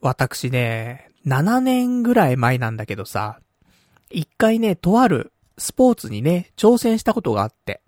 [0.00, 3.40] 私ね、7年ぐらい前なんだけどさ、
[4.10, 7.82] 一回ね、とあるスポーツにね、挑戦したことがあって。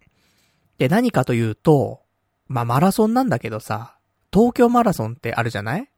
[0.79, 2.03] で、何かというと、
[2.49, 3.97] まあ、マラソンなんだけどさ、
[4.33, 5.89] 東京マラソンってあるじゃない？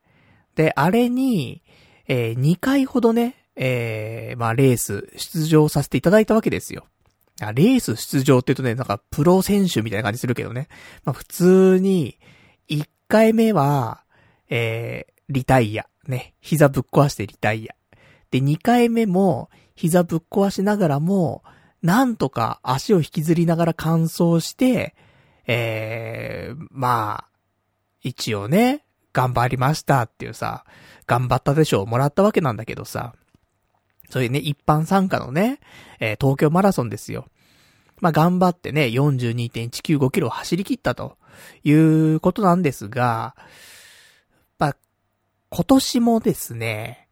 [0.55, 1.63] で、あれに、
[2.07, 6.87] えー、2回ほどね、えー、まあ、レース出場させていただいたわけですよ。
[7.55, 10.69] レース出場って言うとね、なんかプロ選手みたいな感じするけどね。
[11.05, 12.19] まあ、普通に、
[12.69, 14.05] 1回目は、
[14.49, 15.87] えー、リタイア。
[16.07, 17.75] ね、膝ぶっ壊してリタイア。
[18.31, 21.43] で、2回目も、膝ぶっ壊しながらも、
[21.83, 24.95] なんとか足を引きずりながら乾燥して、
[25.47, 27.29] えー、まあ、
[28.03, 30.65] 一応ね、頑張りましたっていうさ、
[31.07, 33.15] 頑張ったでしょうもらったわけなんだけどさ、
[34.11, 35.59] そういうね、一般参加のね、
[35.99, 37.27] えー、東京マラソンですよ。
[38.01, 41.17] まあ、頑張ってね、42.195キロを走り切ったと
[41.65, 43.35] いうことなんですが、
[45.55, 47.09] 今年もですね、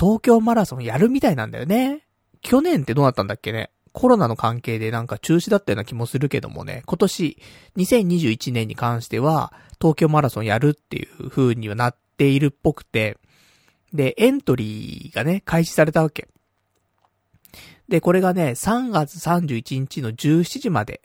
[0.00, 2.06] 東京マラソンやるみたいなんだよね。
[2.40, 7.36] 去年ってどうなったんだっけねコロナの関係でなんか中止だったような気もするけどもね、今年、
[7.76, 13.18] 2021年に関しては、東京マラソンやるっていう風にはなっているっぽくて、
[13.92, 16.28] で、エントリーがね、開始されたわけ。
[17.88, 21.02] で、これがね、3月31日の17時まで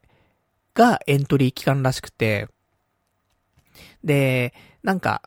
[0.74, 2.48] がエントリー期間らしくて、
[4.06, 4.54] で、
[4.84, 5.22] なんか、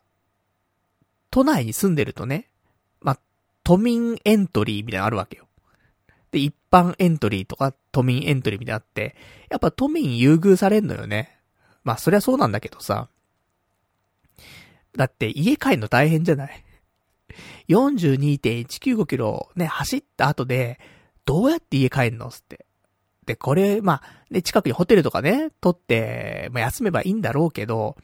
[1.31, 2.49] 都内に住んでるとね、
[2.99, 3.17] ま
[3.63, 5.47] 都民エントリーみたいなのあるわけよ。
[6.31, 9.15] で、一般エントリーとか都民エントリーみたいなあって、
[9.49, 11.37] やっぱ都民優遇されんのよね。
[11.83, 13.09] まあ、そりゃそうなんだけどさ。
[14.95, 16.63] だって家帰るの大変じゃない
[17.69, 20.79] ?42.195 キロね、走った後で、
[21.25, 22.65] どうやって家帰んのつって。
[23.25, 27.95] で、これ、まあ、ね、近くにホテルとかね、取って、まあ、休めばいいんだろうけど、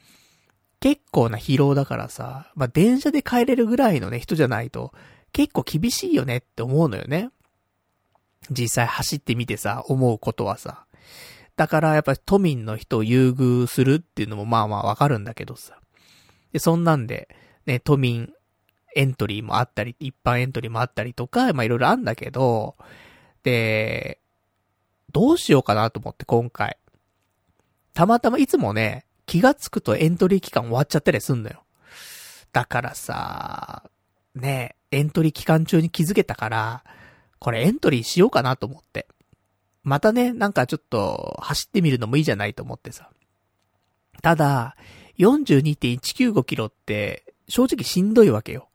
[0.80, 4.94] 結構な疲労だからさ、まあ、電車で帰れるぐらいのね、人じゃないと、
[5.34, 7.30] 結構厳しいよねって思うのよね。
[8.52, 10.86] 実際走ってみてさ、思うことはさ。
[11.56, 15.80] だからやっぱり都民の人を優遇するっていうのもまあまあわかるんだけどさ。
[16.54, 17.30] で、そんなんで、
[17.66, 18.32] ね、都民
[18.96, 22.76] エントリーもあったり、一般エントリーもあったりとか、まあいろいろあんだけど、
[23.42, 24.20] で、
[25.12, 26.78] どうしようかなと思って今回。
[27.94, 31.64] たまたまいつもね、気がつくとエントリー期間終わっちゃったりすんのよ。
[32.54, 33.84] だからさ、
[34.34, 36.84] ね、エントリー期間中に気づけたから、
[37.38, 39.08] これエントリーしようかなと思って。
[39.84, 43.10] またね、なんかちょっと走ってみるのもいいじゃないと思ってさ。
[44.22, 44.76] ただ、
[45.20, 48.70] 42.195キロって正直しんどいわけよ。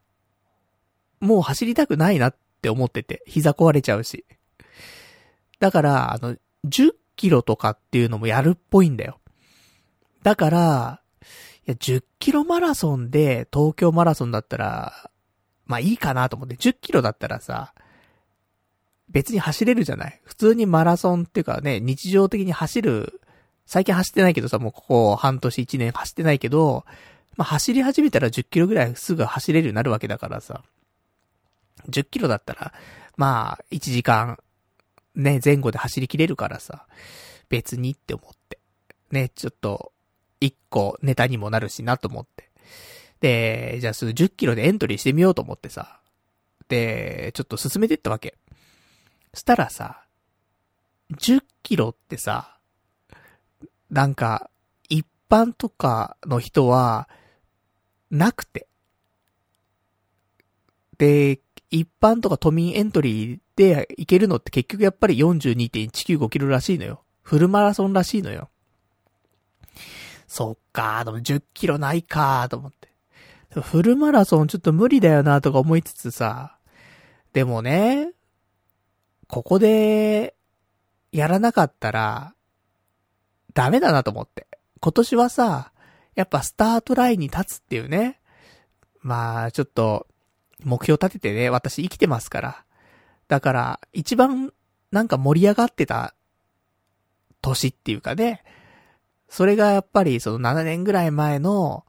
[1.20, 4.26] もう走りたくないなって思ってて、膝壊れちゃうし。
[5.60, 6.36] だから、あの、
[6.66, 9.18] 10キロとかっていうのもやるっぽいんだよ。
[10.22, 11.00] だから、
[11.66, 15.10] いや、10キロマラソンで東京マラソンだったら、
[15.66, 17.74] まあいいかなと思って、10キロだったらさ、
[19.08, 20.20] 別に走れるじゃない？
[20.24, 23.20] 普通にマラソンっていうかね、日常的に走る、
[23.66, 26.84] 最近走ってないけどさ、もうここ半年1年走ってないけど、
[27.36, 30.62] まあ、走り始めたら10キロぐらいすぐ走れるようになるわけだからさ。
[31.88, 32.72] 10キロだったら、
[33.16, 34.38] まあ、1時間、
[35.14, 36.86] ね、前後で走りきれるからさ、
[37.48, 38.58] 別にって思って。
[39.10, 39.92] ね、ちょっと、
[40.42, 42.50] 1個ネタにもなるしなと思って。
[43.20, 46.00] で、じゃあその10キロでエントリーしてみようと思ってさ。
[46.68, 48.36] で、ちょっと進めてったわけ。
[49.34, 50.04] したらさ、
[51.12, 52.58] 10キロってさ、
[53.90, 54.50] なんか、
[54.88, 57.08] 一般とかの人は、
[58.10, 58.66] なくて。
[60.98, 67.02] で、一般とか都民エントリーで行けるのって結局やっぱり42.195キロらしいのよ。
[67.22, 68.50] フルマラソンらしいのよ。
[70.32, 72.88] そっかー、でも10キロないかーと思って。
[73.60, 76.56] フルマラソンちょっと無理だよなとか思いつつさ。
[77.34, 78.12] でもね、
[79.28, 80.34] ここで、
[81.12, 82.34] やらなかったら、
[83.52, 84.46] ダメだなと思って。
[84.80, 85.70] 今年はさ、
[86.14, 88.18] やっぱスタートラインに立つっていうね。
[89.02, 90.06] まあ、ちょっと、
[90.64, 92.64] 目標立ててね、私生きてますから。
[93.28, 94.54] だから、一番、
[94.92, 96.14] なんか盛り上がってた、
[97.42, 98.42] 年っていうかね。
[99.32, 101.86] それがやっぱり、その7年ぐらい前の、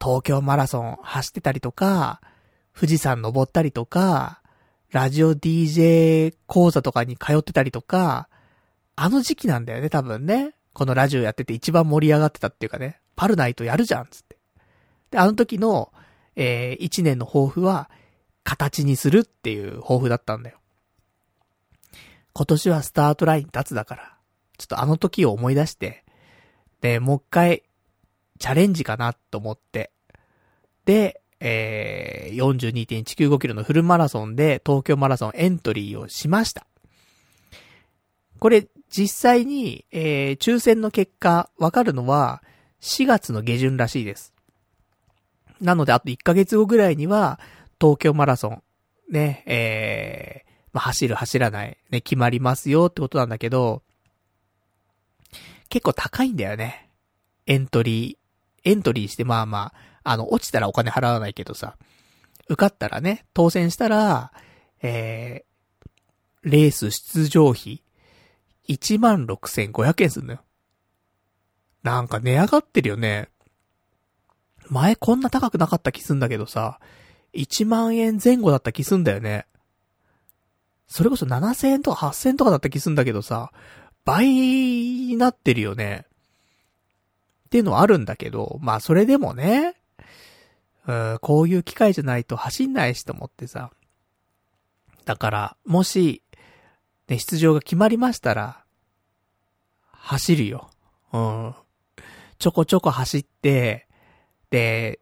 [0.00, 2.22] 東京マラソン走ってたりとか、
[2.74, 4.40] 富士山登ったりとか、
[4.92, 8.30] ラジオ DJ 講座とかに通ってたりとか、
[8.94, 10.54] あの時期なんだよね、多分ね。
[10.72, 14.38] このラジオやってて一番盛り上がってたっていうかね、パルナイトやるじゃん、つって。
[15.10, 15.92] で、あの時の、
[16.34, 17.90] えー、一年の抱負は、
[18.42, 20.56] 形にするっていう抱負だったんだよ。
[22.32, 24.16] 今年はスタートライン立つだから、
[24.56, 26.05] ちょっとあの時を思い出して、
[26.80, 27.62] で、もう一回、
[28.38, 29.90] チャレンジかなと思って、
[30.84, 36.66] で、えー、42.195キロのフルマラソンで東京マラソンエントリーをしました。
[38.38, 42.42] これ、実際に、えー、抽選の結果、わかるのは、
[42.80, 44.32] 4月の下旬らしいです。
[45.60, 47.40] なので、あと1ヶ月後ぐらいには、
[47.80, 48.62] 東京マラソン、
[49.10, 53.82] ね、えー、ま、走る走らない、ね、決まりますよってことなんだけど、
[55.76, 56.88] 結構高いんだよね。
[57.44, 61.76] エントリー、エントリーしてまあまあ、あの、落ちたらお金払わないけどさ、
[62.48, 64.32] 受かったらね、当選したら、
[64.80, 67.82] えー、レース出場費、
[68.66, 70.40] 16,500円すんのよ。
[71.82, 73.28] なんか値上がってるよね。
[74.70, 76.80] 前こんな高くなかった気すんだけどさ、
[77.34, 79.44] 1万円前後だった気すんだよね。
[80.88, 83.52] それこそ7000円とか8000円とかだった気すんだけどさ、
[84.06, 86.06] 倍になってるよね。
[87.46, 89.74] っていうのはあるんだけど、まあそれでもね、
[90.86, 93.72] うん、こういう機会じゃないと走んないしと思ってさ。
[95.04, 96.22] だから、もし、
[97.08, 98.64] ね、出場が決まりましたら、
[99.90, 100.70] 走るよ。
[101.12, 101.54] うん。
[102.38, 103.88] ちょこちょこ走って、
[104.50, 105.00] で、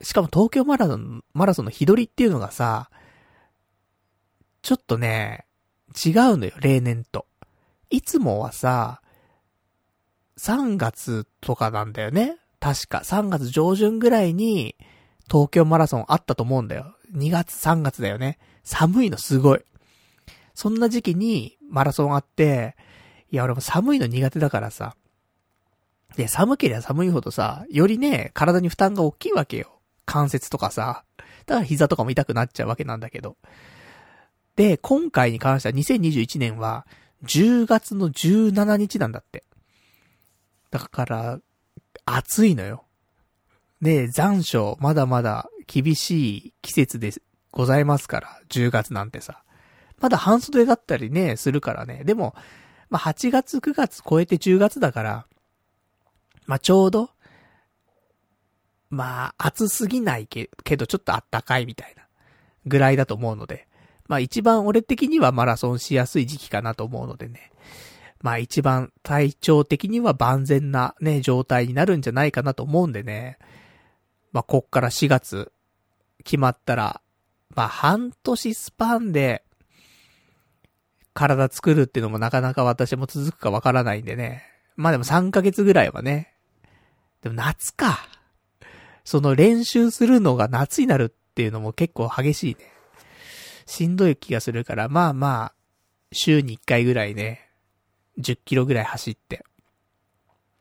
[0.00, 2.90] しかも東京マラソン、マラソンの日取りっていうのがさ、
[4.62, 5.46] ちょっとね、
[6.04, 7.26] 違うのよ、例年と。
[7.90, 9.00] いつもはさ、
[10.38, 12.36] 3月とかなんだよね。
[12.60, 14.76] 確か、3月上旬ぐらいに、
[15.30, 16.96] 東京マラソンあったと思うんだよ。
[17.14, 18.38] 2月、3月だよね。
[18.62, 19.60] 寒いのすごい。
[20.54, 22.76] そんな時期にマラソンあって、
[23.30, 24.96] いや、俺も寒いの苦手だからさ。
[26.16, 29.80] で、寒ければ寒いほどさ、よりね、体に負担が大きいわけよ。
[30.04, 31.04] 関節とかさ。
[31.46, 33.36] だから膝とかも痛くなっちゃうわけなんだけど。
[34.56, 36.86] で、今回に関しては2021年は、
[37.24, 39.44] 10月の17日なんだって。
[40.70, 41.40] だから、
[42.04, 42.84] 暑いのよ。
[43.80, 47.12] で、残暑、まだまだ厳しい季節で
[47.50, 49.42] ございますから、10月なんてさ。
[50.00, 52.04] まだ半袖だったりね、するからね。
[52.04, 52.34] でも、
[52.90, 55.26] まあ、8月9月超えて10月だから、
[56.46, 57.10] まあ、ちょうど、
[58.88, 62.06] まあ、暑すぎないけけど、ちょっとあったかいみたいな、
[62.66, 63.66] ぐらいだと思うので、
[64.08, 67.50] まあ一番俺的にはマラソンしやすい時期かなと思うのでね。
[68.22, 73.38] まあ一番体調的には万全なね、状態になるんじゃないかなと思うんでね。
[74.32, 75.52] まあこっから4月
[76.24, 77.00] 決まったら、
[77.54, 79.44] まあ半年スパンで
[81.14, 84.44] 体作るっていうのもなかなか私も続くかわからないんでね。
[84.76, 86.34] まあでも3ヶ月ぐらいはね。
[87.22, 87.98] でも夏か。
[89.04, 92.75] その練習するのが夏になるっていうのも結構激しいね。
[93.66, 95.54] しんどい気がするから、まあまあ、
[96.12, 97.50] 週に1回ぐらいね、
[98.18, 99.44] 10キロぐらい走って、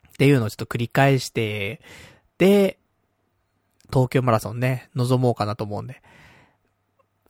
[0.10, 1.82] っていうのをちょっと繰り返して、
[2.38, 2.80] で、
[3.90, 6.02] 東京マラソンね、望もうかなと思うんで。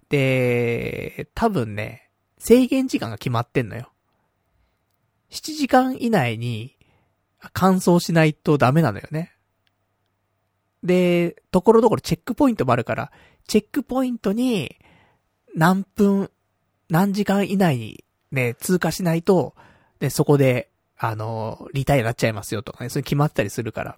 [0.10, 3.92] で、多分ね、制限時間が決まってんのよ。
[5.31, 6.75] 7時間以内に
[7.54, 9.33] 完走しないとダメなのよね。
[10.83, 13.12] で、ところどころチェックポイントもあるから、
[13.48, 14.77] チェックポイントに
[15.56, 16.30] 何分、
[16.90, 19.56] 何時間以内にね、通過しないと、
[20.00, 23.98] で、そこで、あの、リタイアになっちゃいますよとかね、それ決まったりするから。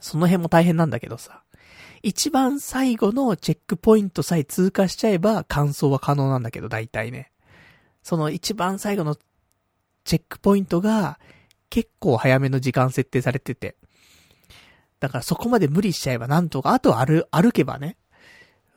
[0.00, 1.42] その辺も大変なんだけどさ。
[2.02, 7.32] 一番最後のチェックポイントさえ通過しちゃえば完走は可能なんだけど、大体ね。
[8.02, 9.16] その一番最後の
[10.04, 11.18] チェックポイントが
[11.70, 13.76] 結構早めの時間設定されてて。
[15.00, 17.96] だからそこまで無理しちゃえばなんとか、あと歩、歩けばね、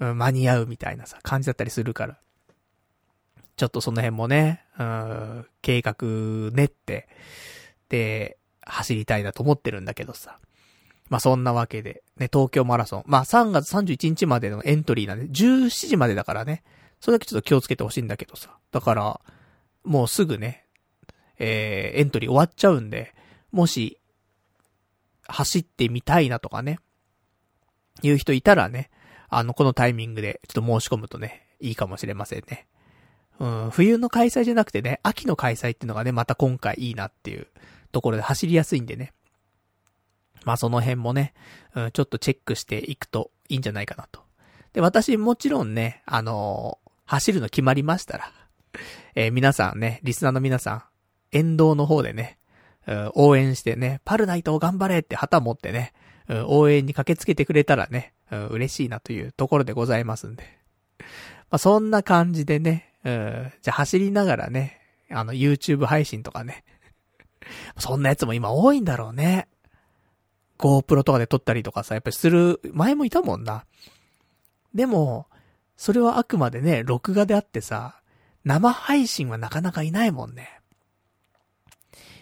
[0.02, 2.18] うん、間に合うみたいなさ、感じだったりするから。
[3.56, 5.96] ちょっとその辺もね、うん、計画
[6.52, 7.08] 練って、
[7.90, 10.40] で、走りたいなと思ってるんだけどさ。
[11.10, 13.04] まあ、そんなわけで、ね、東京マラソン。
[13.06, 16.64] まあ、3月31日までのエントリーなんで、17時までだからね、
[17.00, 18.58] それだけちょっと気をつけてほしいんだけどさ。
[18.72, 19.22] だから、
[19.84, 20.66] もうすぐね、
[21.38, 23.14] えー、エントリー終わっちゃうんで、
[23.52, 24.00] もし、
[25.28, 26.80] 走ってみたいなとかね、
[28.02, 28.90] いう人いたらね、
[29.32, 32.68] あの、このタイミングでちょっと申し込むとね、いいかもしれませんね。
[33.40, 37.48] うん、冬の開催じゃなくてね、秋の開催っていうのがね、また今回いいなっていう
[37.94, 39.14] ところで走りやすいんでね。
[40.44, 41.34] まあその辺もね、
[41.76, 44.22] うん、ちょっとチェックしていくといいんじゃないかなと。
[44.74, 48.32] で、私もちろんね、あのー、走るの決まりましたら、
[49.16, 50.84] えー、皆さんね、リスナーの皆さん、
[51.32, 52.38] 沿道の方でね、
[52.86, 55.94] うん、応援してね、パルナイトを頑張れって旗持ってね、
[56.48, 58.14] 応援に駆けつけてくれたらね、
[58.50, 60.44] 嬉しいなというところでございますんで。
[61.50, 66.64] まあ、そんな感じでね、うん、じゃあ走りながらね、あの、YouTube 配信とかね。
[67.78, 69.48] そんなやつも今多いんだろうね。
[70.58, 73.66] GoPro とかで撮ったりとかさ、やっぱりする、前もいたもんな。
[74.74, 75.28] でも、
[75.76, 78.02] それはあくまでね、録画であってさ、
[78.46, 80.62] 生配信はなかなかいないもんね。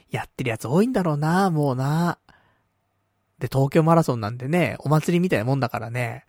[0.10, 2.18] やってるやつ多いんだろうな、もうな。
[3.40, 6.26] で、東京マラソンなんでね、お祭りみたいなもんだからね。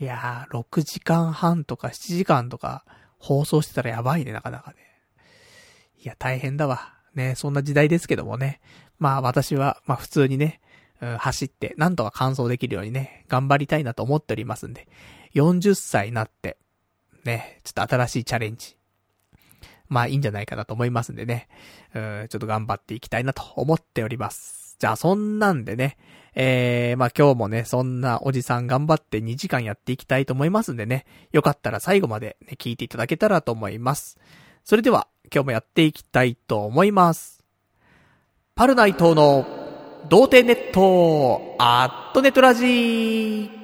[0.00, 2.84] いやー、6時間半とか7時間とか
[3.18, 4.76] 放送してたらやばいね、なかなかね。
[6.02, 6.94] いや、大変だわ。
[7.14, 8.60] ね、そんな時代ですけどもね。
[8.98, 10.60] まあ私は、まあ普通にね、
[11.00, 14.88] うん、走って、なんとか完走できるようにね、頑張りたいなと思っておりますんで。
[15.34, 16.58] 40歳になって、
[17.24, 18.76] ね、ちょっと新しいチャレンジ。
[19.88, 21.48] まあいいんじゃないかなと思いますんでね。
[21.94, 24.61] うん、ちょっと頑張っていきたいなと思っております。
[24.78, 25.96] じゃあそんなんでね、
[26.34, 34.18] えー、まあ今日もね、そんなおじさん頑張って2時間やっていきたいと思いますんでね、よかったら最後までね、聞いていただけたらと思います。
[34.64, 37.44] それでは、今日もやっていきたいと思います。
[38.54, 39.46] パルナイトの、
[40.08, 43.61] 童貞ネット、アットネットラジー。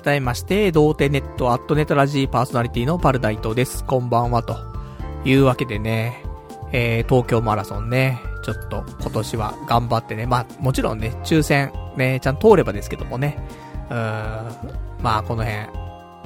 [0.00, 3.84] 改めまして、童貞ネットアットネトラジーパーソナリティのパルダイトです。
[3.84, 4.56] こんばんは、と
[5.24, 6.24] いうわけでね、
[6.72, 13.38] えー、東京マラソンね、ちょっと今年は頑張ってね、まあ、もちろんね、抽選、ね、ちゃんと通ればですけどもね、
[13.90, 15.66] うーん、まあ、この辺、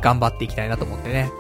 [0.01, 1.31] 頑張っていきたいなと思ってね。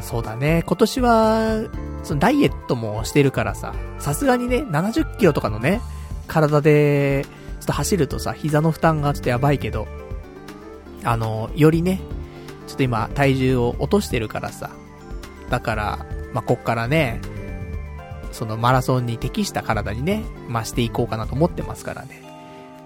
[0.00, 1.60] そうだね、今年は、
[2.02, 5.80] そのダイエットもしてるからさ、さすがにね、70キロとかのね、
[6.26, 7.26] 体で、
[7.60, 9.86] ちょっと走るとさ、膝の負担がちょっとやばいけど、
[11.04, 12.00] あの、よりね、
[12.66, 14.70] ちょっと今体重を落としてるからさ。
[15.50, 17.20] だから、まあ、こっからね、
[18.32, 22.22] そのマラソンに適した体にね、まあ、していこうかなと思ってますからね。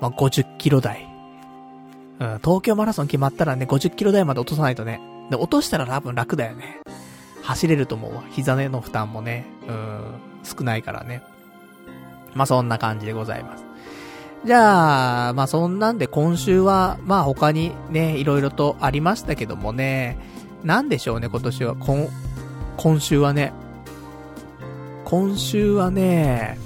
[0.01, 1.09] まあ、50キロ台。
[2.21, 5.01] うん、東京マラソン決まったらね、50キロ台まで落とさないとね。
[5.31, 6.81] で、落としたら多分楽だよね。
[7.43, 8.25] 走れると思うわ。
[8.31, 10.01] 膝の負担もね、うん、
[10.45, 11.23] 少ないからね。
[12.35, 13.68] まあ、そんな感じでございます。
[14.45, 20.19] じゃあ、まあそんなんで今週は、まあ他にね、いろいろとありましたけどもね、
[20.63, 21.77] なんでしょうね、今年は。
[21.77, 22.09] 今、
[22.77, 23.53] 今週はね。
[25.05, 26.59] 今週はね、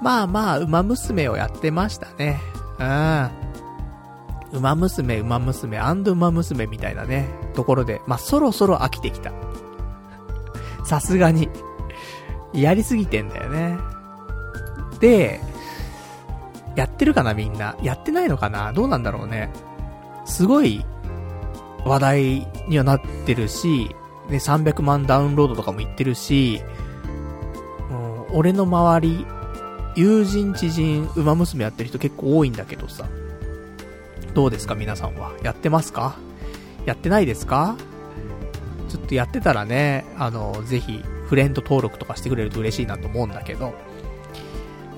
[0.00, 2.40] まあまあ、馬娘をやってましたね。
[2.78, 4.58] うん。
[4.58, 9.32] 馬娘、馬娘、アンド馬娘みたいなね、ところで、まあそろそろ飽きてきた。
[10.84, 11.48] さすがに。
[12.52, 13.78] やりすぎてんだよね。
[15.00, 15.40] で、
[16.76, 17.76] やってるかなみんな。
[17.82, 18.72] やってないのかな？
[18.72, 19.50] どうなんだろうね。
[20.26, 20.84] すごい
[21.84, 23.94] 話題にはなってるし、
[24.28, 26.60] ね、300万ダウンロードとかも言ってるし、
[27.90, 29.26] うん、俺の周り、
[29.94, 33.06] 友人知人、馬娘やってる人結構多いんだけどさ。
[34.34, 34.74] どうですか？
[34.74, 35.32] 皆さんは。
[35.42, 36.16] やってますか？
[36.84, 37.76] やってないですか？
[38.88, 43.74] ちょっとやってたらね、あの、ぜひ、フレンド登録とかしてくれると嬉しいなと思うんだけど。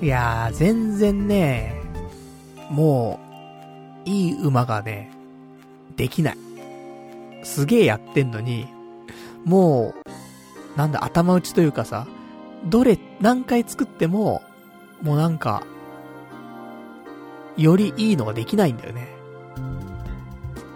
[0.01, 1.75] いやー、全然ね、
[2.69, 3.19] も
[4.05, 5.11] う、いい馬がね、
[5.97, 6.37] できない。
[7.43, 8.67] すげえやってんのに、
[9.43, 9.93] も
[10.75, 12.07] う、なんだ、頭打ちというかさ、
[12.65, 14.41] どれ、何回作っても、
[15.01, 15.63] もうなんか、
[17.57, 19.09] よりいいのができないんだよね。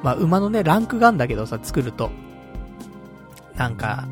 [0.03, 2.11] まあ、馬のね、ランクがあんだけどさ、作ると。
[3.55, 4.05] なんか、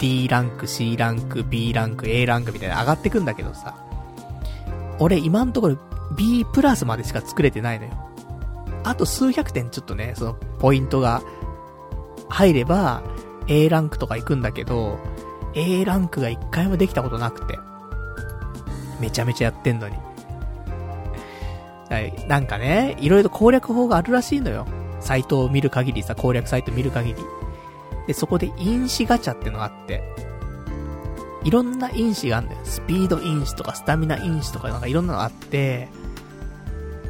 [0.00, 3.76] D ランク、C ランク、B ランク、A ランクみたいな上がってくんだけどさ。
[4.98, 5.78] 俺今んところ
[6.16, 7.92] B プラスまでしか作れてないのよ。
[8.82, 11.22] あと数百点ちょっとね、そのポイントが
[12.28, 13.02] 入れば
[13.46, 14.98] A ランクとか行くんだけど、
[15.54, 17.58] A ランクが一回もできたことなくて。
[19.00, 19.96] めちゃめちゃやってんのに。
[22.28, 24.66] なんかね、いろいろ攻略法があるらしいのよ。
[25.00, 27.22] サイトを見る限りさ、攻略サイト見る限り。
[28.10, 30.02] で、そこで因子ガチャってのがあって、
[31.44, 32.60] いろんな因子があるんだよ。
[32.64, 35.88] スピード因子とかスタミナ因子とかなんかいろんなのがあって、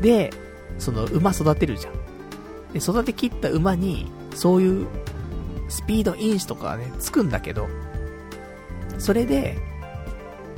[0.02, 0.30] で、
[0.78, 1.94] その馬育てるじゃん。
[2.74, 4.88] で、育て切った馬に、そういう
[5.70, 7.66] スピード因子とかがね、つくんだけど、
[8.98, 9.56] それで、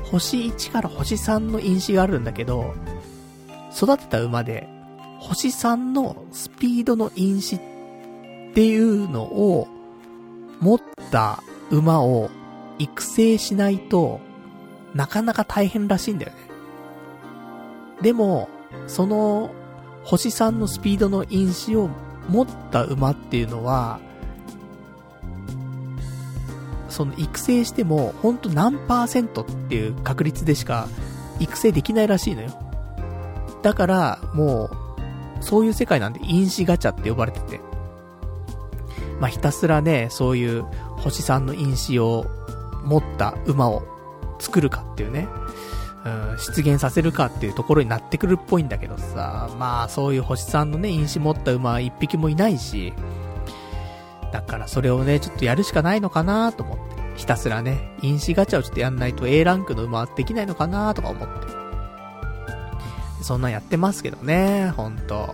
[0.02, 2.74] 星1から星3の因子があるんだけど、
[3.76, 4.68] 育てた馬で、
[5.20, 7.60] 星3のスピードの因子っ
[8.54, 9.68] ていうのを、
[10.62, 12.30] 持った馬を
[12.78, 14.20] 育成しないと、
[14.94, 16.38] なかなか大変らしいんだよね。
[18.00, 18.48] でも、
[18.86, 19.50] その、
[20.04, 21.90] 星3のスピードの因子を
[22.28, 24.00] 持った馬っていうのは、
[26.88, 30.88] その育成しても、ほんと何パーセントっていう確率でしか
[31.40, 32.50] 育成できないらしいのよ。
[33.62, 34.70] だから、も
[35.40, 37.71] う、そういう世界なんで因子ガチャって呼ばれてて。
[39.22, 40.64] まあ、ひたすらね、そういう
[40.96, 42.26] 星さんの因子を
[42.82, 43.84] 持った馬を
[44.40, 45.28] 作るかっていうね、
[46.04, 52.92] うん、出現させるかっていうところになってくるっぽいんだけどさ、まあそういう星さんのね、因子持った馬は一匹もいないし、
[54.32, 56.82] だからそれをね、ちょっとやるしかないのかなと思って。
[57.16, 61.46] ひたすらね、因子ガチャをちょっとやんないと A ランクの馬はできないのかなとか思って。
[63.22, 65.32] そんなんやってますけどね、ほんと。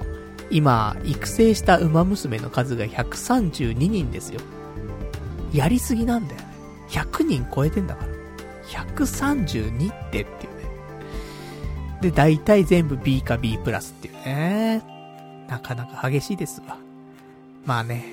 [0.50, 4.40] 今、育成した馬娘の数が132人ですよ。
[5.52, 6.48] やりすぎなんだよね。
[6.88, 8.12] 100人超えてんだから。
[8.68, 10.68] 132ってっていうね。
[12.00, 14.82] で、大体全部 B か B プラスっていうね。
[15.48, 16.76] なかなか激しいですわ。
[17.64, 18.04] まあね、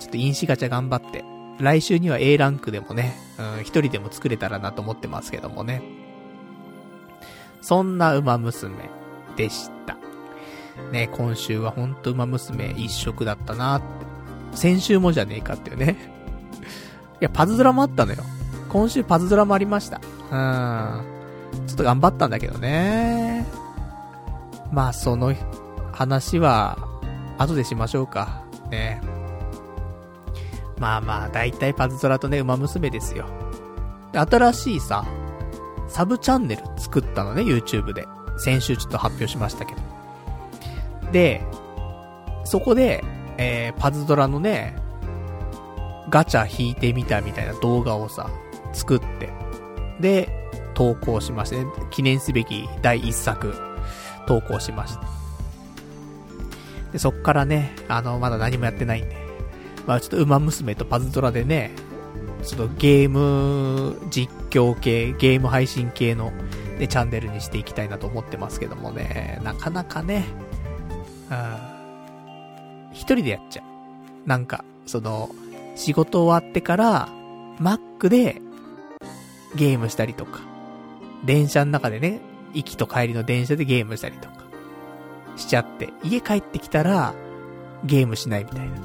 [0.00, 1.24] ちょっと因子ガチャ頑張って、
[1.58, 5.82] 来週には A ランクでもね、うん、一人でも作れたらなと思ってますけどもね。
[7.60, 8.74] そんな馬娘
[9.36, 9.96] でした。
[10.92, 13.86] ね、今週はほんと馬娘一色だったなって。
[14.52, 15.96] 先週もじゃねえかっていうね。
[17.20, 18.18] いや、パズドラもあったのよ。
[18.68, 20.00] 今週パズドラもありました。
[20.30, 21.04] うん。
[21.66, 23.46] ちょっと頑張ったんだけどね。
[24.72, 25.34] まあ、その
[25.92, 26.78] 話は、
[27.38, 28.42] 後でしましょうか。
[28.70, 29.00] ね。
[30.78, 33.26] まあまあ、だいたいパズドラとね、馬娘ですよ。
[34.12, 35.04] 新しいさ、
[35.88, 38.06] サブチャンネル作ったのね、YouTube で。
[38.38, 39.87] 先週ちょっと発表しましたけど。
[41.12, 41.42] で、
[42.44, 43.04] そこで、
[43.36, 44.76] えー、パズドラのね、
[46.10, 48.30] ガチャ引いてみたみたいな動画をさ、
[48.72, 49.30] 作って、
[50.00, 50.28] で、
[50.74, 53.54] 投稿しまして、ね、記念すべき第一作、
[54.26, 55.02] 投稿しました。
[56.92, 59.16] で、そっからね、あの、まだ何もやってないんで、
[59.86, 61.72] まあちょっと馬娘とパズドラでね、
[62.44, 66.30] ちょっとゲーム実況系、ゲーム配信系の、
[66.78, 70.24] ね、チャンネルにしていきたいなと思ってますけどもね、なかなかね、
[71.30, 74.28] うん、一人でやっちゃう。
[74.28, 75.30] なんか、その、
[75.76, 77.08] 仕事終わってから、
[77.60, 78.40] Mac で
[79.54, 80.40] ゲームしたりとか、
[81.24, 82.20] 電車の中でね、
[82.54, 84.34] 行きと帰りの電車でゲームしたりとか、
[85.36, 87.14] しちゃって、家帰ってきたら、
[87.84, 88.76] ゲームしないみたいな。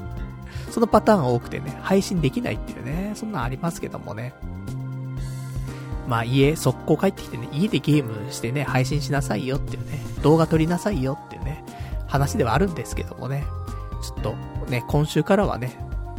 [0.70, 4.34] そのパターンが多くてね、配信できないっていうね、そんなんありますけどもね。
[6.08, 11.33] まあ家、速攻帰ってきてね、家でゲームしてね、配信しなさいよっていうね、動画撮りなさいよって、
[12.14, 13.44] 話ではあるんですけどもね。
[14.00, 14.34] ちょっと、
[14.70, 15.76] ね、今週からはね、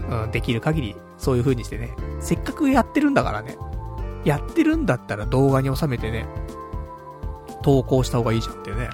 [0.10, 3.58] うん、できる限り、そういう風にしてね、せっかくやってるんだからね、
[4.26, 6.28] やってるんだったら動画に収めてね、
[7.64, 8.90] 投稿した方がいいじゃんっていうね、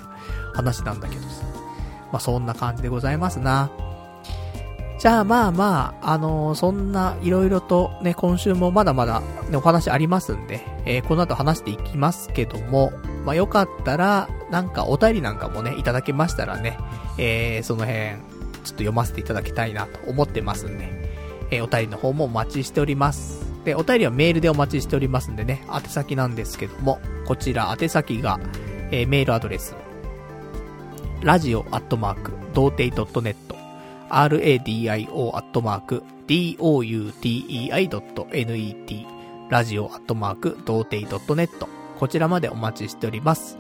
[0.54, 1.44] 話なんだけどさ。
[2.12, 3.72] まあ、そんな感じでございますな。
[5.00, 12.92] じゃあまあまあ、あのー、そんな色々とね、今週もまだまだ、ね、お話ありますんで、えー、この後話していきますけども、
[13.26, 16.78] まあよかったら、なんかお便りなんかもね、いただけましたらね、
[17.18, 18.18] えー、その辺、ちょっ
[18.62, 20.90] と読ませていただきたいなと思ってますんで、
[21.52, 23.46] えー、お便りの方もお待ちしております。
[23.66, 28.40] で、お便りはメールでお待ちしておりますんでね、宛先なんですけども、こちら宛先が、
[28.92, 29.76] えー、メールアドレス、
[31.22, 33.36] ラジオアットマーク、童貞 .net、
[34.10, 39.06] radio アットマーク、doutei.net、
[39.50, 43.60] ラジオアットマーク、童貞 .net、こちらまでお待ちしております。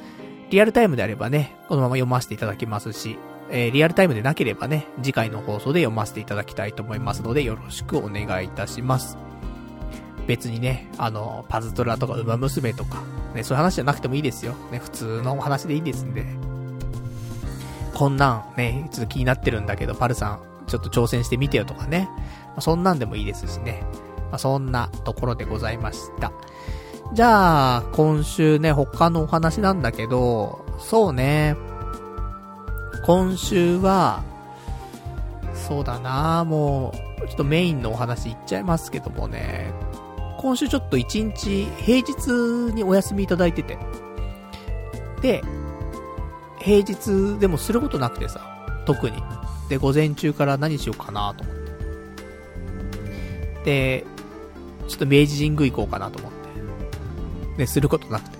[0.49, 3.19] リアルタイムであればね、このまま読ませていただきますし、
[3.51, 9.15] えー、リアルタイムでなければね、次回の放送で読ませていただきたいと思いますので、よろしくお願いいたします。
[10.25, 13.03] 別にね、あの、パズドラとか馬娘とか、
[13.35, 14.55] ね、そういう話じゃなくてもいいですよ。
[14.71, 16.25] ね、普通のお話でいいですんで。
[17.93, 22.09] こんなんね、ちょっと気になってるんだけど、パルさん、ちょっと挑戦してみてよとかね。
[22.47, 23.83] まあ、そんなんでもいいですしね。
[24.31, 26.31] まあ、そんなところでございました。
[27.13, 31.57] じゃあ、今週ね、他のお話なんだけど、そうね。
[33.05, 34.23] 今週は、
[35.53, 39.73] そうだなもう、ちょっとメインのお話いっちゃいますけどもね。
[40.39, 43.77] 今週ちょっと一日、平日にお休みいただいてて。
[45.21, 45.43] で、
[46.59, 48.39] 平日でもすることなくてさ、
[48.85, 49.21] 特に。
[49.67, 51.55] で、午前中から何しようかなと思っ
[53.63, 53.63] て。
[53.65, 54.05] で、
[54.87, 56.40] ちょっと明治神宮行こうかなと思って。
[57.61, 58.37] ね、することなくて。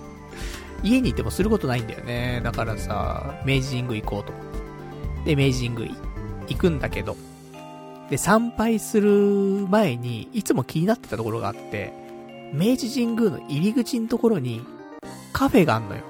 [0.82, 2.40] 家にいてもすることないんだよね。
[2.42, 4.44] だからさ、明治神宮行こうと思っ
[5.24, 5.36] て。
[5.36, 5.96] で、明治神宮
[6.48, 7.16] 行くんだけど、
[8.10, 11.92] で、参拝する前に、いつも気になってたところがあって、
[12.52, 14.66] 明治神宮の入り口のところに、
[15.32, 16.02] カフェがあんのよ。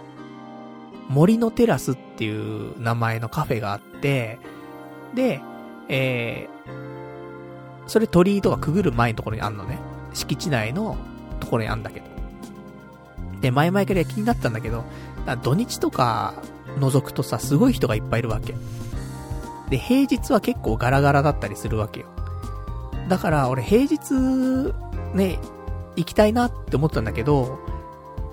[1.08, 4.38] 森のテラスっていう名前のカフェがあって、
[5.14, 5.42] で、
[5.88, 9.78] えー、それ鳥居とかくぐる前のところにあんのね。
[10.14, 10.96] 敷地内の
[11.40, 12.11] ところにあんだけど。
[13.42, 14.84] で、前々から気になったんだけど、
[15.42, 16.34] 土日とか
[16.78, 18.54] 覗くとさ、すごい人がいっぱいいるわけ。
[19.68, 22.06] で、平日は結構ガラガラだったりするわけよ。
[23.08, 24.72] だから、俺平日、
[25.14, 25.38] ね、
[25.96, 27.58] 行きたいなって思ったんだけど、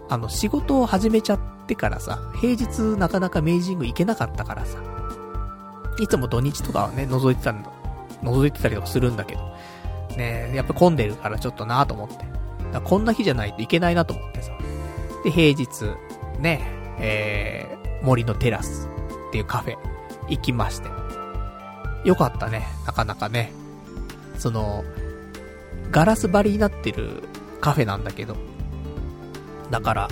[0.10, 4.78] あの、仕事を始めちゃってからさ、平日なかなか明治神宮行けなかったからさ、
[6.00, 7.72] いつも土日とかはね、覗いてたんだ、
[8.24, 9.42] 覗いてたりとかするんだけど、
[10.18, 12.26] ね、やっぱ混んでるからちょっとなと思って。
[12.72, 14.52] だこんな日じゃないといけないなと思ってさ。
[15.24, 15.86] で、平日、
[16.40, 16.62] ね、
[17.00, 18.90] えー、森のテラス
[19.30, 19.78] っていうカフェ
[20.30, 20.90] 行きまして。
[22.06, 23.52] よかったね、なかなかね。
[24.38, 24.84] その、
[25.92, 27.24] ガラス張りになってる
[27.62, 28.36] カフェなんだけど。
[29.70, 30.08] だから、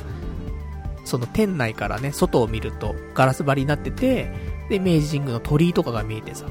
[1.05, 4.29] その店内からね、外を見るとガラス張りになってて、
[4.69, 6.45] で、明治神宮の鳥居とかが見えてさ。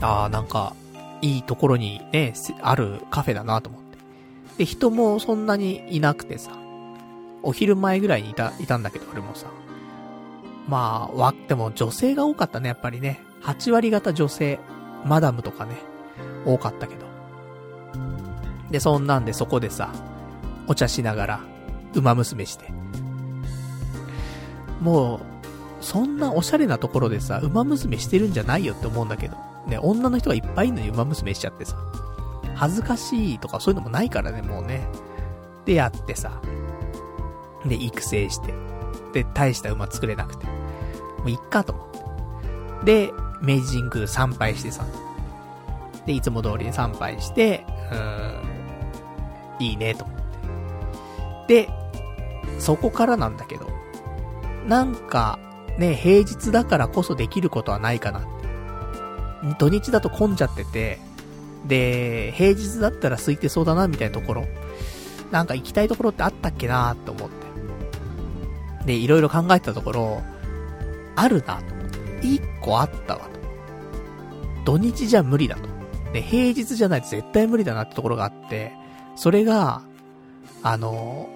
[0.00, 0.74] あーなんか、
[1.20, 3.98] いいところにね、あるカフェだなと思って。
[4.58, 6.52] で、人もそんなにいなくてさ。
[7.44, 9.46] お昼前ぐらいにいた、いたんだけど、俺もさ。
[10.68, 13.20] まあ、わ、でも女性が多かったね、やっぱりね。
[13.42, 14.58] 8割方女性。
[15.04, 15.76] マダムとかね、
[16.46, 17.04] 多かったけど。
[18.70, 19.92] で、そんなんでそこでさ、
[20.66, 21.40] お茶しながら、
[21.94, 22.72] 馬娘して。
[24.80, 25.20] もう、
[25.80, 29.36] そんなおしゃれなところでさ、馬娘してるんじゃないよって思うんだけど。
[29.66, 31.76] ね、女の人がいっぱいいるのに馬娘しちゃってさ。
[32.54, 34.86] 恥ずかしいとかそういうのもないからね、もうね。
[35.66, 36.40] で、やってさ。
[37.66, 38.54] で、育成して。
[39.12, 40.46] で、大した馬作れなくて。
[40.46, 43.06] もういっかと思って。
[43.06, 44.84] で、明治神宮参拝してさ。
[46.06, 51.64] で、いつも通りに参拝して、うーん、いいねと思って。
[51.66, 51.70] で、
[52.58, 53.66] そこからなんだけど、
[54.66, 55.38] なんか、
[55.78, 58.28] ね、平日だからこそできることはないかなって。
[59.58, 60.98] 土日だと混んじゃってて、
[61.66, 64.44] で、平日だったら空いてそうだな、みたいなところ。
[65.30, 67.43] なんか行きたいところってあったっけなーと思って。
[68.86, 70.22] で、いろいろ考えてたところ、
[71.16, 72.26] あるなと思って。
[72.26, 73.20] 一個あったわ
[74.64, 74.72] と。
[74.72, 75.68] 土日じゃ無理だと。
[76.12, 78.72] で、平日じゃないと絶対無理だなってところがあって、
[79.16, 79.82] それが、
[80.62, 81.28] あの、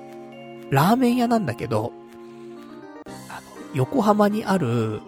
[0.70, 1.92] ラーメン屋なんだけど、
[3.28, 3.40] あの、
[3.74, 5.00] 横浜にある、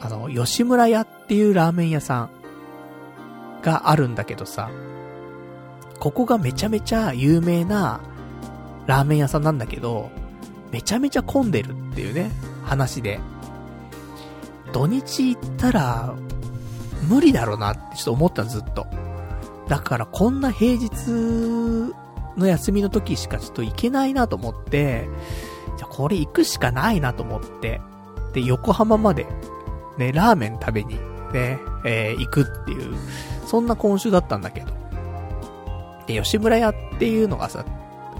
[0.00, 2.30] あの、吉村屋っていうラーメン屋さん
[3.62, 4.70] があるんだけどさ、
[6.00, 8.00] ここがめちゃめちゃ有名な
[8.86, 10.10] ラーメン屋さんなんだけど、
[10.74, 12.32] めちゃめちゃ混んでるっていうね、
[12.64, 13.20] 話で。
[14.72, 16.16] 土日行ったら、
[17.08, 18.84] 無理だろうなってちょっと思ったのずっと。
[19.68, 20.90] だからこんな平日
[22.36, 25.06] の休みの時しかちょっと行けないなと思って、
[25.78, 27.80] じゃこれ行くしかないなと思って、
[28.32, 29.28] で、横浜まで、
[29.96, 30.96] ね、ラーメン食べに、
[31.32, 32.96] ね、えー行くっていう、
[33.46, 34.72] そんな今週だったんだけど。
[36.08, 37.64] で、吉村屋っていうのがさ、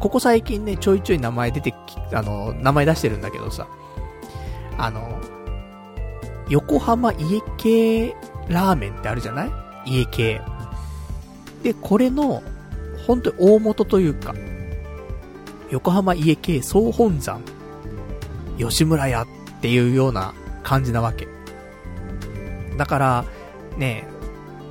[0.01, 1.77] ここ最近ね、ちょいちょい名前出てき、
[2.13, 3.67] あの、名前出してるんだけどさ、
[4.77, 5.21] あの、
[6.49, 8.15] 横浜家系
[8.49, 9.51] ラーメンってあるじゃない？
[9.87, 10.43] 家系。
[11.63, 12.43] で、これの、
[13.07, 14.35] 本当に大元というか、
[15.71, 17.43] 横浜家系総本山、
[18.59, 19.27] 吉村屋っ
[19.63, 21.27] ていうような感じなわけ。
[22.77, 23.25] だから、
[23.79, 24.07] ね、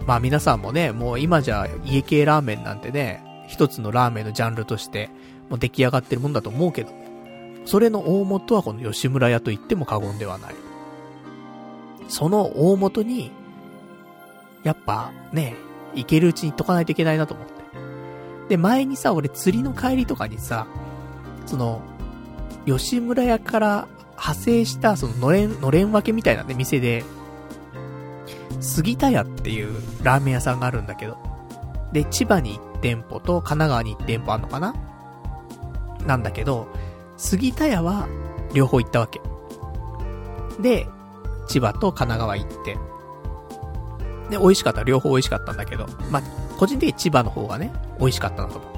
[0.06, 5.12] まあ皆さんもね、もう今じゃ家系ラーメンなんてね、一つのラーメンのジャンルとして、
[5.48, 6.92] もう出来上がってるもんだと思うけど、
[7.66, 10.56] それの大元はこの吉村屋と言っても過言ではない。
[12.10, 13.32] その大元に、
[14.64, 15.56] やっぱね、
[15.94, 17.54] 行けるうちに行っとかないといけないなと思って。
[18.50, 20.66] で、前にさ、俺釣りの帰りとかにさ、
[21.46, 21.84] その、
[22.66, 27.04] 吉村屋から派生した、その、のれん、のれん分けみたいなね、店で、
[28.60, 31.18] 杉田屋っていうラーメン屋さんがあるんだけど、
[31.92, 34.76] で、千葉に1店舗と神奈川に1店舗あんのかな？
[36.06, 36.68] なんだけど、
[37.16, 38.10] 杉田屋は
[38.54, 39.22] 両方行ったわけ。
[40.62, 40.88] で、
[41.48, 42.78] 千葉と神奈川行って。
[44.30, 44.84] で、美味しかった。
[44.84, 46.22] 両方美味しかったんだけど、まあ、
[46.58, 48.74] 個人的に千葉の方がね、美味しかったなと思っ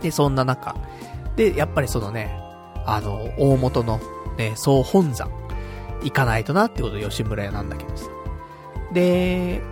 [0.00, 0.08] て。
[0.08, 0.74] で、そんな中、
[1.36, 2.36] で、やっぱりそのね、
[2.84, 4.00] あの、大元の、
[4.36, 5.30] ね、総本山、
[6.02, 8.08] 行かないとなってことで吉村屋なんだけどさ。
[8.92, 9.62] で、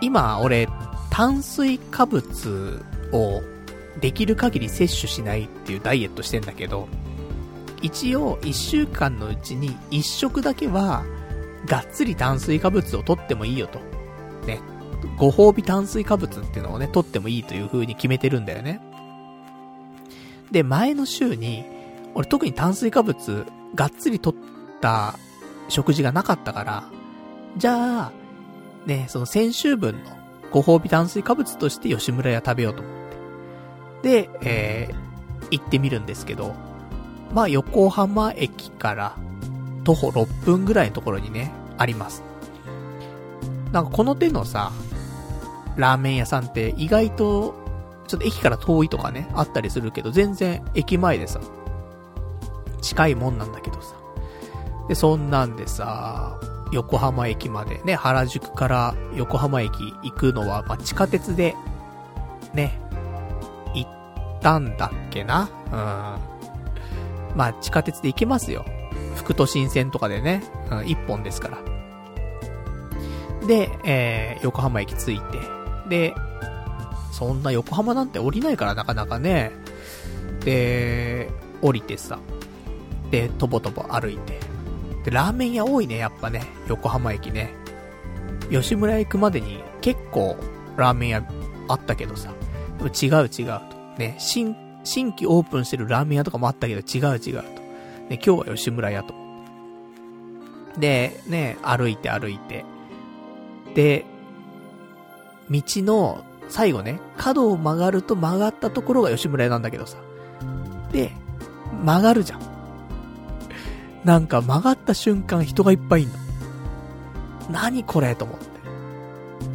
[0.00, 0.68] 今、俺、
[1.16, 3.42] 炭水化物を
[4.02, 6.88] できる限り摂取しないっていうダイエットしてんだけど、
[7.80, 11.06] 一応、一週間のうちに一食だけは、
[11.64, 13.78] がっつり炭水化物を取ってもいいよと。
[14.46, 14.60] ね。
[15.16, 18.82] ご褒美炭水化物っていうのをね、取ってもいいという風に決めてるんだよね。
[20.50, 21.64] で、前の週に、
[22.14, 24.40] 俺特に炭水化物、がっつり取っ
[24.82, 25.14] た
[25.70, 26.84] 食事がなかったから、
[27.56, 28.12] じゃあ、
[28.84, 30.15] ね、その先週分の
[30.50, 32.94] ご褒美炭水化物として吉村屋食べようと思っ
[34.02, 34.26] て。
[34.26, 36.54] で、えー、行ってみるんですけど、
[37.32, 39.16] まあ横浜駅から
[39.84, 42.22] 徒歩6分ぐらいのところにね、あります。
[43.72, 44.72] なんかこの手のさ、
[45.76, 47.54] ラーメン屋さんって意外と、
[48.06, 51.40] ちょっと駅から遠いとかね、あったりするけど、全然駅前でさ、
[52.80, 53.94] 近いもんなんだけどさ。
[54.88, 56.38] で、そんなんでさ、
[56.72, 57.80] 横浜駅まで。
[57.84, 61.54] ね、原宿から横浜駅行くのは、まあ、地下鉄で、
[62.54, 62.78] ね、
[63.74, 65.48] 行ったんだっけな？
[65.66, 65.72] うん。
[67.36, 68.64] まあ、地下鉄で行けますよ。
[69.14, 71.58] 副都心線とかでね、うん、一本ですから。
[73.46, 75.38] で、えー、横浜駅着いて、
[75.88, 76.14] で、
[77.12, 79.52] そんな横浜なんて降りないからなかなかね、
[80.40, 81.30] で、
[81.62, 82.18] 降りてさ、
[83.10, 84.40] で、とぼとぼ歩いて、
[85.06, 86.42] で、ラーメン屋多いね、やっぱね。
[86.66, 87.54] 横浜駅ね。
[88.50, 90.36] 吉村行くまでに結構
[90.76, 91.28] ラーメン屋
[91.68, 92.32] あったけどさ。
[92.78, 93.76] でも違う違うと。
[93.98, 97.42] ね、新、新規オープンしてるラーメン屋とかもあったけど違う違うと。
[97.42, 97.46] ね、
[98.10, 99.14] 今日は吉村屋と。
[100.76, 102.64] で、ね、歩いて歩いて。
[103.76, 104.04] で、
[105.48, 109.98] 道の最後ね、角を曲がると曲がったところが吉村屋なんだけどさ。
[110.90, 111.12] で、
[111.84, 112.55] 曲がるじゃん。
[114.06, 116.14] なんか曲がった瞬間人がいっぱいいんの。
[117.50, 118.46] 何これと思って。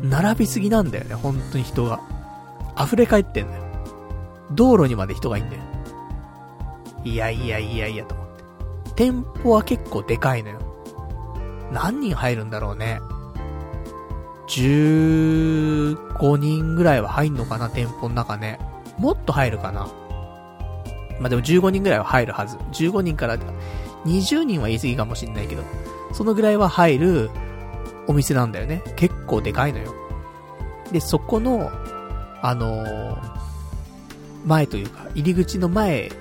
[0.04, 2.02] 並びすぎなんだよね、本当に人が。
[2.78, 3.64] 溢れ返ってんだよ。
[4.52, 5.64] 道路にまで人がいんだよ。
[7.06, 8.44] いやいやいやいやと思って。
[8.96, 10.60] 店舗は結構でかいのよ。
[11.72, 13.00] 何人入るんだろうね。
[14.50, 18.60] 15人ぐらいは入んのかな、店舗の中ね。
[18.98, 19.88] もっと入るかな。
[21.22, 22.58] まあ、でも15人ぐらいは入るはず。
[22.74, 23.38] 15人から
[24.06, 25.64] 20人は言い過ぎかもしんないけど、
[26.14, 27.30] そのぐらいは入る
[28.08, 28.84] お店なんだよね。
[28.96, 29.94] 結構でかいのよ。
[30.92, 31.72] で、そこの、
[32.42, 33.22] あのー、
[34.46, 36.12] 前というか、入り口の前、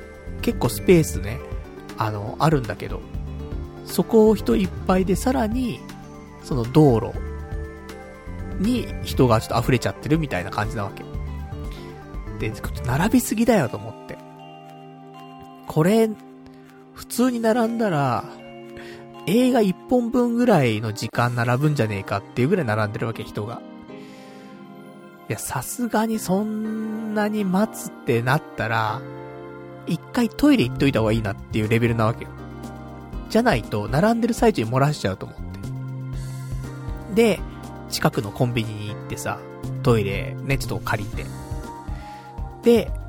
[0.43, 1.41] 結構スペースね、
[1.97, 3.01] あのー、あるんだけど、
[3.85, 5.81] そこを人いっぱいで、さらに、
[6.45, 7.13] その道路
[8.61, 11.05] に人がちょっと溢れちゃってるみたいな感じなわけ。
[12.39, 12.53] で、
[12.87, 14.19] 並びすぎだよと思って。
[15.67, 16.09] これ、
[17.01, 18.25] 普通に並んだら、
[19.27, 23.63] 映画1本分ぐらいの時間並ぶんじゃねえかっていうぐらい並んでるわけ、人が。
[25.27, 29.01] いや、さすがにそんなに待つってなったら、
[29.87, 32.31] 一回トイレ行っといた方がいいなっていうレベルなわけよ。
[33.31, 35.39] じゃないと、並んでる最中に漏らしちゃうと思っ
[37.15, 37.15] て。
[37.15, 37.41] で、
[37.89, 39.39] 近くのコンビニに行ってさ、
[39.83, 41.25] トイレね、ちょっと借りて。
[42.63, 43.00] で、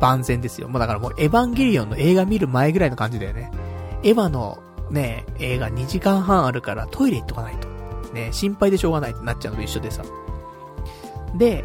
[0.00, 0.68] 万全ですよ。
[0.68, 3.50] もうだからもうエヴァンゲリオンの映画見る前ぐらいの感じだよね。
[4.02, 7.68] エヴァのね、映画2時間半あるからトイレ行っとかないと。
[8.12, 10.02] ね、心配でしょうがないってなっちゃうのと一緒でさ。
[11.36, 11.64] で、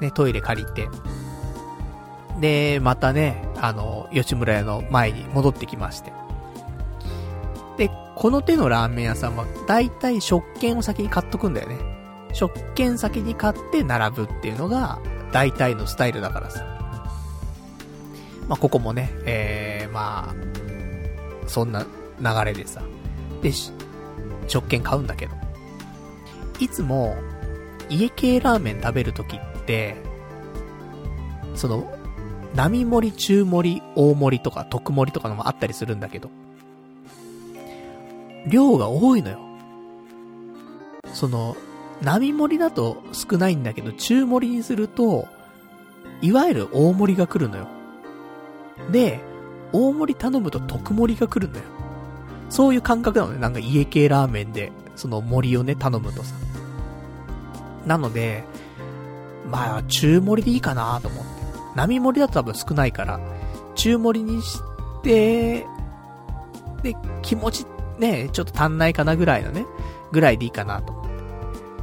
[0.00, 0.88] ね、トイレ借りて。
[2.40, 6.12] で、またね、あの、吉村屋の前に戻ってきまして。
[7.76, 11.76] で、この手のラーメン屋さんは、だいたい食券を先に買っとくんだよね。
[12.32, 14.98] 食券先に買って並ぶっていうのが、
[15.30, 16.71] 大体のスタイルだからさ。
[18.48, 21.86] まあ、ここもね、えー、まあ、そんな
[22.20, 22.82] 流れでさ。
[23.42, 23.52] で、
[24.48, 25.32] 食券買うんだけど。
[26.58, 27.16] いつも、
[27.88, 29.96] 家系ラーメン食べるときって、
[31.54, 31.92] その、
[32.54, 36.30] 並盛り、中盛り、大盛りとか特盛りとかのもあったりするんだけど、
[38.46, 39.38] 量が多いのよ。
[41.12, 41.56] その、
[42.00, 45.28] 並盛りだと少ないんだけど、中盛りにすると、
[46.20, 47.68] いわゆる大盛りが来るのよ。
[48.90, 49.20] で、
[49.72, 51.64] 大盛り頼むと特盛りが来るんだよ。
[52.50, 53.38] そういう感覚なのね。
[53.38, 56.34] なんか家系ラーメンで、その盛りをね、頼むとさ。
[57.86, 58.44] なので、
[59.50, 61.30] まあ、中盛りでいいかなと思って。
[61.74, 63.18] 並盛りだと多分少ないから、
[63.74, 64.60] 中盛りにし
[65.02, 65.66] て、
[66.82, 67.66] で、気持ち
[67.98, 69.64] ね、ちょっと足んないかなぐらいのね、
[70.12, 71.12] ぐらいでいいかなと思って。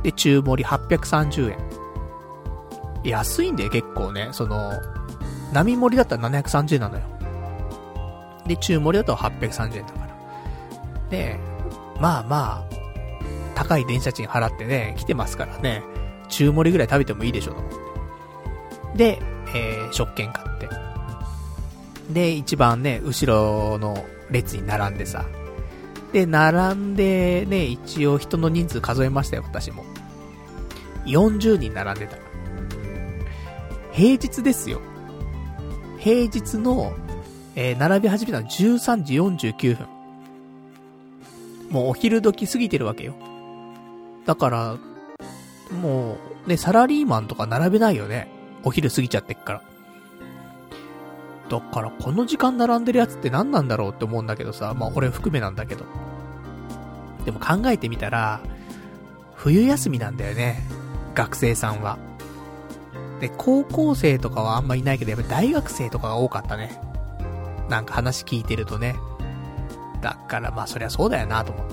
[0.03, 1.57] で、中盛り830円。
[3.03, 4.29] 安いんだよ、結構ね。
[4.31, 4.71] その、
[5.53, 7.03] 並盛りだったら730円なのよ。
[8.45, 10.09] で、中盛りだと830円だから。
[11.09, 11.39] で、
[11.99, 12.79] まあまあ、
[13.55, 15.83] 高い電車賃払ってね、来てますからね、
[16.29, 17.71] 中盛りぐらい食べてもいいでしょ、と思っ
[18.93, 19.17] て。
[19.17, 19.21] で、
[19.55, 20.69] えー、食券買って。
[22.11, 25.25] で、一番ね、後ろの列に並んでさ。
[26.13, 29.83] で、並んでね、一応人の人数数えましたよ、私も。
[31.05, 32.17] 40人並んでた。
[33.91, 34.79] 平日ですよ。
[35.99, 36.93] 平日の、
[37.55, 39.87] えー、並び始めたの13時49分。
[41.69, 43.13] もうお昼時過ぎてるわけよ。
[44.25, 44.77] だから、
[45.81, 48.29] もう、ね、サラリーマンとか並べないよね。
[48.63, 49.61] お昼過ぎちゃってっから。
[51.49, 54.73] だから、この時間並んでるやつって何なんだろうって思うんだけどさ。
[54.73, 55.85] まあ、俺含めなんだけど。
[57.25, 58.39] でも考えてみたら、
[59.35, 60.61] 冬休みなんだよね。
[61.13, 61.97] 学生さんは。
[63.19, 66.79] で、高校生とかはあんまいないけど、やっぱ大学生とかが多かったね。
[67.69, 68.95] なんか話聞いてるとね。
[70.01, 71.67] だからまあそりゃそうだよなと思っ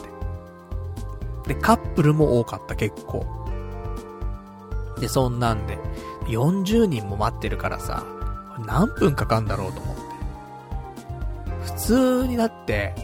[1.44, 1.54] て。
[1.54, 3.24] で、カップルも多かった結構。
[4.98, 5.78] で、そんなんで、
[6.26, 8.04] 40人も待ってるからさ、
[8.66, 10.02] 何分かかんだろうと思って。
[11.62, 12.94] 普通にだって、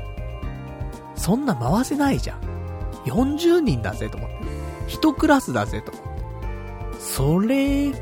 [1.15, 2.41] そんな回せないじゃん。
[3.05, 4.37] 40人だぜと思って。
[4.89, 6.13] 一クラスだぜと思って。
[6.99, 7.93] それ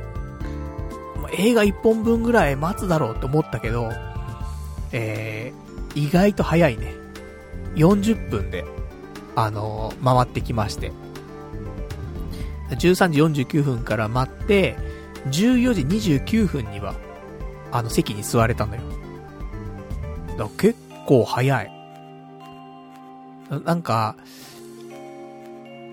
[1.37, 3.90] 映画1本分ぐらい待つだろうって思ったけど、
[4.93, 6.95] えー、意外と早いね。
[7.75, 8.64] 40分で、
[9.37, 10.93] あのー、回ってきまして。
[12.71, 14.77] 13時49分から待って、
[15.27, 16.95] 14時29分には、
[17.73, 18.83] あの席に座れたのよ。
[20.38, 21.73] だ結構早い。
[23.64, 24.16] なんか、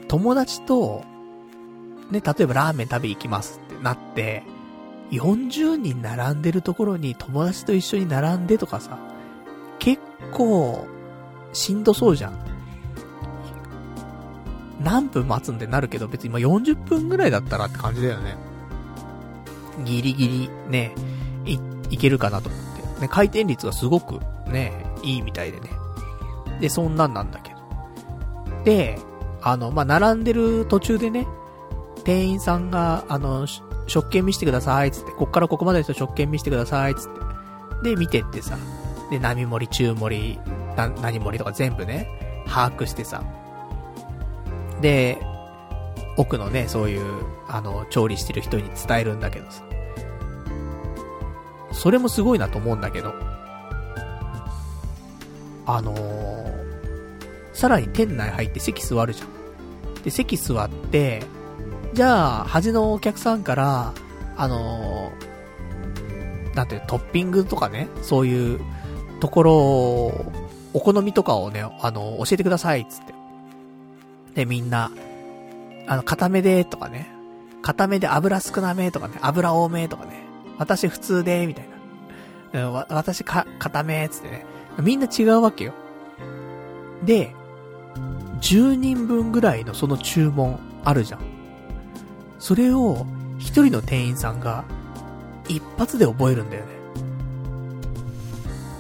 [0.08, 1.04] 友達と、
[2.12, 4.43] ね、例えばラーメン食べ行きますってなって、
[5.12, 9.00] 40人並んでるところに友達と一緒に並んでとかさ、
[9.80, 10.88] 結構、
[11.54, 12.39] しんどそうじゃん。
[14.82, 18.36] 何分待つんでなるけど、別に今40分ぐらいだったらって感じだよね。
[19.84, 20.93] ギリギリね、
[21.46, 22.62] い、いけるかなと思っ
[22.96, 23.02] て。
[23.02, 25.70] ね、回転率がすごくね、いいみたいでね。
[26.60, 27.58] で、そんなんなんだけど。
[28.63, 29.00] で、
[29.41, 31.28] あの、まあ、並んでる途中でね、
[32.04, 33.46] 店員さんが、あの、
[33.88, 35.12] 食券見してください、つって。
[35.12, 37.12] こっからここまでの人食券見してください、つっ
[37.82, 37.89] て。
[37.89, 38.58] で、見てってさ。
[39.10, 40.39] で、並盛り、中盛り、
[40.76, 43.23] な、何盛りとか全部ね、把握してさ。
[44.82, 45.17] で、
[46.17, 49.63] 奥のね、そういう、あの、調理してる人に伝えるんだけどさ。
[51.71, 53.13] それもすごいなと思うんだけど。
[55.65, 56.47] あのー、
[57.54, 60.04] さらに店内入って席座るじゃん。
[60.04, 61.21] で、席座って、
[61.97, 63.91] じゃあ、端のお客さんから、
[64.36, 68.60] あのー、なんていう、トッピングとかね、そういう
[69.19, 70.31] ところを、
[70.75, 73.15] お好みとかをね、あのー、教えてください、つって。
[74.36, 74.91] で、みんな、
[75.88, 77.12] あの、固めで、とかね。
[77.63, 80.21] 固めで油少なめとかね、油多めとかね。
[80.60, 81.69] 私普通で、みたい
[82.53, 82.86] な。
[82.89, 84.45] 私か、固め、つってね。
[84.79, 85.73] みんな違うわけよ。
[87.03, 87.33] で、
[88.41, 91.37] 10人分ぐらいのその注文あるじゃん。
[92.39, 93.06] それを、
[93.38, 94.63] 一人の店員さんが、
[95.47, 96.78] 一発で覚えるんだよね。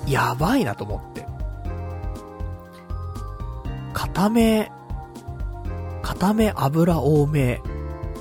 [0.07, 1.27] やばいなと思って。
[3.93, 4.71] 固め、
[6.01, 7.61] 固め油多め、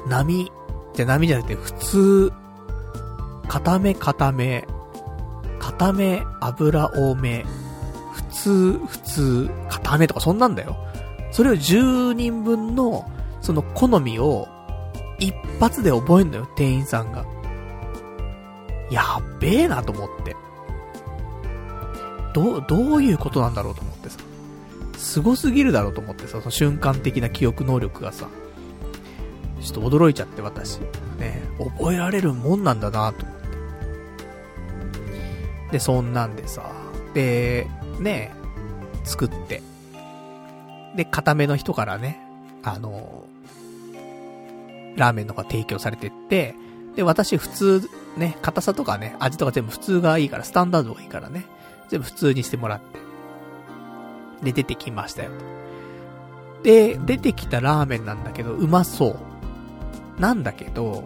[0.08, 0.50] 波、
[0.94, 2.32] じゃ波じゃなくて普通、
[3.48, 4.66] 固め固め、
[5.58, 7.44] 固め油多め、
[8.12, 10.76] 普通、普通、固めとかそんなんだよ。
[11.30, 14.48] それを10人分の、その好みを
[15.18, 17.24] 一発で覚えんのよ、店員さんが。
[18.90, 20.36] やっべえなと思って。
[22.34, 24.18] ど、どういうことなんだろうと思ってさ。
[24.96, 28.28] 凄すぎるだろうと思ってさ、その瞬間的な記憶能力がさ。
[29.60, 30.78] ちょっと驚いちゃって私。
[31.18, 33.46] ね、覚えられるもんなんだなと思って。
[35.72, 36.70] で、そんなんでさ。
[37.14, 37.66] で、
[37.98, 38.32] ね、
[39.04, 39.62] 作って。
[40.94, 42.20] で、固めの人からね、
[42.62, 43.25] あの、
[44.96, 46.54] ラーメンのが提供されてって、
[46.96, 51.46] で、私普通、ね、硬さとかね、味とか全部普通がいいから、スタンダードがいいからね、
[51.88, 52.98] 全部普通にしてもらって。
[54.42, 55.30] で、出てきましたよ。
[56.62, 59.16] で、出てきたラーメンなんだけど、うまそ
[60.18, 60.20] う。
[60.20, 61.04] なんだけど、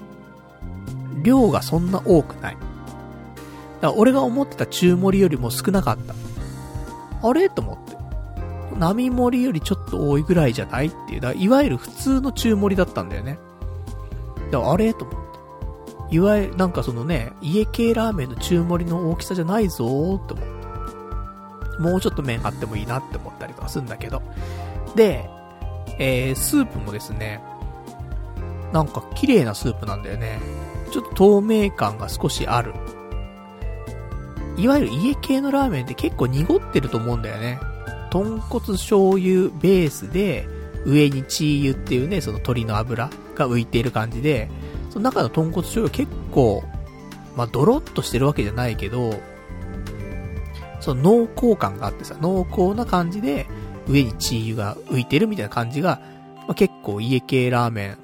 [1.23, 2.55] 量がそんな多くない。
[2.55, 2.67] だか
[3.83, 6.15] ら俺が思ってた中盛りよりも少なかった。
[7.29, 7.51] あれ？
[7.51, 7.99] と思って。
[8.79, 10.87] 並盛りよりちょっと多いぐらいじゃない？
[10.87, 11.21] っていう。
[11.21, 13.39] だいわゆる普通の中盛りだったんだよね。
[14.57, 15.23] あれと思っ
[16.11, 16.17] て。
[16.17, 21.81] いわゆる、なんかそのね、家系ラーメンの中盛りの大きさじゃないぞーって思って。
[21.81, 24.23] もうちょっと麺あってもいいなって思ったりとかするんだけど。
[24.95, 25.31] で、
[25.99, 27.41] えー、スープもですね、
[28.73, 30.41] なんか綺麗なスープなんだよね。
[30.93, 32.75] ちょっと透明感が少しある。
[34.57, 37.61] いわゆる家系のラーメンって結構濁ってると思うんだよね。
[38.11, 40.47] 豚骨醤油ベースで、
[40.85, 43.09] 上にチー油っていうね、その鶏の油
[43.49, 44.51] が浮いている感じで、
[44.91, 46.63] その中の豚骨醤油結構、
[47.37, 49.21] まあ、ドロッとしてるわけじゃないけど、
[50.81, 53.47] その濃厚感があってさ、濃厚な感じで、
[53.89, 56.01] 上にチー油が浮いてるみたいな感じが、
[56.47, 57.97] まあ、結構家系ラーメ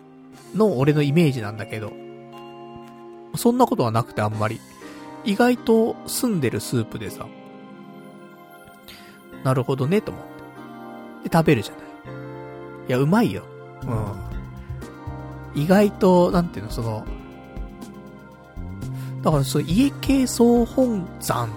[0.55, 1.93] ンの俺のイメージなんだけど、
[3.37, 4.61] そんなことはなくてあんまり。
[5.25, 7.27] 意外と澄んでるスープでさ、
[9.43, 10.25] なるほどね、と思っ
[11.23, 11.29] て。
[11.29, 11.83] で、食べるじゃない。
[12.89, 13.43] いや、うまいよ。
[13.83, 14.36] うん。
[15.57, 17.05] 意外と、なんていうの、その、
[19.23, 21.51] だからそう、家系総本山っ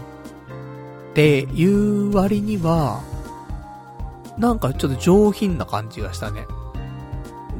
[1.14, 3.04] ていう割には、
[4.38, 6.48] なんかちょっと上品な感じがしたね。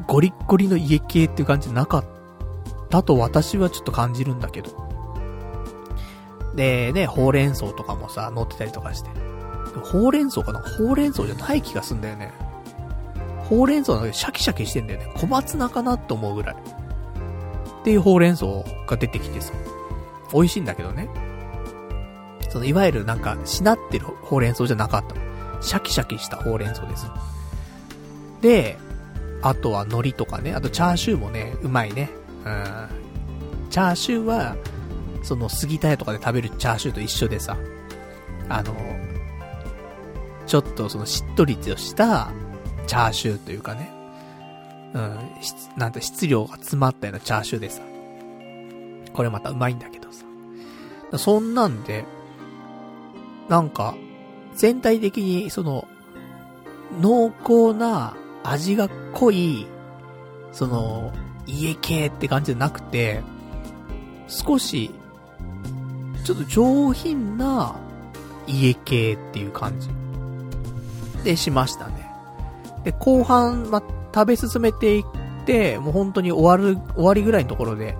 [0.08, 2.04] ゴリッゴリの家系っていう感じなかっ
[2.88, 4.70] たと私はちょっと感じるんだけど。
[6.56, 9.10] で、ね、ほうれん草とかもさ、乗ってたりとかして。
[9.84, 10.60] ほうれん草かな？
[10.60, 12.32] ほうれん草じゃない気がすんだよね。
[13.50, 15.12] ほうれん草のシャキシャキしてんだよね。
[15.16, 16.56] 小松菜かなって思うぐらい。
[16.56, 18.46] っていうほうれん草
[18.86, 19.52] が出てきてさ。
[20.32, 21.08] 美味しいんだけどね。
[22.48, 25.16] その、いわゆるなんか、しなってるほうれん草じゃなかった。
[25.60, 27.10] シャキシャキしたほうれん草です。
[28.40, 28.78] で、
[29.42, 32.08] あとは海苔とかね、あとチャーシューもね、うまいね。
[32.44, 32.88] うん。
[33.70, 34.56] チャーシューは、
[35.22, 37.56] その杉田屋とかで食べるチャーシューと一緒でさ、
[38.48, 38.74] あの、
[40.46, 42.30] ちょっとそのしっとりとした
[42.86, 43.90] チャーシューというかね、
[44.94, 45.18] うん、
[45.76, 47.82] なんて質量が詰まったようなチャーシューでさ、
[49.12, 50.24] これまたうまいんだけどさ。
[51.18, 52.04] そんなんで、
[53.48, 53.94] なんか、
[54.54, 55.86] 全体的にその、
[57.00, 59.66] 濃厚な味が濃い、
[60.52, 61.12] その、
[61.46, 63.22] 家系って感じじゃなくて、
[64.28, 64.92] 少し
[66.24, 67.74] ちょっと上品な
[68.46, 69.88] 家系っていう感じ
[71.24, 71.99] でしましたね。
[72.84, 73.82] で、後半、ま、
[74.14, 75.04] 食べ進めていっ
[75.44, 77.96] て、もう本当に終わる、終わりぐらいのところで、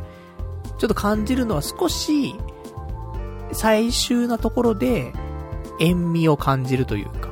[0.79, 2.35] ちょっと感じるのは少し、
[3.53, 5.13] 最終なところで、
[5.81, 7.29] 塩味を感じるというか。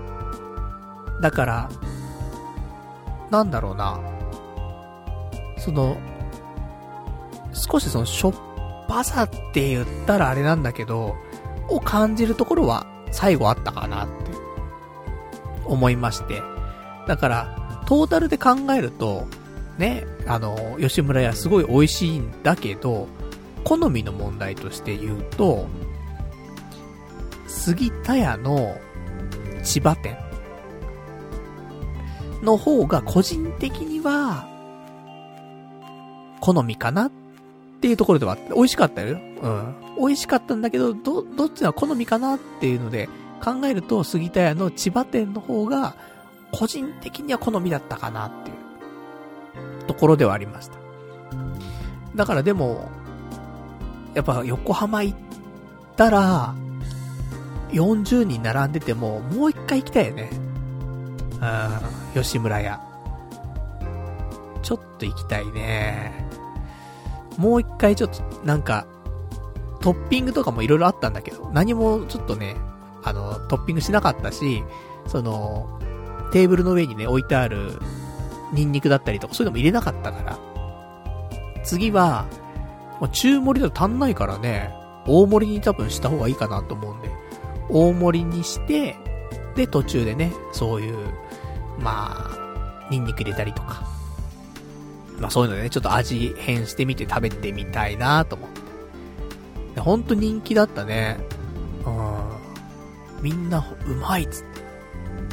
[1.21, 1.71] だから、
[3.31, 3.99] なんだろうな。
[5.59, 5.99] その、
[7.53, 8.35] 少しそのしょっ
[8.89, 11.17] ぱさって言ったらあれなんだけど、
[11.69, 14.31] を感じるところは最後あったかなって
[15.65, 16.58] 思いまして。
[17.09, 19.27] だから、トータルで考えると、
[19.79, 23.09] ね、あの、吉村屋すごい美味しいんだけど、
[23.65, 25.67] 好みの問題として言うと、
[27.47, 28.77] 杉田屋の
[29.65, 30.19] 千葉店
[32.43, 34.47] の方が個人的には、
[36.41, 37.11] 好みかなっ
[37.81, 39.19] ていうところではあって、美味しかったよ。
[39.43, 39.75] うん。
[39.99, 43.09] 美味しかったんだけど、ど、どっちが好みかなっていうので、
[43.43, 45.95] 考えると、杉田屋の千葉店の方が、
[46.53, 50.79] 個人的には好みだったかなっていう、ところではありました。
[52.15, 52.91] だからでも、
[54.15, 55.19] やっぱ横浜行っ
[55.97, 56.55] たら、
[57.71, 60.31] 40人並んでても、もう一回行きたいよね。
[62.15, 62.81] うん、吉村屋。
[64.63, 66.27] ちょっと行きたいね。
[67.37, 68.87] もう一回ちょっと、なんか、
[69.81, 72.57] トッピングとかもいろいろあったんだけど、何もちょっとね、
[73.05, 74.65] あの、トッピングしなかったし、
[75.07, 75.79] その、
[76.31, 77.79] テーブルの上にね、置いてある、
[78.53, 80.39] ニンニクだったりとか、そういうのも入れなかったから。
[81.65, 82.27] 次は、
[83.13, 84.73] 中盛りだと足んないからね、
[85.07, 87.11] 大盛りに多分した方がいいかなと思うんで、
[87.69, 88.97] 大盛りにして、
[89.55, 90.97] で、途中でね、そういう、
[91.79, 93.87] まあ、ニンニク入れたりとか、
[95.21, 98.49] まあそういうのでね、ちょっと味変してみて食べてみたいなと思っ
[99.75, 99.81] て。
[99.81, 101.19] ほんと人気だったね。
[101.85, 103.23] うん。
[103.23, 104.58] みんな、うまいっつって。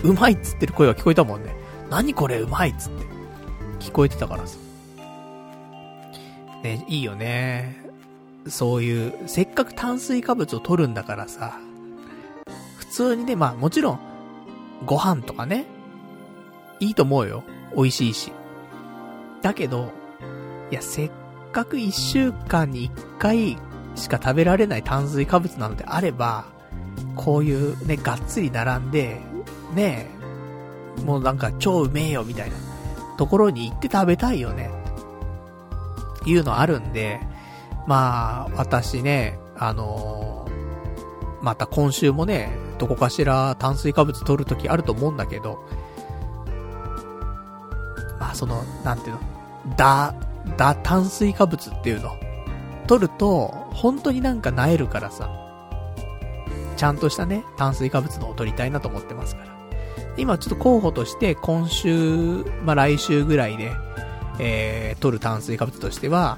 [0.03, 1.55] うまいっつってる声が聞こえたもんね。
[1.89, 3.05] 何これうまいっつって。
[3.79, 4.57] 聞こえてたからさ。
[6.63, 7.83] ね、いいよね。
[8.47, 11.59] そういう、せっかく炭水化物を取るんだからさ。
[12.77, 13.99] 普通にね、まあもちろん、
[14.85, 15.65] ご飯とかね。
[16.79, 17.43] いいと思うよ。
[17.75, 18.31] 美味しいし。
[19.41, 19.91] だけど、
[20.71, 21.11] いや、せっ
[21.51, 23.57] かく一週間に一回
[23.95, 26.45] しか食べられない炭水化物なのであれば、
[27.15, 29.21] こういうね、がっつり並んで、
[29.75, 30.07] ね
[30.97, 32.55] えもうなんか超うめえよみたいな
[33.17, 34.71] ところに行って食べたいよね。
[36.25, 37.19] いうのあるんで、
[37.85, 42.49] まあ、私ね、あのー、また今週もね、
[42.79, 45.63] どこかしら炭水化物取るときあると思うんだけど、
[48.19, 50.15] まあその、なんていうの、だ、
[50.57, 52.15] だ炭水化物っていうの。
[52.87, 55.29] 取ると、本当になんか萎えるからさ。
[56.75, 59.54] ちゃんとしたね、炭水化物のを取りたいなと思ってますから。
[60.17, 63.71] 今ちょっと候補として今週、まあ、来週ぐらいで、
[64.39, 66.37] えー、取る炭水化物としては、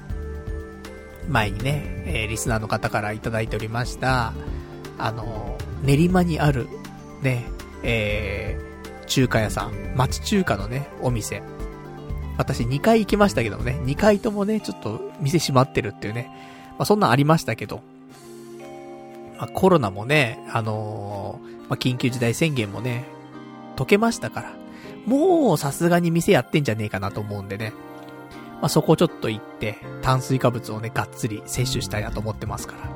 [1.28, 4.32] 前にね、えー、リスナーの方からいただいておりました、
[4.98, 6.68] あの、練馬にある、
[7.22, 7.44] ね、
[7.82, 11.42] えー、中華屋さん、町中華のね、お店。
[12.36, 16.30] 私2回行きましたけどね、2回ともね、ちょっと店閉まってるっていうね、
[16.78, 17.82] まあそんなんありましたけど、
[19.36, 23.04] まあコロナもね、あのー、まあ緊急事態宣言もね、
[23.78, 24.52] 解けましたから、
[25.06, 27.72] もうさすがに店やってんじゃねえかなと思うんでね、
[28.60, 32.88] まあそこちょっと行って、炭水化物をね、がっつり摂取したいなと思ってますから。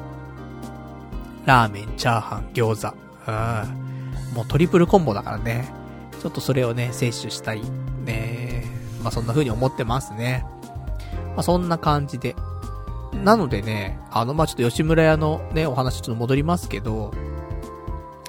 [1.45, 2.97] ラーメン、チャーハン、餃子。
[3.29, 4.35] うん。
[4.35, 5.73] もうトリプルコンボだからね。
[6.21, 7.63] ちょっとそれをね、摂取したい。
[8.05, 8.65] ね
[9.05, 10.45] まあそんな風に思ってますね。
[11.37, 12.35] まあそんな感じで。
[13.23, 17.13] なのでね、あの、まあちょっと吉村屋のね、お話ちょっと戻りますけど、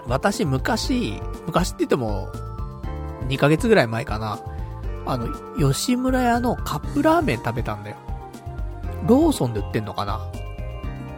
[0.08, 2.30] 私昔、昔って言っても、
[3.28, 4.40] 2ヶ月ぐらい前かな。
[5.06, 5.28] あの、
[5.58, 7.98] 吉村屋のカップラーメン食べたんだよ。
[9.08, 10.22] ローソンで売ってんのかな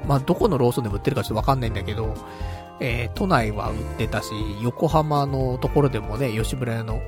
[0.07, 2.15] まあ、どこのローソンでも売ってるかちょっとわかんないんだけど、
[2.79, 6.99] えー、都内は売ってたし、横浜のところでもね、吉村屋の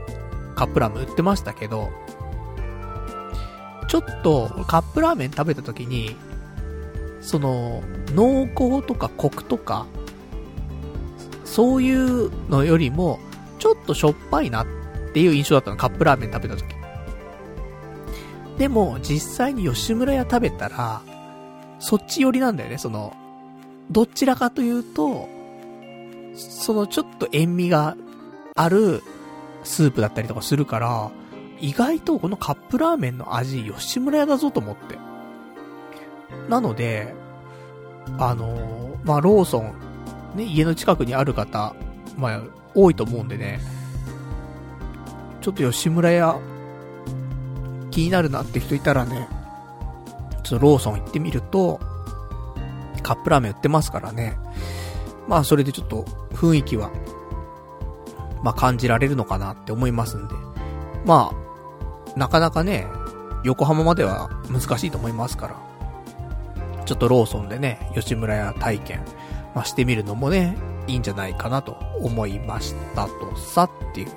[0.56, 1.90] カップラーメン売ってましたけど、
[3.88, 6.16] ちょっとカップラーメン食べた時に、
[7.22, 7.82] その、
[8.14, 9.86] 濃厚とかコクとか、
[11.48, 13.20] そういうのよりも、
[13.58, 14.68] ちょっとしょっぱいなっ
[15.14, 16.66] ていう印象だったの、カップラーメン食べた時。
[18.58, 21.02] でも、実際に吉村屋食べたら、
[21.80, 23.16] そっち寄りなんだよね、その、
[23.90, 25.30] どちらかというと、
[26.36, 27.96] そのちょっと塩味が
[28.56, 29.02] ある
[29.64, 31.12] スープだったりとかするから、
[31.60, 35.00] 意外とこのカップラーメンの味、吉村屋だぞと思って。
[36.50, 37.16] なので、
[38.18, 39.74] あのー、まあ、ローソン、
[40.36, 41.74] ね、家の近くにある方、
[42.18, 42.42] まあ、
[42.76, 43.60] 多いと思うんでね、
[45.42, 46.40] ちょっと吉村屋、
[47.92, 49.28] 気になるなって人いたらね、
[50.44, 51.80] ちょっとローソン行ってみると、
[53.02, 54.38] カップラーメン売ってますからね。
[55.28, 56.04] まあそれでちょっと
[56.34, 56.92] 雰囲気は、
[58.44, 60.36] まあ感じられるのかなって思いますんで。
[61.06, 61.32] ま
[62.16, 62.88] あ、なかなかね、
[63.44, 65.56] 横浜までは難しいと思いますから。
[66.86, 69.02] ちょっとローソンでね、吉村屋体験、
[69.58, 70.56] まあしてみるのもね、
[70.86, 74.08] いいんじゃないかなと思いましたとさっていう、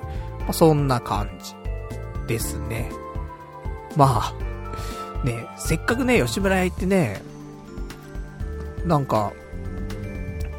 [0.41, 1.55] まあそんな感じ
[2.27, 2.91] ですね。
[3.97, 7.23] まあ、ね、せっかくね、吉村屋行ってね、
[8.85, 9.33] なんか、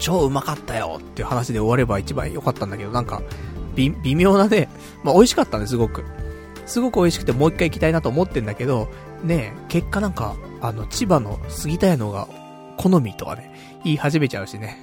[0.01, 3.23] 超うまかったよっていう話で終われば一番良かったんだけど、なんか、
[3.77, 4.69] 微、妙なね、
[5.05, 6.03] まあ美味しかったね、すごく。
[6.67, 8.89] すごく美味しくてもう一回行きたいなと思ってんだけど、
[9.23, 12.27] ね、結果なんか、あの、千葉の杉田屋のが
[12.79, 13.52] 好みとかね、
[13.85, 14.79] 言い始めちゃうしね。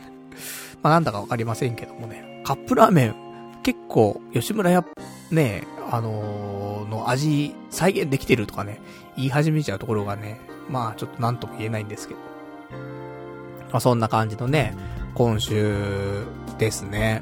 [0.82, 3.16] まあなんだかわかりませんけどもね、カップラーメン、
[3.64, 4.86] 結構、吉村屋、
[5.32, 8.80] ね、あのー、の味、再現できてるとかね、
[9.16, 10.39] 言い始めちゃうところがね、
[10.70, 12.20] まあちょっとなんとも言えないんですけど。
[13.72, 14.76] まあそんな感じのね、
[15.14, 16.26] 今週
[16.58, 17.22] ですね。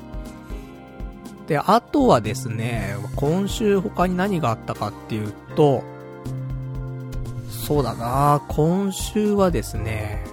[1.47, 5.83] で、あとはですね、今週他に何があったかっていうと、
[7.49, 10.23] そうだな今週はですね、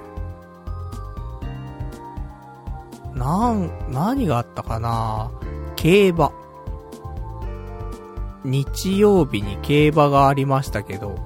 [3.14, 5.30] なん、何があったかな？
[5.76, 6.32] 競馬。
[8.44, 11.16] 日曜日に競馬がありましたけど、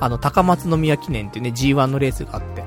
[0.00, 2.64] あの、高松宮記念っていうね、G1 のレースがあって。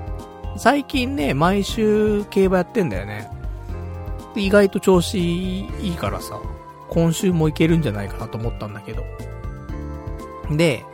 [0.58, 3.30] 最近ね、毎週競馬やってんだよね。
[4.36, 6.40] 意外と調子いいからさ、
[6.90, 9.04] 今週もいけるんじゃないかなと思ったんだけど。
[10.52, 10.86] で、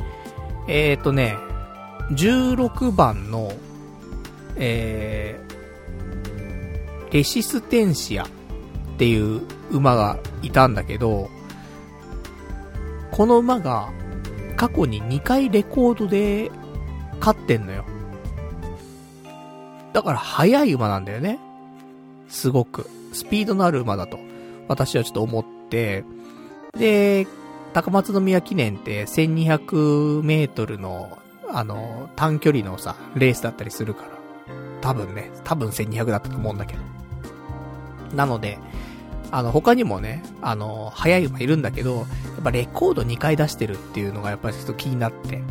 [0.67, 1.37] えっ、ー、とね、
[2.11, 3.51] 16番の、
[4.55, 5.46] えー、
[7.11, 8.27] レシステンシアっ
[8.97, 9.41] ていう
[9.71, 11.29] 馬がいたんだけど、
[13.11, 13.89] この馬が
[14.55, 16.51] 過去に2回レコードで
[17.19, 17.85] 勝ってんのよ。
[19.93, 21.39] だから速い馬なんだよね。
[22.29, 22.89] すごく。
[23.13, 24.19] スピードのある馬だと。
[24.67, 26.03] 私はちょっと思って、
[26.77, 27.25] で、
[27.73, 31.17] 高松宮記念って1200メートルの、
[31.49, 34.11] あの、短距離のさ、レースだったりするから。
[34.81, 36.96] 多分ね、多分1200だったと思うんだけど。
[38.13, 38.59] なので、
[39.31, 42.05] あの、他にもね、あの、速い馬いるんだけど、やっ
[42.43, 45.41] ぱレコード2回出してるっていうのがやっぱりちょっと気になって。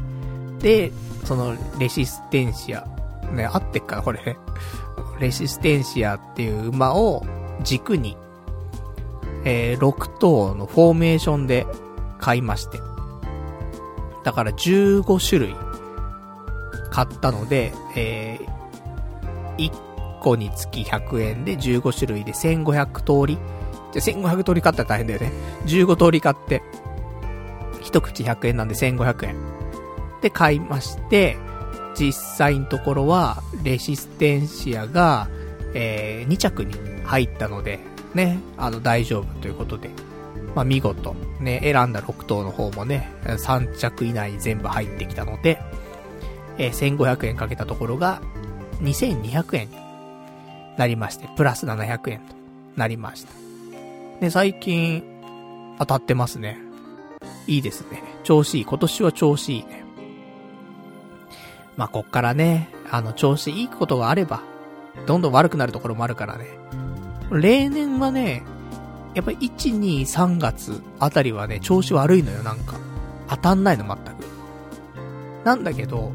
[0.60, 0.92] で、
[1.24, 2.86] その、レシステンシア。
[3.32, 4.38] ね、合ってっかな、これね。
[5.20, 7.24] レシステンシアっていう馬を
[7.62, 8.16] 軸に、
[9.44, 11.66] えー、6頭のフォーメーションで
[12.18, 12.80] 買いまして。
[14.24, 15.54] だから15種類
[16.90, 19.85] 買ったので、えー、1
[20.16, 23.38] 1個につき100円で15種類で1500通り
[23.92, 25.32] じゃ1500通り買ったら大変だよね。
[25.66, 26.62] 15通り買って、
[27.80, 29.36] 一口100円なんで1500円。
[30.20, 31.36] で、買いまして、
[31.98, 35.28] 実際のところは、レシステンシアが、
[35.74, 37.80] えー、2着に入ったので、
[38.14, 39.90] ね、あの、大丈夫ということで、
[40.54, 45.60] まあ、見事、ね、選んだ6頭の方もね、3着以内に全部入ってきたので、
[46.58, 48.20] えー、1500円かけたところが、
[48.82, 49.85] 2200円
[50.76, 52.34] なりまして、プラス700円と
[52.76, 53.32] なりました。
[54.20, 55.04] で、最近、
[55.78, 56.58] 当たってますね。
[57.46, 58.02] いいですね。
[58.24, 58.64] 調子いい。
[58.64, 59.84] 今年は調子いいね。
[61.76, 64.42] まあ、こっからね、あの、調子いいことがあれば、
[65.06, 66.46] どんどん悪くなるところもあるからね。
[67.30, 68.42] 例年はね、
[69.14, 72.74] やっぱり1、2、3月あたりはね、調子悪いのよ、なんか。
[73.28, 75.44] 当たんないの、全く。
[75.44, 76.12] なんだけど、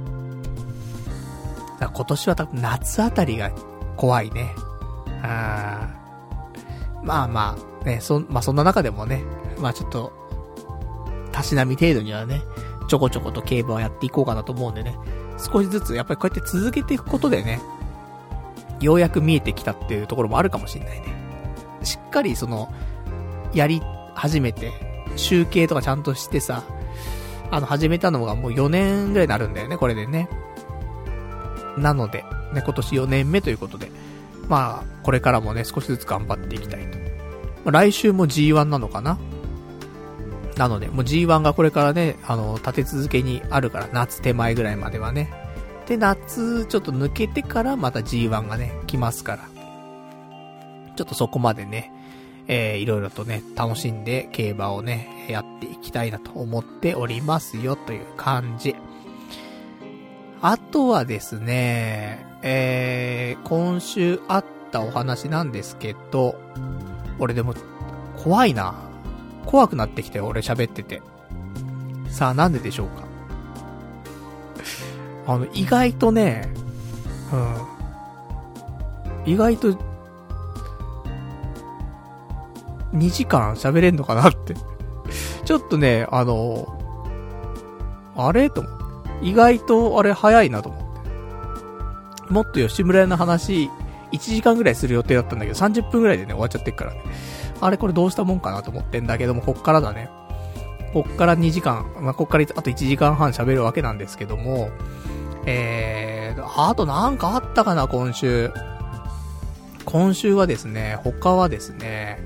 [1.80, 3.52] 今年は多分夏あたりが
[4.02, 4.56] 怖いね。
[5.22, 5.88] あ
[7.04, 9.24] まあまあ、ね、そ、まあそんな中でもね、
[9.60, 10.12] まあちょっと、
[11.32, 12.42] たしなみ程度にはね、
[12.88, 14.98] ちょこちょこと競馬をやっていこうかなと思うんでね、
[15.38, 17.62] 少しずつやっぱりこうやって続けていくことでね、
[18.80, 21.06] ようやく見えてきたっていうところもあるかもしんないね。
[21.84, 22.74] しっかりその、
[23.54, 23.84] やり
[24.16, 24.72] 始めて、
[25.16, 26.64] 集計とかちゃんとしてさ、
[27.52, 30.28] あの、始めたのがもう4年ぐらいになるんだよね、これでね。
[31.78, 33.92] なので、ね、今年4年目ということで、
[34.48, 36.98] まあ、これからもね、少しずつ頑張っていきたいと。
[37.64, 39.18] まあ、来週も G1 なのかな？
[40.58, 45.32] なので、もう G1 がこれからね、あの、立て続けにあるから、夏手前ぐらいまではね。
[45.88, 49.50] で、夏ちょっと抜けてからまた G1 がね、来ますから。
[50.96, 51.92] ちょっとそこまでね、
[52.48, 58.76] えー、いろいろとね、楽しんで競馬をね、やっていきたいなと思っておりますよという感じ。
[60.42, 66.36] あとはですね、えー、今週あったお話なんですけど、
[67.20, 67.54] 俺でも、
[68.24, 68.76] 怖いな。
[69.46, 71.02] 怖くなってきて、俺喋ってて。
[72.10, 73.04] さあ、なんででしょうか。
[75.28, 76.52] あの、意外とね、
[77.32, 79.32] うん。
[79.32, 79.74] 意外と、
[82.94, 84.54] 2時間喋れんのかなって
[85.46, 86.80] ちょっとね、あの、
[88.16, 88.74] あれと思っ
[89.22, 89.28] て。
[89.28, 90.91] 意外と、あれ早いなと思って。
[92.32, 93.70] もっと吉村屋の話、
[94.12, 97.02] 1時間ぐらいする予定だったんだけど、30分ぐらいでね、終わっちゃってっからね。
[97.62, 100.10] あれこれどうしたもんかなと思ってんだけども、こっからだね。
[100.94, 104.70] こっから2時間、まあ、こっからあと1時間半喋るわけなんですけども、
[105.46, 108.52] えー、あとなんかあったかな、今週。
[109.86, 112.20] 今週はですね、他はですね、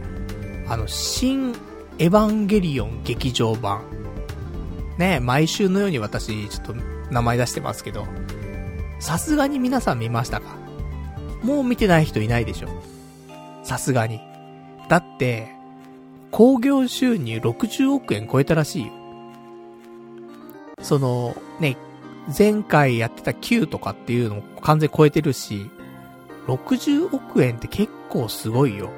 [0.67, 1.53] あの、新
[1.99, 3.81] エヴァンゲリオン劇場版。
[4.97, 6.75] ね、毎週のように私、ちょっと
[7.11, 8.05] 名前出してますけど、
[8.99, 10.57] さすがに皆さん見ましたか？
[11.43, 12.67] もう見てない人いないでしょ。
[13.63, 14.19] さすがに。
[14.89, 15.51] だって、
[16.31, 18.91] 興行収入60億円超えたらしいよ。
[20.81, 21.77] その、ね、
[22.37, 25.69] 前回やってた Q とかっていうのも完全超えてるし、
[26.47, 28.91] 60億円って結構すごいよ。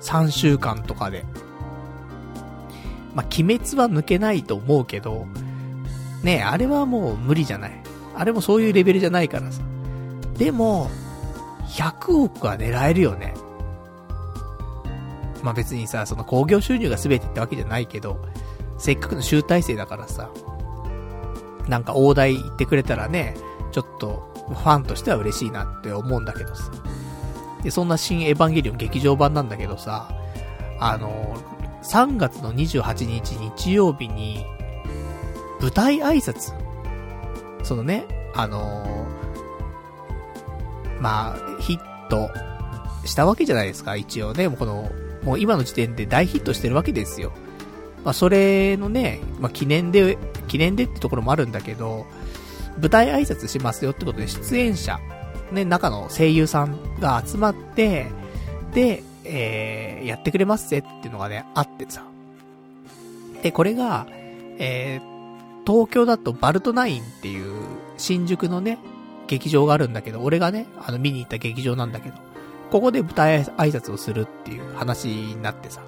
[0.00, 1.24] 3週間とかで。
[3.14, 5.26] まあ、鬼滅は抜けないと思うけど、
[6.22, 7.81] ねあれはもう無理じゃない？
[8.22, 9.62] あれもそういうレベルじゃないからさ。
[10.38, 10.88] でも、
[11.70, 13.34] 100億は狙えるよね。
[15.42, 18.24] まあ、別にさ、その興行収入が全てってわけじゃないけど、
[18.78, 20.30] せっかくの集大成だからさ、
[21.66, 23.36] なんか大台言ってくれたらね、
[23.72, 26.70] ちょっとファンとしては嬉しいなって思うんだけどさ。
[27.64, 30.08] で、そんな新エヴァンゲリオン劇場版なんだけどさ、
[30.78, 31.36] あの、
[31.82, 34.46] 3月の28日日曜日に、
[35.60, 36.61] 舞台挨拶。
[37.62, 38.04] そのね、
[38.34, 42.30] あのー、まあ、ヒット
[43.04, 44.48] したわけじゃないですか、一応ね。
[44.48, 44.90] もうこの、
[45.24, 47.32] もう今の時点で大ヒットしてるわけですよ。
[48.04, 52.06] まあ、それのね、まあ、記念で、記念でってところもあるんだけど、
[52.80, 54.98] 舞台挨拶しますよってことで出演者、
[55.52, 58.06] ね、中の声優さんが集まって、
[58.74, 62.04] で、えー、やってくれますぜっていうのがね、あってさ。
[63.42, 64.06] で、これが、
[64.58, 65.11] えー、
[65.66, 67.54] 東京だとバルトナインっていう
[67.96, 68.78] 新宿のね、
[69.26, 72.16] 劇場があるんだけど、俺がね、あの見に行った劇場なんだけど、
[72.70, 75.82] ここで舞台挨拶をするっていう話になってさ。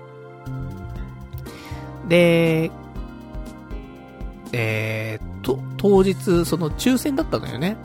[2.08, 2.70] で、
[4.52, 7.76] えー、と、当日、その抽選だったのよね。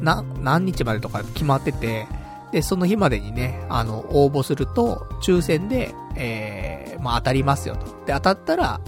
[0.00, 2.06] な、何日までとか決まってて、
[2.52, 7.86] で、その日までにね、あの、応募すると、抽選で、えー、まあ、当たりますよと。
[8.06, 8.80] で、当たったら、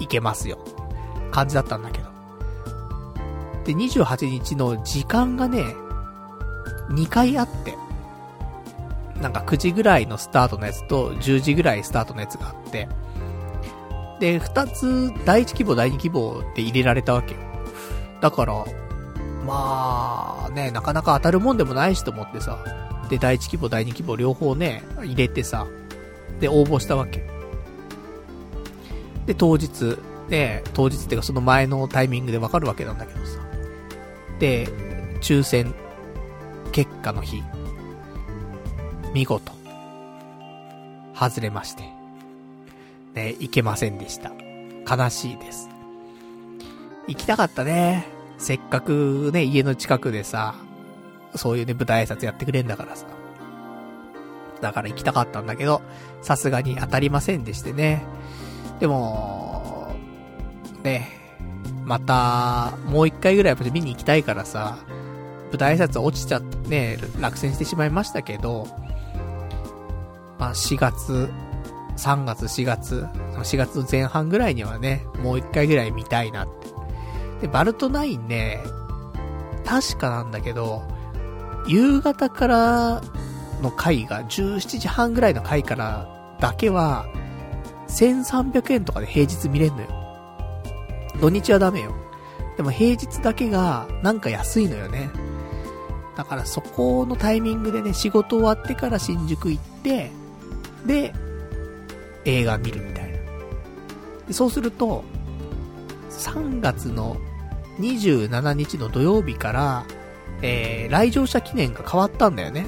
[0.00, 0.58] いけますよ。
[1.30, 2.08] 感じだったんだけど。
[3.64, 5.74] で、28日の時間がね、
[6.90, 7.74] 2回あって、
[9.20, 12.88] なんか9時ぐらいのスタートのやつと、10時ぐらいスタートのやつがあって、
[14.20, 17.40] で、2つ、第1希望、第2希望って入れられたわけよ。
[18.20, 18.64] だから、
[19.46, 22.58] まあ、ね、なかなか当たるもんでもないしと思ってさ、
[23.08, 25.66] で、第一規模、第二規模両方ね、入れてさ、
[26.40, 27.33] で、応募したわけ。
[29.26, 29.98] で、当日、
[30.28, 33.38] ね、当日っていうかその前のタイミングでわかるわけなんだけどさ。
[34.38, 34.68] で、
[35.20, 35.74] 抽選、
[36.72, 37.42] 結果の日、
[39.12, 39.52] 見事、
[41.14, 41.84] 外れまして。
[43.14, 44.32] ね、行けませんでした。
[44.88, 45.68] 悲しいです。
[47.06, 48.06] 行きたかったね。
[48.38, 50.56] せっかくね、家の近くでさ、
[51.36, 53.06] そういうね、舞台挨拶やってくれんだからさ。
[54.60, 55.82] だから行きたかったんだけど、
[56.22, 58.04] さすがに当たりませんでしてね。
[58.84, 59.96] でも、
[60.82, 61.08] ね、
[61.86, 64.76] また、もう一回ぐらいやっぱり見に行きたいからさ、
[65.48, 68.66] 舞台挨拶落ちちゃってね、落選してしまいましたけど、
[70.38, 71.30] まあ4月、
[71.96, 73.08] 3月、4月、
[73.38, 76.48] 4月の前半ぐらいにはね、もう一回ぐらい見たいなっ
[77.40, 77.46] て。
[77.46, 78.60] で、バルト9ね、
[79.64, 80.82] 確かなんだけど、
[81.66, 83.02] 夕方から
[83.62, 87.06] の回が、17時半ぐらいの回からだけは、
[87.88, 89.88] 1300円とかで平日見れんのよ。
[91.20, 91.94] 土日はダメよ。
[92.56, 95.10] でも平日だけが、なんか安いのよね。
[96.16, 100.10] だからそこのタイミングでね、仕事終わってから新宿行って、
[100.86, 101.12] で、
[102.24, 103.18] 映画見るみたいな。
[104.28, 105.04] でそうすると、
[106.10, 107.16] 3月の
[107.78, 109.86] 27日の土曜日から、
[110.42, 112.66] えー、来場者記念が変わったんだよね。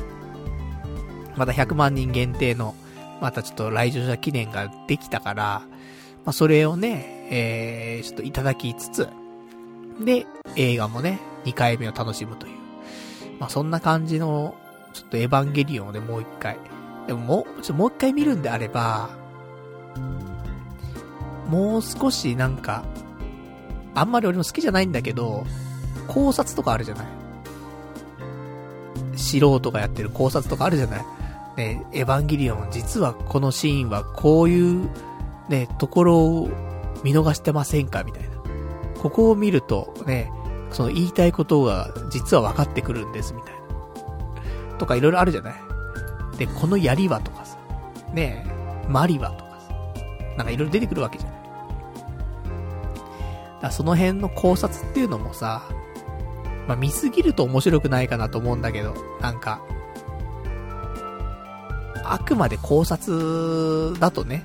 [1.36, 2.74] また100万人限定の、
[3.20, 5.62] またちょっと来場者記念ができたから、
[6.24, 9.08] まあ、それをね、えー、ちょっといただきつつ、
[10.04, 12.56] で、映画もね、2回目を楽しむという。
[13.38, 14.54] まあ、そんな感じの、
[14.92, 16.58] ちょっとエヴァンゲリオンをね、もう一回。
[17.06, 19.10] でももう、ちょっともう一回見るんであれば、
[21.48, 22.84] もう少しなんか、
[23.94, 25.46] あんまり俺も好きじゃないんだけど、
[26.08, 27.06] 考察とかあるじゃない？
[29.16, 31.04] 素人がやってる考察とかあるじゃない？
[31.56, 34.90] ね、エヴァンゲリオン、実はこのシーンはこういう、
[35.48, 36.48] ね、ところを
[37.02, 38.04] 見逃してませんか？
[38.04, 38.28] みたいな。
[39.00, 40.30] ここを見ると、ね、
[40.70, 43.54] その言いたいことが実は分かってくるんです、みたい
[44.70, 44.76] な。
[44.78, 45.54] とかいろいろあるじゃない？
[46.38, 47.56] で、この槍はとかさ、
[48.12, 48.44] ね
[48.88, 49.74] マリはとかさ、
[50.36, 51.36] なんかいろいろ出てくるわけじゃない
[53.62, 55.62] だその辺の考察っていうのもさ、
[56.68, 59.62] まあ、見すぎると面白くないかなと思うんだけど、なんか、
[62.12, 64.44] あくまで考察だとね、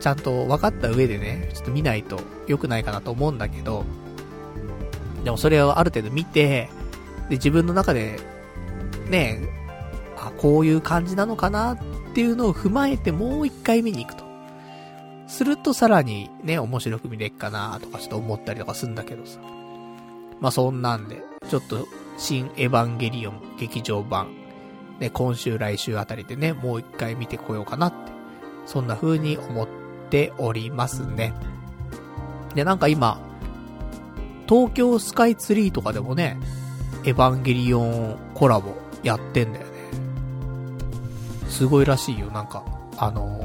[0.00, 3.84] ちゃんと分かった上でね、ちょっと見ないと良くないかなと思うんだけど、
[5.24, 6.68] でもそれをある程度見て、
[7.28, 8.18] で、自分の中で、
[9.08, 9.40] ね、
[10.16, 11.78] あ、こういう感じなのかなっ
[12.14, 14.24] ていうのを踏まえてもう一回見に行くと。
[15.26, 19.40] するとさらにね、面白く見れっかなとかちょっと思ったりとかするんだけどさ。
[20.40, 21.86] まあそんなんで、ちょっと、
[22.18, 24.28] 新エヴァンゲリオン劇場版、
[25.00, 27.96] ね、今週来週あたりでね、もう一回見てこようかなって、
[28.66, 29.68] そんな風に思っ
[30.10, 31.34] ておりますね。
[32.54, 33.18] で、なんか今、
[34.48, 36.38] 東京スカイツリーとかでもね、
[37.04, 39.72] エヴァンゲリオンコラボやってんだよね。
[41.48, 42.64] すごいらしいよ、なんか、
[42.96, 43.44] あの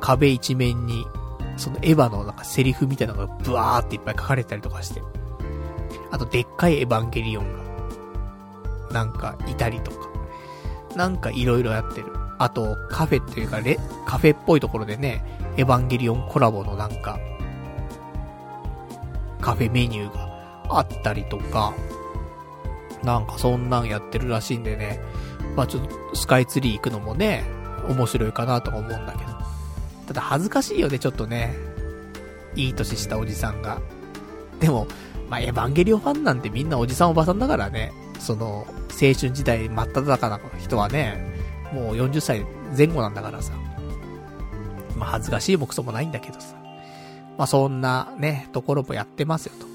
[0.00, 1.06] 壁一面に、
[1.56, 5.02] そのエヴァのなんかセリフみたいなのがブワーっていっぱい書かれたりとかして。
[6.10, 7.52] あと、でっかいエヴァンゲリオン
[8.90, 10.11] が、なんか、いたりとか。
[10.96, 12.06] なんかいろいろやってる。
[12.38, 15.24] あと、カフェっていうか、レ、カフェっぽいところでね、
[15.56, 17.18] エヴァンゲリオンコラボのなんか、
[19.40, 21.74] カフェメニューがあったりとか、
[23.02, 25.00] なんかそんなんやってるらしいんでね、
[25.56, 27.44] まあちょっとスカイツリー行くのもね、
[27.88, 29.32] 面白いかなとか思うんだけど。
[30.06, 31.54] ただ恥ずかしいよね、ちょっとね。
[32.54, 33.80] いい年したおじさんが。
[34.60, 34.86] でも、
[35.28, 37.92] まあ、エヴァンゲリオンファンなんてみんなおじさんおばさんだからね。
[38.18, 41.24] その、青春時代真っ只中の人はね、
[41.72, 42.44] もう40歳
[42.76, 43.52] 前後なんだからさ。
[44.96, 46.54] まあ、恥ずかしいもクソもないんだけどさ。
[47.38, 49.66] まあ、そんなね、ところもやってますよと。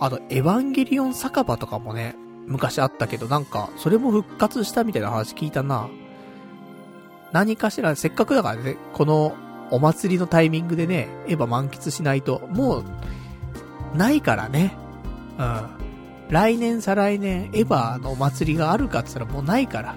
[0.00, 5.88] あと、エヴァンゲリオン酒場とかもね、昔あったけど、なんか、それも復活したみたいな話聞いたな。
[7.32, 9.34] 何かしら、せっかくだからね、この
[9.70, 12.84] お祭りのタイミングでね、エヴァ満喫しないと、もう、
[13.96, 14.74] ないからね。
[15.38, 15.77] うん。
[16.30, 19.96] 来年、再来年、エヴァのお祭りがあるかって言ったらもうないから。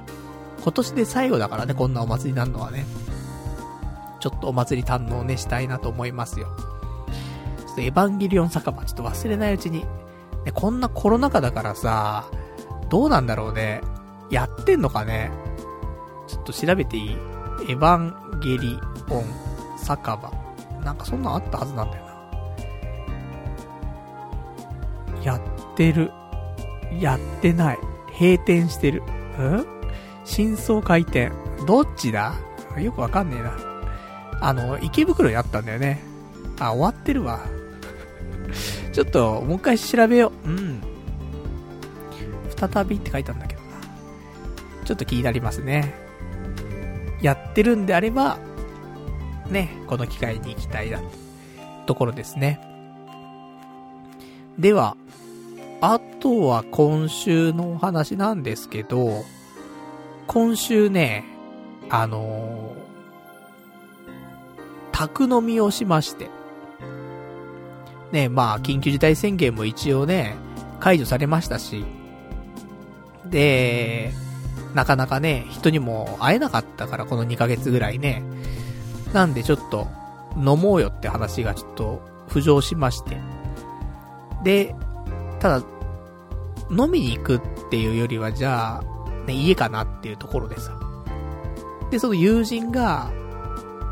[0.64, 2.86] 今年で最後だからね、こんなお祭りなるのはね。
[4.20, 6.48] ちょっとお祭り堪能ね、したいなと思いますよ。
[7.58, 9.86] ちょっとエヴァンゲリオン酒場、ちょっと忘れないうちに。
[10.46, 12.26] ね、こんなコロナ禍だからさ、
[12.90, 13.82] どうなんだろうね。
[14.30, 15.32] やってんのかね。
[16.28, 17.12] ちょっと調べていい？
[17.12, 18.80] エヴァンゲリ
[19.10, 19.26] オン
[19.78, 20.32] 酒場。
[20.84, 22.12] なんかそんなんあったはずなんだよな。
[25.24, 25.42] やっ
[25.76, 26.12] てる。
[27.00, 27.80] やってない。
[28.20, 29.04] 閉店してる。
[29.40, 29.66] うん？
[30.26, 31.32] 真相回転。
[31.66, 32.36] どっちだ？
[32.78, 33.54] よくわかんねえな。
[34.42, 36.02] あの、池袋にあったんだよね。
[36.60, 37.40] あ、終わってるわ。
[38.92, 40.50] ちょっと、もう一回調べよう。
[40.50, 40.82] うん。
[42.58, 43.68] 再びって書いたんだけどな。
[44.86, 45.94] ちょっと気になりますね。
[47.22, 48.38] やってるんであれば、
[49.50, 51.00] ね、この機会に行きたいな、
[51.86, 52.60] ところですね。
[54.58, 54.96] では、
[55.82, 59.24] あとは今週のお話なんですけど、
[60.28, 61.26] 今週ね、
[61.90, 64.12] あのー、
[64.92, 66.30] 宅飲みをしまして。
[68.12, 70.36] ね、まあ、緊急事態宣言も一応ね、
[70.80, 71.84] 解除されましたし、
[73.26, 74.12] で、
[74.76, 78.22] なかなかね、人にも会えなかったから、この2ヶ月ぐらいね。
[79.14, 79.88] なんでちょっと、
[80.38, 83.18] 飲もうよって話がちょっと浮上しまして。
[84.44, 84.76] で、
[85.42, 85.66] ただ、
[86.70, 88.84] 飲みに行くっていうよりは、じゃあ、
[89.26, 90.80] ね、家かなっていうところでさ。
[91.90, 93.12] で、その友人が、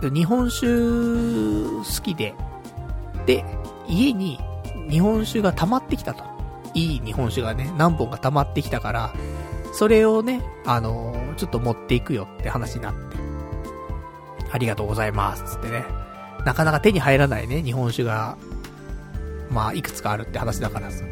[0.01, 2.35] 日本酒好きで、
[3.25, 3.43] で、
[3.87, 4.39] 家に
[4.89, 6.23] 日本酒が溜まってきたと。
[6.75, 9.13] いい日本酒がね、何本か溜まってきたから、
[9.73, 13.17] それをね、あのー、ちょっと持っていくよって話になって。
[14.51, 15.83] ありがとうございます、つってね。
[16.45, 18.37] なかなか手に入らないね、日本酒が、
[19.49, 21.03] まあ、いくつかあるって話だからさ。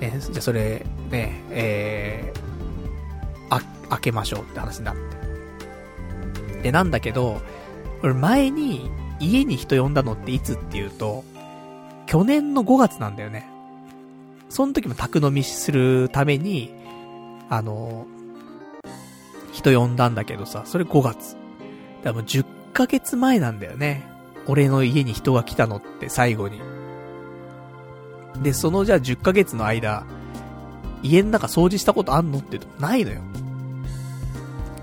[0.00, 6.62] ね、じゃあそれ、ね、えー、あ、開けましょうって話になって。
[6.62, 7.40] で、なんだけど、
[8.02, 11.24] 俺前に家に人呼んだのっていつっていうと、
[12.06, 13.48] 去年の5月なんだよね。
[14.48, 16.74] その時も宅飲みするために、
[17.48, 18.06] あの、
[19.52, 21.34] 人呼んだんだけどさ、それ5月。
[21.34, 21.40] だか
[22.04, 24.04] らもう10ヶ月前なんだよね。
[24.46, 26.60] 俺の家に人が来たのって最後に。
[28.42, 30.04] で、そのじゃあ10ヶ月の間、
[31.02, 32.38] 家の中掃除したことあんの？
[32.38, 33.20] って、ないのよ。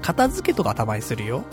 [0.01, 1.43] 片付けとかたまにするよ。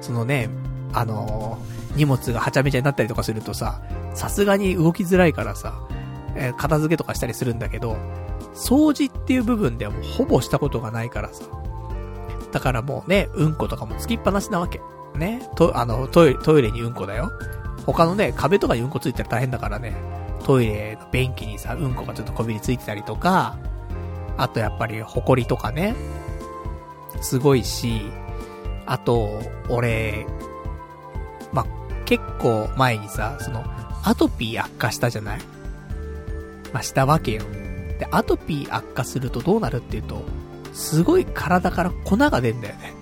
[0.00, 0.48] そのね、
[0.92, 3.80] あのー、荷物がはちゃめちゃになったりとかするとさ、
[4.14, 5.80] さすがに動きづらいからさ、
[6.34, 7.96] えー、片付けとかしたりするんだけど、
[8.54, 11.44] 掃除っていう部分ではもうほぼしたことがないからさ。
[12.52, 14.80] だからもうね、うんことかもつきっぱなしなわけ。
[15.14, 17.32] ね、と、あの、トイレ、トイレにうんこだよ。
[17.86, 19.96] 他のね、壁とかにうんこついたら大変だからね、
[20.46, 23.58] トイレの便器にさ、うんこがちょっとこびりついてたりとか、
[24.36, 25.96] あとやっぱり、ほこりとかね、
[27.20, 28.02] すごいし、
[28.86, 30.24] あと、俺、
[31.52, 31.66] ま、
[32.04, 33.64] 結構前にさ、その、
[34.04, 35.40] アトピー悪化したじゃない？
[36.72, 37.42] ま、したわけよ。
[37.98, 40.22] で、アトピー悪化するとどうなるっていうと、
[40.72, 42.94] すごい体から粉が出んだよね。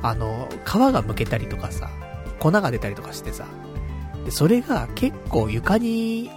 [0.00, 1.90] あの、皮がむけたりとかさ、
[2.38, 3.44] 粉が出たりとかしてさ。
[4.24, 6.30] で、それが結構床に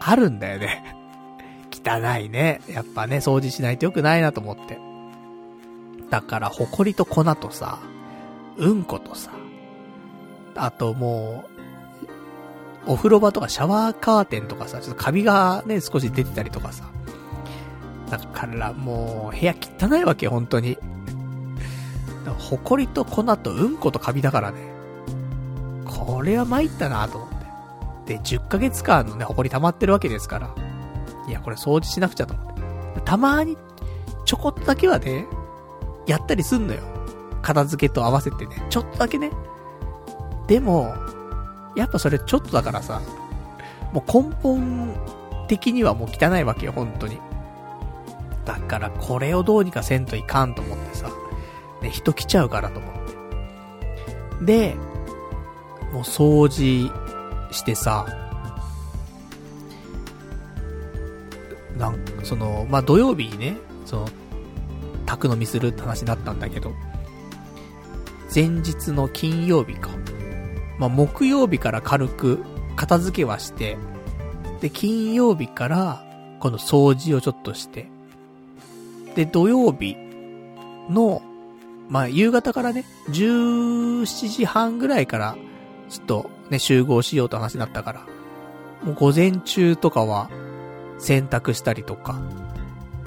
[0.00, 0.96] あるんだよね。
[1.72, 2.60] 汚いね。
[2.68, 4.78] やっぱね、掃除しないとよくないなと思って。
[6.10, 7.78] だから、ほこりと粉とさ、
[8.56, 9.30] うんことさ、
[10.54, 11.44] あとも
[12.86, 16.84] う、お風呂場とかシャワーカーテンとかさ、ちょっとカビがね、少し出てたりとかさ。
[18.10, 20.78] だからもう、部屋汚いわけ、本当に。
[22.38, 24.73] ほこりと粉とうんことカビだからね。
[25.84, 27.28] これは参ったなと思っ
[28.06, 28.14] て。
[28.14, 30.54] で、10ヶ月間のね、ほこり溜まってるわけですから。
[31.28, 33.00] いや、これ掃除しなくちゃと思って。
[33.04, 33.56] たまに、
[34.24, 35.26] ちょこっとだけはね、
[36.06, 36.80] やったりすんのよ。
[37.42, 38.66] 片付けと合わせてね。
[38.70, 39.30] ちょっとだけね。
[40.46, 40.94] でも、
[41.76, 43.00] やっぱそれちょっとだからさ、
[43.92, 44.94] もう根本
[45.48, 47.20] 的にはもう汚いわけよ、本当に。
[48.44, 51.10] だからこれをどうにかせんといかんと思ってさ、
[51.80, 52.92] ね、人来ちゃうからと思っ
[54.38, 54.44] て。
[54.44, 54.76] で、
[55.94, 56.90] もう掃除
[57.52, 58.04] してさ、
[61.78, 64.08] なん、その、まあ、土曜日にね、その、
[65.06, 66.72] 宅飲みするって話になったんだけど、
[68.34, 69.90] 前日の金曜日か。
[70.78, 73.76] まあ、木曜日から軽く片付けはして、
[74.60, 76.04] で、金曜日から、
[76.40, 77.88] この掃除をちょっとして、
[79.14, 79.96] で、土曜日
[80.90, 81.22] の、
[81.88, 85.36] まあ、夕方からね、17時半ぐらいから、
[85.88, 88.00] ちょっとね、集合しようと話になったから、
[88.82, 90.30] もう午前中とかは、
[90.98, 92.20] 洗濯したりとか、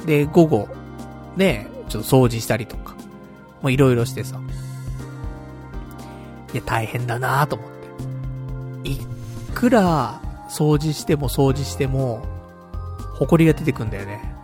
[0.06, 0.68] で、午後、
[1.36, 2.96] ね、ちょっと掃除したりとか、
[3.62, 4.40] もういろいろしてさ、
[6.54, 7.72] いや、大変だなと思っ
[8.84, 8.90] て。
[8.90, 9.00] い
[9.54, 12.24] くら、掃除しても掃除しても、
[13.16, 14.36] 埃が出てくんだよね。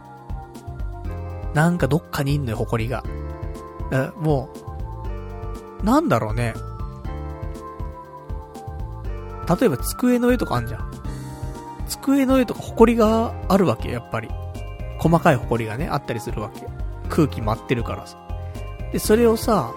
[1.54, 3.04] なんかどっかにいんのよ、埃が。
[4.18, 4.50] も
[5.82, 6.54] う、なんだろうね。
[9.48, 10.92] 例えば机の上とかあんじゃん。
[11.88, 14.30] 机の上とか埃があるわけやっぱり。
[15.00, 16.66] 細かい埃がね、あったりするわけ。
[17.10, 18.18] 空気舞ってるからさ。
[18.92, 19.74] で、それをさ、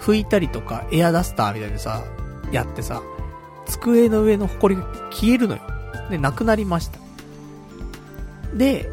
[0.00, 2.02] 拭いたりとか、エアダスターみたいにさ、
[2.50, 3.02] やってさ、
[3.66, 5.62] 机の上の埃が消えるのよ。
[6.10, 6.98] で、なくなりました。
[8.54, 8.90] で、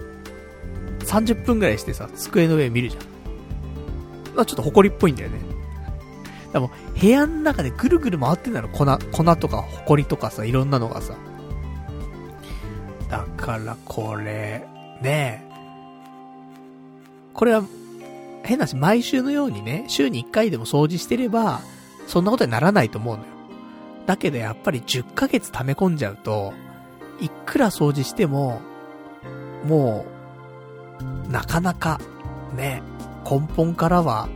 [0.99, 2.99] 30分くらいしてさ、机の上見るじゃ
[4.37, 4.39] ん。
[4.39, 5.48] あ、ちょっと埃っぽいんだよね。
[6.53, 11.15] でも、部屋の中でぐるぐる回ってんだろ、粉、粉とか埃とかさ、いろんなのがさ。
[13.09, 14.67] だからこれ、
[15.01, 15.49] ねえ。
[17.33, 17.63] これは、
[18.43, 21.61] 変なし、毎週のようにね、週に1回でも掃除してれば、
[22.07, 23.29] そんなことにならないと思うのよ。
[24.07, 26.53] だけどやっぱり10ヶ月溜め込んじゃうと、
[27.21, 28.61] いくら掃除しても、
[29.65, 30.05] も
[31.27, 31.99] う、なかなか、
[32.55, 32.81] ね、
[33.29, 34.29] 根本からは、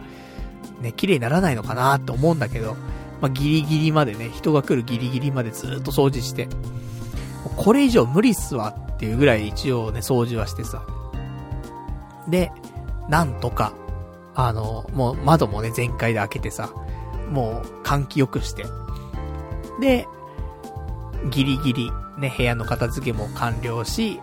[0.82, 2.76] ね、綺麗にならないのかなって思うんだけど、
[3.22, 6.48] まあ、ギリギリまでね、人が来るギリギリまでずっと掃除して、
[7.56, 10.86] これ以上無理っすわっていうぐらい一応ね、掃除はしてさ。
[12.28, 12.52] で、
[13.10, 13.74] なんとか、
[14.36, 16.70] あの、もう窓もね、全開で開けてさ、
[17.30, 18.66] もう換気よくして。
[19.80, 20.08] で、
[21.30, 24.20] ギリギリ、ね、部屋の片付けも完了し、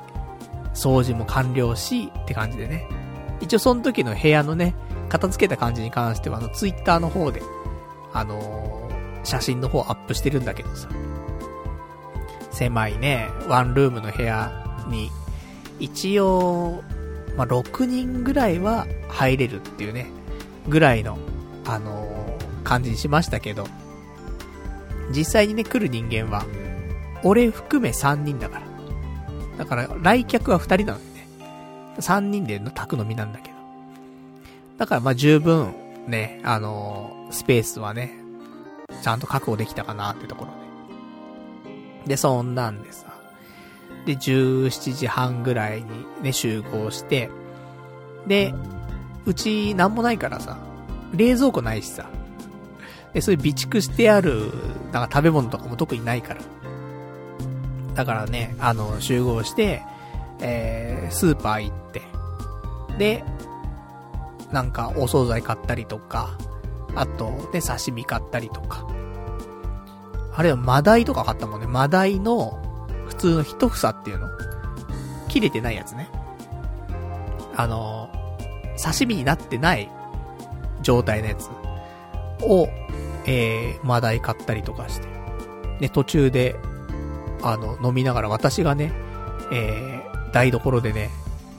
[0.74, 2.86] 掃除も完了し、って感じでね。
[3.40, 4.74] 一応その時の部屋のね、
[5.10, 7.42] 片付けた感じに関しては、あの、ツイッターの方で、
[8.14, 10.88] あのー、写真の方アップしてるんだけどさ。
[12.50, 14.50] 狭いね、ワンルームの部屋
[14.88, 15.10] に、
[15.78, 16.82] 一応、
[17.36, 20.06] まあ、6人ぐらいは入れるっていうね、
[20.68, 21.18] ぐらいの、
[21.66, 23.66] あのー、感じにしましたけど、
[25.10, 26.46] 実際にね、来る人間は、
[27.24, 28.66] 俺含め3人だから。
[29.58, 31.26] だから、来客は2人なのにね。
[31.98, 33.49] 3人での宅飲みなんだけど。
[34.80, 35.74] だからまあ十分、
[36.06, 38.14] ね、あのー、スペースはね、
[39.02, 40.52] ちゃんと確保できたかなってところ
[42.06, 42.08] で。
[42.08, 43.14] で、そんなんでさ。
[44.06, 47.28] で、17時半ぐらいにね、集合して、
[48.26, 48.54] で、
[49.26, 50.56] うちなんもないからさ、
[51.12, 52.06] 冷蔵庫ないしさ、
[53.12, 54.50] で、そういう備蓄してある、
[54.92, 56.40] なんか食べ物とかも特にないから。
[57.96, 59.82] だからね、あの、集合して、
[60.40, 62.00] えー、スーパー行って、
[62.96, 63.24] で、
[64.52, 66.36] なんかお惣菜買ったりとか、
[66.94, 68.86] あと、ね、刺身買ったりとか。
[70.34, 71.66] あれはマダイとか買ったもんね。
[71.66, 72.58] マダイの、
[73.06, 74.28] 普通の一房っていうの
[75.28, 76.08] 切れてないやつね。
[77.56, 78.08] あの、
[78.82, 79.90] 刺身になってない
[80.82, 81.48] 状態のやつ
[82.42, 82.68] を、
[83.26, 85.08] えー、マダイ買ったりとかして。
[85.80, 86.56] で、途中で、
[87.42, 88.92] あの、飲みながら私がね、
[89.52, 91.10] えー、台所でね、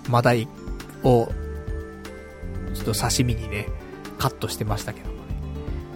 [0.09, 0.47] マダイ
[1.03, 1.29] を、
[2.73, 3.67] ちょっと刺身にね、
[4.17, 5.21] カットしてましたけどもね。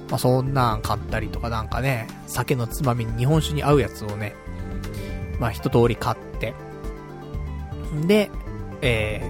[0.10, 4.36] まあ、そんなん買ったりとかなんかね、酒のつまみに日本酒に合うやつをね、
[5.40, 6.54] まあ、一通り買って、
[8.08, 8.30] で、
[8.82, 9.22] え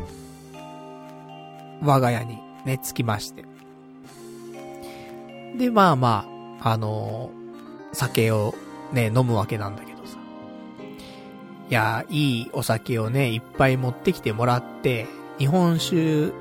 [1.82, 3.46] ー、我が家にね、着きまして。
[5.58, 6.26] で、まあま
[6.62, 8.56] あ、あのー、酒を
[8.92, 10.18] ね、飲むわけなんだけどさ。
[11.70, 16.32] いや、いいお酒をね、いっぱい持ってきてもらって、日本酒、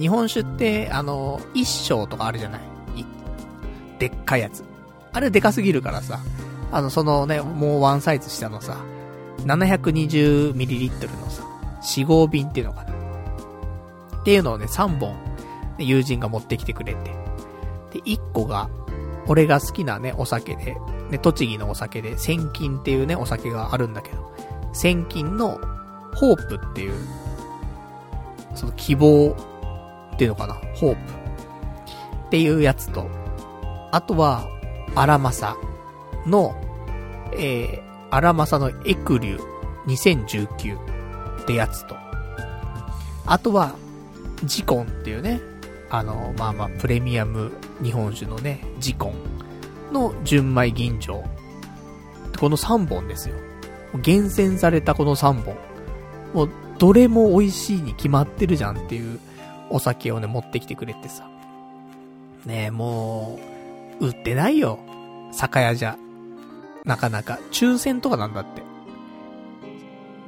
[0.00, 2.60] 日本酒って、あの、一升とかあるじゃない？
[3.98, 4.64] でっかいやつ。
[5.12, 6.20] あれでかすぎるからさ、
[6.72, 8.78] あの、そのね、もうワンサイズ下のさ、
[9.40, 11.44] 720ml のさ、
[11.82, 12.90] 4号瓶っていうのかな。
[14.20, 15.14] っていうのをね、3本、
[15.78, 17.10] 友人が持ってきてくれて。
[17.92, 18.70] で、1個が、
[19.26, 20.76] 俺が好きなね、お酒で、
[21.10, 24.32] ね、栃木のお酒で、千金っていうね、お酒があるんだけど、
[24.72, 25.60] 千金の、
[26.14, 26.94] ホープっていう、
[28.54, 29.36] その希望
[30.14, 30.96] っていうのかな、ホープ。
[32.26, 33.08] っていうやつと、
[33.92, 34.48] あとは、
[34.94, 35.56] アラマサ
[36.26, 36.54] の、
[37.32, 41.96] えー、アラマサのエクリュー2019ってやつと、
[43.26, 43.74] あとは、
[44.44, 45.40] ジコンっていうね、
[45.90, 47.52] あの、まあまあ、プレミアム
[47.82, 51.22] 日本酒のね、ジコンの純米吟醸。
[52.38, 53.34] この3本ですよ。
[54.02, 55.56] 厳選されたこの3本。
[56.32, 59.18] もう、どれも美味しいに決まってるじゃんっていう
[59.70, 61.28] お酒をね、持ってきてくれてさ。
[62.44, 63.38] ねえ、も
[64.00, 64.78] う、売ってないよ。
[65.32, 65.96] 酒屋じゃ。
[66.84, 67.38] なかなか。
[67.50, 68.62] 抽選とかなんだって。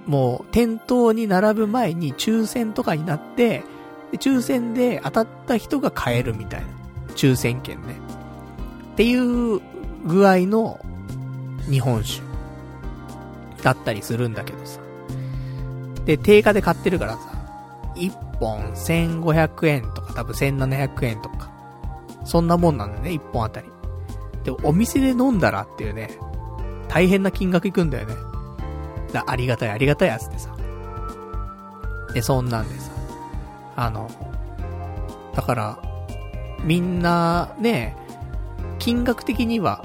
[0.07, 3.63] もう、店頭に並ぶ前に抽選とかになって、
[4.13, 6.67] 抽選で当たった人が買えるみたいな。
[7.15, 7.97] 抽選券ね。
[8.93, 9.61] っていう
[10.05, 10.81] 具合の
[11.71, 12.23] 日本酒
[13.63, 14.81] だったりするんだけどさ。
[16.05, 17.21] で、定価で買ってるからさ、
[17.97, 21.51] 1本1500円とか多分1700円とか、
[22.25, 23.69] そんなもんなんだね、1本あたり。
[24.45, 26.11] で、お店で飲んだらっていうね、
[26.89, 28.15] 大変な金額いくんだよね。
[29.13, 30.55] だありがたいありがたいやつってさ。
[32.13, 32.91] で、そんなんでさ、
[33.77, 34.11] あの、
[35.35, 35.79] だから、
[36.65, 37.97] みんな、ね、
[38.79, 39.85] 金額的には、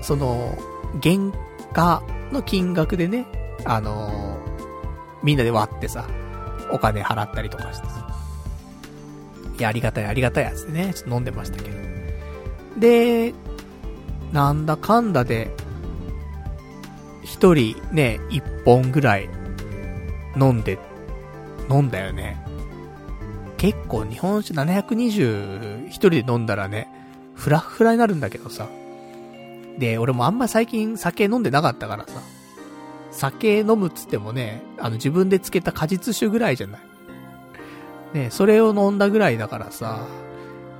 [0.00, 0.56] その、
[1.02, 1.16] 原
[1.72, 3.26] 価の金額でね、
[3.64, 4.38] あの
[5.22, 6.06] みんなで割ってさ、
[6.72, 8.08] お金払ったりとかしてさ。
[9.58, 11.76] いや、ありがたいありがたいやつでね、ちょっと飲んでましたけど。
[12.78, 13.34] で、
[14.32, 15.54] なんだかんだで、
[17.22, 19.28] 一人ね、一本ぐらい
[20.40, 20.78] 飲んで、
[21.70, 22.42] 飲んだよね。
[23.58, 26.88] 結構日本酒720一人で飲んだらね、
[27.34, 28.66] フラフラになるんだけどさ。
[29.78, 32.20] で、俺もあんま最近酒飲んでなかったからさ。
[33.12, 36.80] 酒飲むっつってもね、あの自分で漬けた果実酒ぐらいじゃない。
[38.14, 40.06] ね、それを飲んだぐらいだからさ、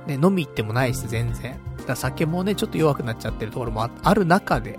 [0.07, 1.59] ね、飲み行ってもないし全然。
[1.87, 4.77] だ酒もね、ちょっと弱くなっちゃってるところもあある中で、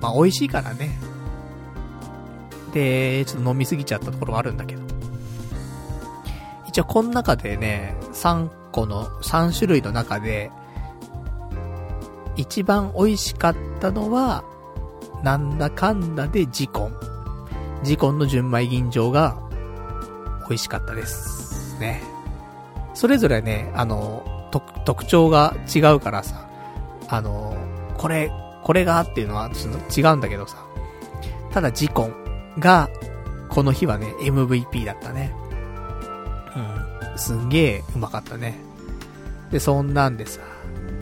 [0.00, 0.98] まあ美味しいからね。
[2.72, 4.82] で、ちょっと飲みすぎちゃったところもあるんだけど。
[6.66, 10.50] 一応この中でね、3個の、3種類の中で、
[12.36, 14.44] 一番美味しかったのは、
[15.22, 16.92] なんだかんだでジコン。
[17.82, 19.36] ジコンの純米吟醸が
[20.48, 21.78] 美味しかったです。
[21.78, 22.02] ね。
[22.94, 24.50] それぞれね、あの、
[24.84, 26.48] 特徴が違うからさ、
[27.08, 27.56] あの、
[27.98, 28.30] これ、
[28.62, 30.56] これがっていうのはちょっと違うんだけどさ。
[31.52, 32.14] ただジコン
[32.58, 32.88] が、
[33.48, 35.34] この日はね、MVP だったね。
[36.56, 37.18] うん。
[37.18, 38.58] すんげえうまかったね。
[39.50, 40.40] で、そんなんでさ。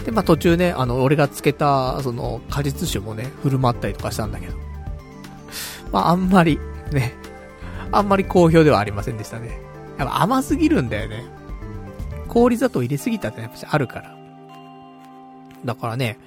[0.04, 4.54] で、まあ、途中ね、あの、俺がつけた、その、果実酒もね、振る舞ったりとかしたんだけど。
[5.92, 6.58] まあ、あんまり、
[6.92, 7.14] ね、
[7.90, 9.60] あんまり好評ではありませんでしたね。
[9.98, 11.24] やっぱ甘すぎるんだよね。
[12.28, 14.16] 氷砂糖入れすぎたってやっぱあるから。
[15.64, 16.18] だからね、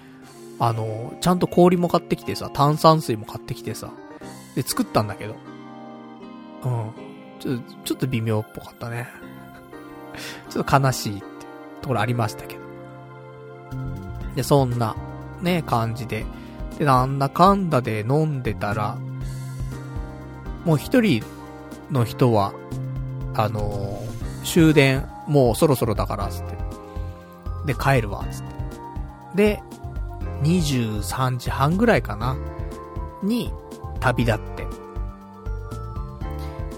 [0.59, 3.91] あの、ちゃんと氷も買ってきてさ、炭酸水も買ってきてさ、
[4.55, 5.35] で、作ったんだけど。
[6.63, 6.91] うん。
[7.39, 9.07] ちょっと、ちょっと微妙っぽかったね。
[10.49, 11.27] ちょっと悲しいって
[11.81, 12.66] ところありましたけど。
[14.37, 14.95] で、そんな、
[15.41, 16.23] ね、感じで。
[16.77, 18.99] で、なんだかんだで飲んでたら、
[20.63, 21.23] もう一人
[21.89, 22.53] の人は、
[23.33, 26.55] あのー、終電、もうそろそろだから、つって。
[27.65, 28.43] で、帰るわ、つっ
[29.35, 29.55] て。
[29.55, 29.63] で、
[30.43, 32.37] 23時半ぐらいかな。
[33.23, 33.51] に、
[33.99, 34.67] 旅立って。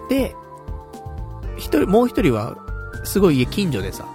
[0.09, 0.35] で、
[1.57, 2.55] 一人、もう一人は、
[3.03, 4.05] すごい家近所でさ、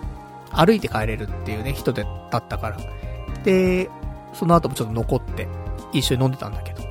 [0.51, 3.04] 歩いて帰れるっていうね、人で、だったから。
[3.45, 3.89] で、
[4.33, 5.47] その後もちょっと残って、
[5.93, 6.83] 一緒に飲んでたんだけど。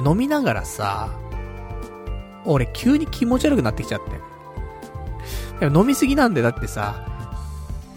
[0.00, 1.08] で、飲みながらさ、
[2.44, 5.60] 俺急に気持ち悪くなってきちゃって。
[5.60, 7.04] でも飲みすぎなんで、だってさ、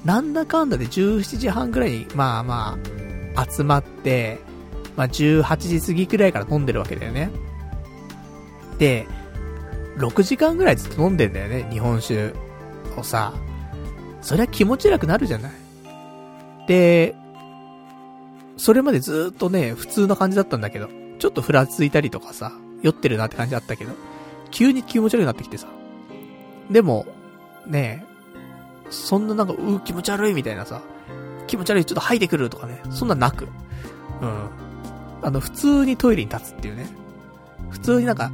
[0.04, 2.78] なんだかんだで17時半ぐらいに、まあま
[3.36, 4.40] あ、集まって、
[4.96, 7.30] まあ18時過ぎくらいから飲んでるわけだよね。
[8.80, 9.06] で、
[9.98, 12.34] 6時間ぐらいずっと飲んでんだよね、日本酒
[12.98, 13.34] をさ。
[14.22, 15.52] そりゃ気持ち悪くなるじゃない。
[16.68, 17.16] で、
[18.58, 20.90] それまでずっとね、普通な感じだったんだけど、
[21.20, 23.94] ちょっとふらついたりとかさ、酔ってるなって感じだったけど、
[24.52, 25.68] 急に気持ち悪くなってきてさ。
[26.70, 27.06] でも、
[27.68, 28.12] ねえ、
[28.90, 30.82] そんななんか、うー気持ち悪いみたいなさ、
[31.48, 33.48] 気持ち悪いちょっと吐いてくるとかね、そんななく。
[34.22, 34.50] うん。
[35.22, 36.88] あの、普通にトイレに立つっていうね。
[37.70, 38.32] 普通になんか、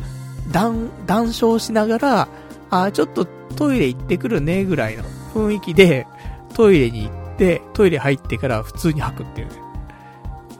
[0.51, 2.27] 談、談笑しながら、
[2.69, 3.25] あ、ちょっと
[3.55, 6.07] トイレ行ってくるね、ぐらいの雰囲気で、
[6.53, 9.66] トイレに行って、トイレ入ってから普通に吐くっていうね。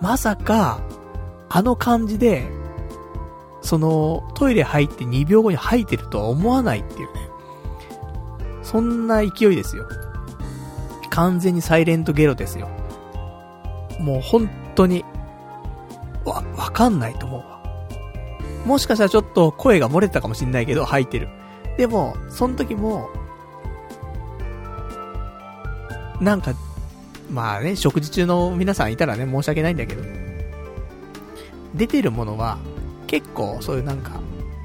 [0.02, 0.80] まさか、
[1.50, 2.48] あの感じで、
[3.62, 7.30] その、トイレ入って2秒後に吐いてるとは思わないっていうね。
[8.62, 9.88] そんな勢いですよ。
[11.10, 12.70] 完全にサイレントゲロですよ。
[14.00, 15.04] もう本当に、
[16.26, 17.58] わ、わかんないと思うわ。
[18.66, 21.30] もしかしたらちょっと声が漏れたかもしんないけど、吐いてる。
[21.78, 23.10] でも、その時も、
[26.20, 26.54] なんか、
[27.30, 30.04] まあね、食事中の皆さんいたらね、申し訳ないんだけど、
[31.76, 32.58] 出てるものは、
[33.08, 34.22] 結構そういうなんか、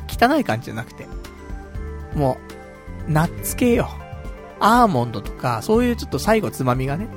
[0.08, 1.06] 汚い感じじゃなくて、
[2.14, 2.38] も
[3.08, 3.88] う、ナッツ系よ。
[4.60, 7.08] アーモンドとか、そういうちょっと最後つまみがね、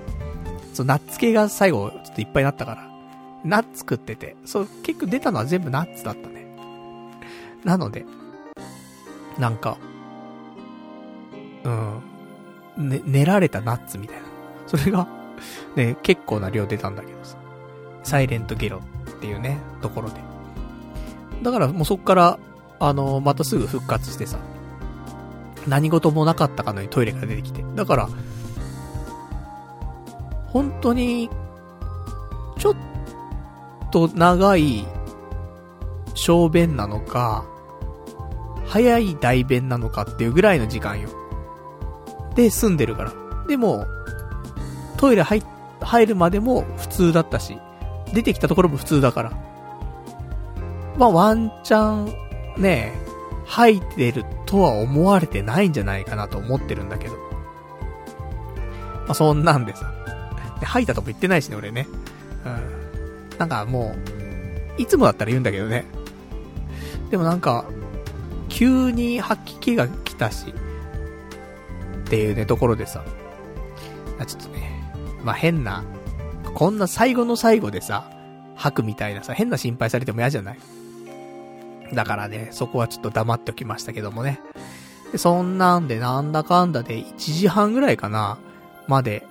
[0.73, 2.89] そう、ナッツ系が最後ちょっといっぱいになったから、
[3.43, 6.47] ナッツ食ってて、そう、結構出たのは全部ナッツだったね。
[7.63, 8.05] なので、
[9.37, 9.77] なんか、
[11.63, 14.23] うん、ね、練られたナッツみたいな。
[14.67, 15.07] それが、
[15.75, 17.37] ね、結構な量出たんだけどさ。
[18.03, 20.15] サイレントゲロっていうね、ところで。
[21.41, 22.39] だからもうそっから、
[22.79, 24.37] あのまたすぐ復活してさ。
[25.67, 27.63] 何事もなかったかのようにトイレから出てきて。
[27.75, 28.09] だから、
[30.47, 31.29] 本当に、
[32.57, 32.75] ちょっ
[33.91, 34.85] と長い
[36.13, 37.45] 小便なのか、
[38.67, 41.09] 早い代弁なのかっていうぐらいの時間よ。
[42.35, 43.13] で、住んでるから。
[43.47, 43.85] でも、
[44.97, 45.41] トイレ入、
[45.81, 47.57] 入るまでも普通だったし、
[48.13, 49.31] 出てきたところも普通だから。
[50.97, 52.05] まあ、ワンチャ
[52.57, 52.93] ン、ね、
[53.45, 57.15] 入ってるとは思われてないんじゃないかなと思ってるんだけど。
[59.05, 59.91] まあ、そんなんでさ。
[60.59, 61.87] で吐いたとも言ってないしね、俺ね。
[62.45, 62.49] う
[63.35, 63.37] ん。
[63.37, 63.95] なんかも
[64.77, 65.85] う、いつもだったら言うんだけどね。
[67.11, 67.65] でもなんか、
[68.49, 70.53] 急に吐き気が来たし、
[72.05, 73.03] っていうね、ところでさ。
[74.17, 74.74] あちょっとね、
[75.25, 75.83] まあ、変な、
[76.53, 78.09] こんな最後の最後でさ、
[78.55, 80.59] 吐くみたいなさ、変な心配されても嫌じゃない？
[81.93, 84.39] だからね、そこはちょっと黙っておきましたけどもね。
[85.11, 88.37] で、そんなんでなんだかんだで1時半ぐらいかな、
[88.87, 89.25] まで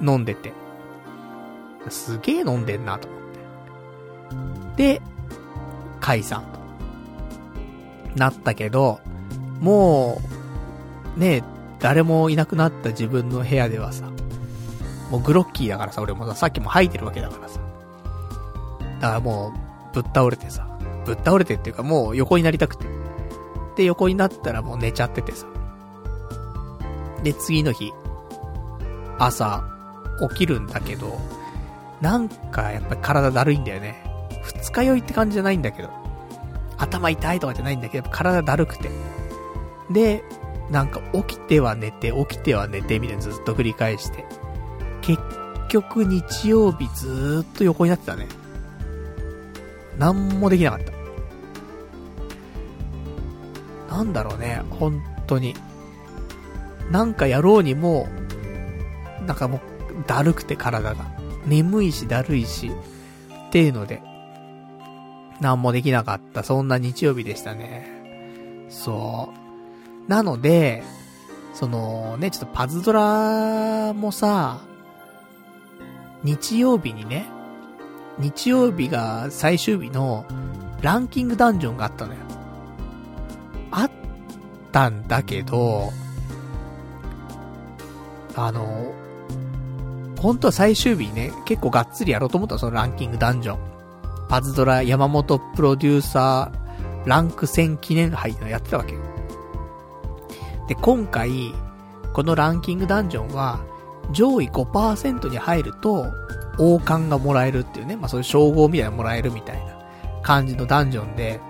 [0.00, 0.52] 飲んでて。
[1.88, 3.20] すげえ飲んでんなと思っ
[4.76, 4.94] て。
[4.94, 5.02] で、
[6.00, 6.60] 解散と。
[8.16, 9.00] なったけど、
[9.60, 10.20] も
[11.16, 11.42] う、ね
[11.80, 14.10] 誰もいなくなった自分の部屋ではさ、
[15.10, 17.60] もうグロッキーだからさ、俺もさ、さっきも吐いてるわけだからさ。
[19.00, 19.52] だからも
[19.92, 20.66] う、ぶっ倒れてさ、
[21.04, 22.86] ぶっ倒れてっていうかもう横になりたくて。
[23.76, 25.46] で、横になったらもう寝ちゃっててさ。
[27.22, 27.92] で、次の日、
[29.18, 29.64] 朝、
[30.30, 31.18] 起きるんだけど、
[32.00, 34.04] なんかやっぱり体だるいんだよね。
[34.42, 35.90] 二日酔いって感じじゃないんだけど。
[36.78, 38.90] 頭痛いとかじゃないんだけど、体だるくて。
[39.90, 40.24] で、
[40.70, 44.24] なんか起きては寝て、起きては寝てみたいなずっと繰り返して。
[45.16, 45.22] 結
[45.68, 48.26] 局日曜日ずーっと横になってたね。
[49.98, 50.80] なんもできなかっ
[53.88, 53.94] た。
[53.94, 55.54] なんだろうね、本当に。
[56.90, 58.08] なんかやろうにも、
[59.26, 59.60] なんかもう、
[60.06, 61.20] だるくて体が。
[61.46, 62.70] 眠いし、だるいし、
[63.48, 64.02] っていうので、
[65.40, 68.66] なんもできなかった、そんな日曜日でしたね。
[68.68, 69.32] そ
[70.06, 70.10] う。
[70.10, 70.82] なので、
[71.54, 74.60] そのね、ちょっとパズドラもさ、
[76.22, 77.26] 日曜日にね、
[78.18, 80.26] 日曜日が最終日の
[80.82, 82.20] ランキングダンジョンがあったのよ。
[83.70, 83.90] あっ
[84.72, 85.90] たんだけど、
[88.36, 88.92] あの、
[90.18, 93.58] 本当は最終日にね、結構がっつりやろうと思ったそのランキングダンジョン。
[94.28, 99.00] パズドラ山本プロデューサーランク戦記念杯のやってたわけよ。
[100.68, 101.52] で、今回、
[102.12, 103.60] このランキングダンジョンは、
[104.12, 106.06] 上位5%に入ると、
[106.58, 109.78] 王冠がもらえるっていうね、まあそういう称号みたいなもらえるみたいな
[110.22, 111.40] 感じのダンジョンで、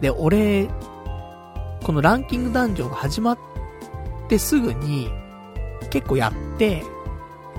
[0.00, 0.68] で、俺、
[1.82, 3.38] このランキングダンジョンが始まっ
[4.28, 5.10] てすぐに、
[5.90, 6.82] 結構やって、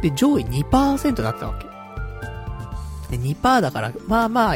[0.02, 1.60] で、上位2%だったわ
[3.10, 3.18] け。
[3.18, 4.56] で、2%だから、まあまあ、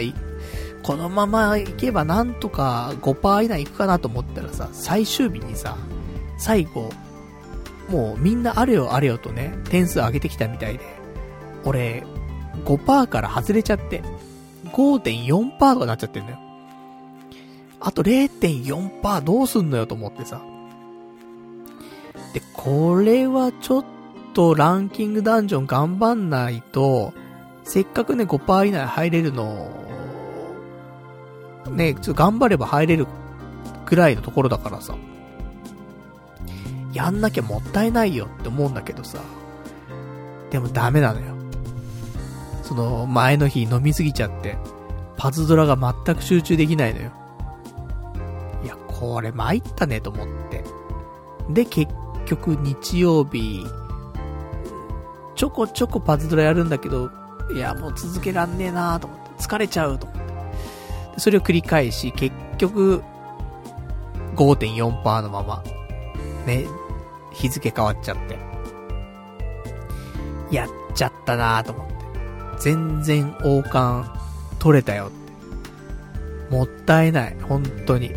[0.84, 5.78] このままいけばなんとか5%以内いくかなと思ったらさ、最終日にさ、
[6.38, 6.90] 最後、
[7.90, 10.84] もうみんなあれよあれよとね、点数上げてきたみたいで、
[11.64, 12.04] 俺、
[12.66, 14.02] 5%から外れちゃって、
[14.72, 16.40] 5.4%とかなっちゃってんだよ。
[17.80, 20.42] あと0.4%どうすんのよと思ってさ。
[22.34, 23.86] で、これはちょっ
[24.34, 27.14] とランキングダンジョン頑張んないと、
[27.64, 29.70] せっかくね、5%以内入れるの、
[31.72, 33.08] ね、ちょっと頑張れば入れる
[33.86, 34.96] くらいのところだからさ。
[36.98, 39.20] やんなきゃもったいないよって思うんだけどさ。
[40.50, 41.36] でもダメなのよ。
[42.64, 44.58] その、前の日飲みすぎちゃって、
[45.16, 47.12] パズドラが全く集中できないのよ。
[48.64, 50.64] いや、これ参ったねと思って。
[51.50, 51.94] で、結
[52.26, 53.64] 局日曜日、
[55.36, 57.12] ちょこちょこパズドラやるんだけど、
[57.54, 60.18] いや、もう続けらんねえなーと思って、疲れちゃうと思っ
[61.16, 61.20] て。
[61.20, 63.04] それを繰り返し、結局、
[64.36, 65.64] 5.4%のまま、
[66.48, 66.66] ね、
[67.38, 68.38] 日付変わっちゃって。
[70.52, 71.94] やっちゃったなーと思って。
[72.60, 74.10] 全然王冠
[74.60, 75.12] 取れたよっ
[76.50, 76.56] て。
[76.56, 78.12] もったいない、本当に。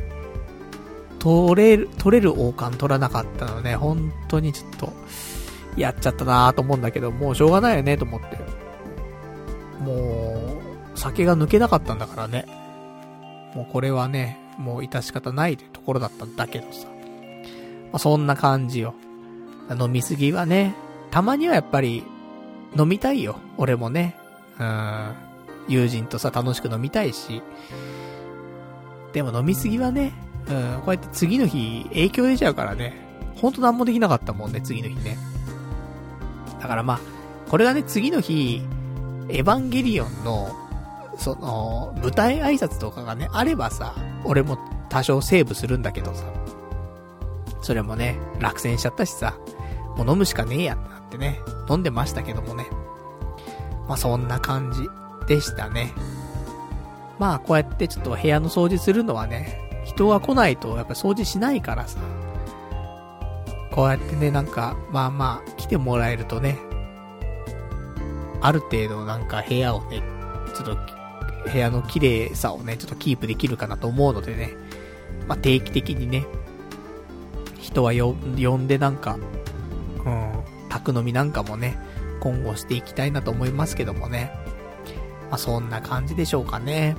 [1.19, 4.93] 取れる、取れる王冠取らなかったのね、本当にちょっと、
[5.77, 8.39] やっちゃったなーと思うんだけど、もうしょうがないよね、と思って。
[9.85, 10.61] も
[10.95, 12.47] う、酒が抜けなかったんだからね。
[13.55, 16.87] もうこれはね、もう致し方ないというところだったんだけどさ。
[17.93, 18.95] まあ、そんな感じよ。
[19.79, 20.75] 飲みすぎはね、
[21.11, 22.05] たまにはやっぱり、
[22.79, 23.37] 飲みたいよ。
[23.57, 24.17] 俺もね。
[24.59, 25.15] うん。
[25.69, 27.43] 友人とさ、楽しく飲みたいし。
[29.13, 30.13] でも飲みすぎはね、
[30.49, 32.95] うん、こうやって次の日影響出ちゃうからね。
[33.37, 35.19] ほんと何もできなかったもんね、次の日ね。
[36.61, 37.01] だからまあ、
[37.49, 38.63] これがね、次の日、
[39.29, 40.55] エヴァンゲリオンの
[41.21, 43.95] その、舞台挨拶とかがね、あればさ、
[44.25, 46.25] 俺も多少セーブするんだけどさ、
[47.61, 49.37] それもね、落選しちゃったしさ、
[49.97, 52.67] もう飲むしかねえやってなってね、飲んでましたけどもね。
[53.89, 54.89] まあそんな感じ
[55.27, 55.93] でしたね。
[57.19, 61.99] まあこうやってちょっと部屋の掃除するのはね、人が来ないとやっぱ掃除しないからさ、
[63.73, 66.59] こうやってね、なんか、まあまあ、来てもらえるとね、
[68.41, 70.03] ある程度なんか部屋をね、
[70.55, 70.79] ちょっと、
[71.51, 74.55] 部屋の綺麗さをね、ちょっとキープできるかなと思うのでね、
[75.29, 76.27] まあ定期的にね、
[77.59, 78.13] 人は呼
[78.57, 79.19] んでなんか、
[80.05, 80.33] うん、
[80.69, 81.79] 宅飲みなんかもね、
[82.21, 84.33] 今後していきたいなと思いますけどもね。
[85.31, 86.97] まあ、そんな感じでしょうかね。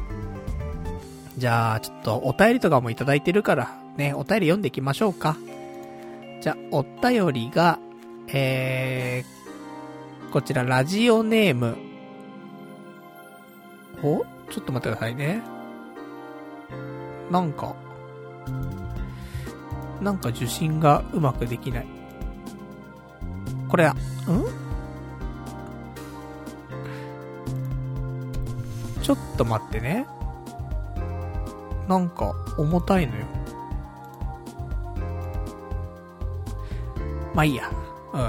[1.38, 5.38] じゃあ、ちょっとお便りとかもいただいてるから、ね、お便り読んでいきましょうか。
[6.41, 7.80] じゃあ、お便りが、
[8.28, 11.78] えー、こちら、ラジオネーム。
[14.03, 14.26] お？
[14.49, 15.41] ちょっと待ってくださいね。
[17.30, 17.76] なんか、
[20.02, 21.88] なんか受信がうまくできない。
[23.72, 23.93] これ、ん？
[29.02, 30.06] ちょっと待ってね。
[31.88, 33.26] なんか、重たいのよ。
[37.34, 37.72] まあいいや。
[38.14, 38.19] うん。
[38.19, 38.26] お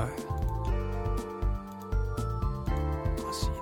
[3.27, 3.55] かしいな。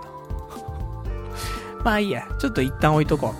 [1.82, 2.28] まあいいや。
[2.38, 3.34] ちょっと一旦置いとこ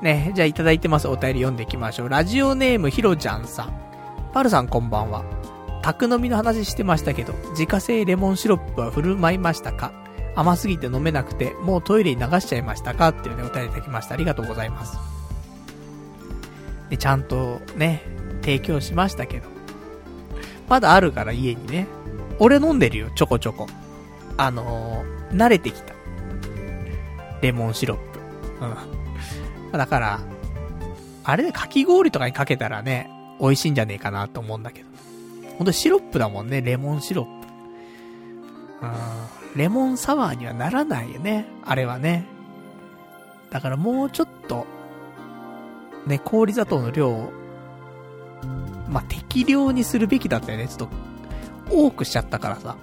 [0.00, 0.04] う。
[0.04, 1.06] ね、じゃあいただいてます。
[1.06, 2.08] お便り読んでいきましょう。
[2.08, 3.72] ラジオネームひろちゃんさん。
[4.32, 5.22] パルさんこんばんは。
[5.82, 9.92] 宅飲みの話してましたけど、自家製レモンシロップは振る舞いましたか？
[10.34, 13.08] 甘すぎて飲めなくて、もうトイレに流しちゃいましたか？
[13.08, 14.14] っていうね、お便りいただきました。
[14.14, 14.98] ありがとうございます。
[16.90, 18.02] で、ちゃんとね、
[18.40, 19.48] 提供しましたけど。
[20.68, 21.86] まだあるから家にね。
[22.38, 23.66] 俺飲んでるよ、ちょこちょこ。
[24.36, 25.94] あのー、慣れてきた。
[27.40, 28.20] レモンシロップ。
[29.72, 29.78] うん。
[29.78, 30.20] だから、
[31.24, 33.10] あれでかき氷とかにかけたらね、
[33.40, 34.87] 美味しいんじゃねえかなと思うんだけど。
[35.58, 37.48] ほんとシロップだもんね、レモンシロップ。
[38.82, 39.58] うん。
[39.58, 42.24] レモンサワーにはならないよね、あれはね。
[43.50, 44.66] だからもうちょっと、
[46.06, 47.32] ね、氷砂糖の量を、
[48.88, 50.68] まあ、適量にするべきだったよね。
[50.68, 50.88] ちょっと、
[51.70, 52.76] 多くしちゃったからさ。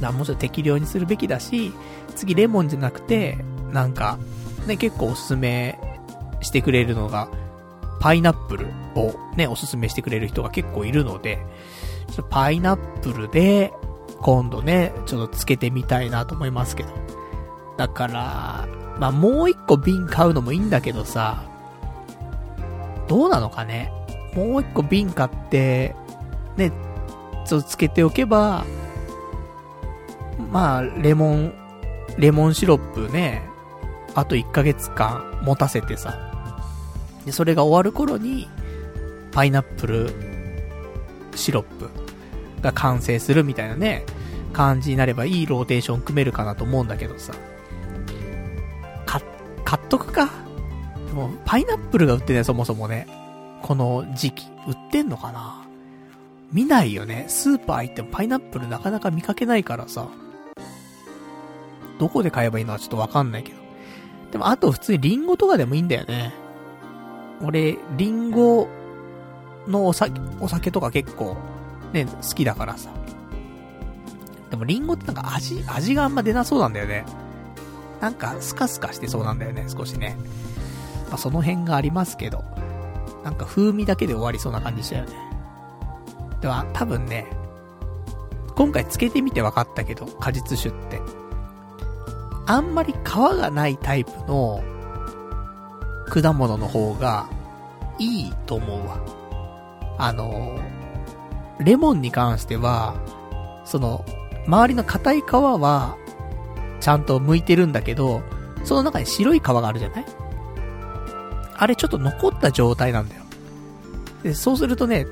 [0.00, 1.72] だもうちょっと適量にするべきだし、
[2.14, 3.38] 次レモンじゃなくて、
[3.72, 4.18] なんか、
[4.66, 5.78] ね、結構おすすめ
[6.42, 7.28] してくれるのが、
[8.00, 11.44] パイナップルをね、おすすめしてくれる人が結構いるので、
[12.08, 13.72] ちょっとパイナップルで、
[14.20, 16.90] 今度ね、ちょっとつけてみたいなと思いますけど。
[17.76, 18.68] だから、
[18.98, 21.44] まあ、もう一個瓶買うのもいいんだけどさ、
[23.08, 23.92] どうなのかね？
[24.34, 25.94] もう一個瓶買って、
[26.56, 26.72] ね、
[27.44, 28.64] ちょっとつけておけば、
[30.50, 31.52] まあ、レモン、
[32.16, 33.42] レモンシロップね、
[34.14, 36.33] あと1ヶ月間持たせてさ、
[37.24, 38.48] で、それが終わる頃に、
[39.32, 40.10] パイナップル
[41.34, 41.90] シロップ
[42.62, 44.04] が完成するみたいなね、
[44.52, 47.34] 感じになればいいローテーション組めるかなと思うんだけどさ。
[49.06, 49.20] か、
[49.64, 50.30] 買っとくか？
[51.08, 53.08] でも、パイナップルが売ってね、そもそもね。
[53.62, 55.66] この時期、売ってんのかな？
[56.52, 57.24] 見ないよね。
[57.28, 60.06] スーパー行ってもパイナップルなかなか見かけないからさ。
[61.98, 63.58] どこで買えばいいのかちょっとわかんないけど。
[64.30, 66.32] でも、あと普通にリンゴとかでもいいんだよね。
[67.42, 68.68] 俺、リンゴ
[69.66, 71.36] のお酒、お酒とか結構、
[71.92, 72.90] ね、好きだからさ。
[74.50, 77.04] でもリンゴってなんか味、味があんま出なそうなんだよね。
[78.00, 80.16] なんかスカスカしてそうなんだよね、少しね。
[81.08, 82.44] まあ、その辺がありますけど。
[83.24, 85.12] なんか風味だけで終わりそうな感じしたよね。
[86.42, 87.26] では、多分ね、
[88.54, 91.00] 今回つけてみて分かったけど、果実酒って。
[92.46, 94.62] あんまり皮がないタイプの
[96.08, 97.28] 果物の方が
[97.98, 98.98] いいと思うわ。
[99.98, 100.58] あの、
[101.60, 102.94] レモンに関しては、
[103.64, 104.04] その、
[104.46, 105.96] 周りの硬い皮は、
[106.80, 108.22] ちゃんと剥いてるんだけど、
[108.64, 110.04] その中に白い皮があるじゃない？
[111.56, 113.22] あれちょっと残った状態なんだよ。
[114.22, 115.06] で、そうするとね、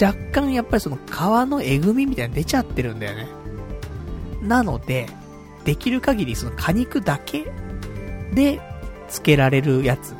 [0.00, 3.28] 若干やっぱりその皮のえぐみみたいな出ちゃってるんだよね。
[4.42, 5.08] なので、
[5.64, 7.52] できる限りその果肉だけ
[8.32, 8.60] で
[9.10, 10.14] つけられるやつ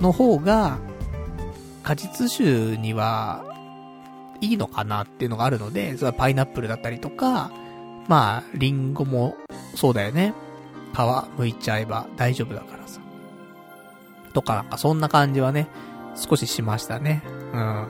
[0.00, 0.78] の方が、
[1.82, 3.44] 果実酒には
[4.40, 7.50] いいのかなっていうのがあるので、それはパイナップルだったりとか、
[8.06, 9.36] まあ、リンゴも
[9.74, 10.34] そうだよね。
[10.92, 13.00] 皮剥いちゃえば大丈夫だからさ。
[14.34, 15.68] とかなんかそんな感じはね、
[16.14, 17.22] 少ししましたね。
[17.52, 17.86] うん。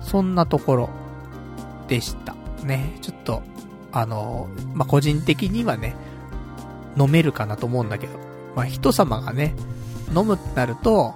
[0.00, 0.90] そんなところ
[1.88, 2.34] でした。
[2.64, 2.96] ね。
[3.02, 3.42] ちょっと、
[3.92, 5.94] あの、まあ、個人的にはね、
[6.98, 8.25] 飲めるかなと思うんだけど。
[8.56, 9.54] まあ、人様がね、
[10.16, 11.14] 飲むってなると、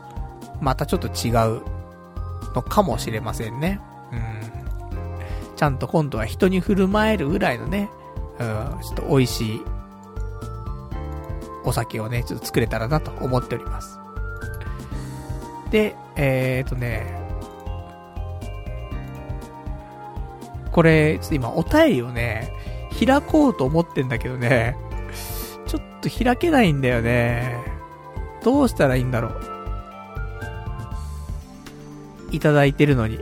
[0.60, 1.62] またちょっと違う
[2.54, 3.80] のかもしれませんね。
[4.12, 5.56] うん。
[5.56, 7.90] ちゃんと今度は人に振る舞えるぐらいのね、
[8.38, 8.46] うん、
[8.82, 9.62] ちょっと美味しい
[11.64, 13.98] お酒をね、ちょっと作れたらなと思っております。
[15.70, 17.18] で、えーとね、
[20.72, 22.52] これ、ちょっと今お便りをね、
[23.04, 24.76] 開こうと思ってんだけどね、
[26.00, 27.56] と開けないんだよね。
[28.42, 29.40] どうしたらいいんだろう。
[32.32, 33.18] いただいてるのに。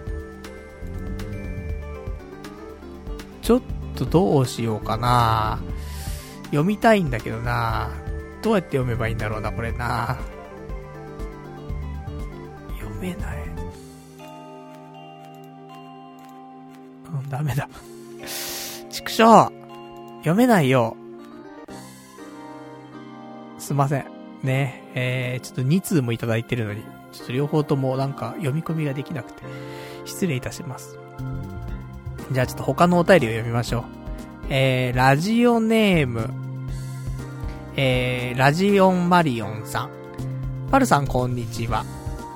[3.42, 3.62] ちょっ
[3.96, 5.59] とどうしようかな
[6.46, 7.88] 読みたいんだけどな
[8.42, 10.18] どうやって読めばいいんだろうな、これな
[12.78, 13.38] 読めない。
[17.06, 17.68] うん、ダメだ。
[18.90, 19.50] 畜生
[20.18, 20.96] 読めないよ。
[23.69, 24.07] すいません。
[24.43, 26.82] ね、えー、ちょっと2通もいただいてるのに、
[27.12, 29.43] ちょっと両方ともなんか読み込みができなくて、
[30.07, 30.99] 失礼いたします。
[32.32, 33.85] じゃあちょっと他のお便りを読みましょう。
[34.49, 36.31] えー、ラジオネーム、
[37.77, 39.90] えー、ラジオンマリオンさん。
[40.70, 41.85] パルさんこんにちは。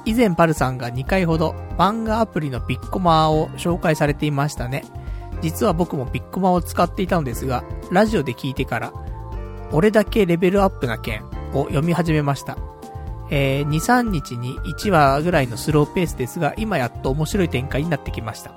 [0.05, 4.85] 以前パルさんが2回ほど漫画アプリのピッコマを紹介されていましたね。
[5.41, 8.93] 実は僕もピッコマを使っていたのですが、ラジオで聞いてから、
[9.73, 12.57] 俺だけレベルアップな件を読み始めました。
[13.31, 18.53] えー、2、3日に1話ぐらいのスローペースですが、今やっと面白い展開になってきました。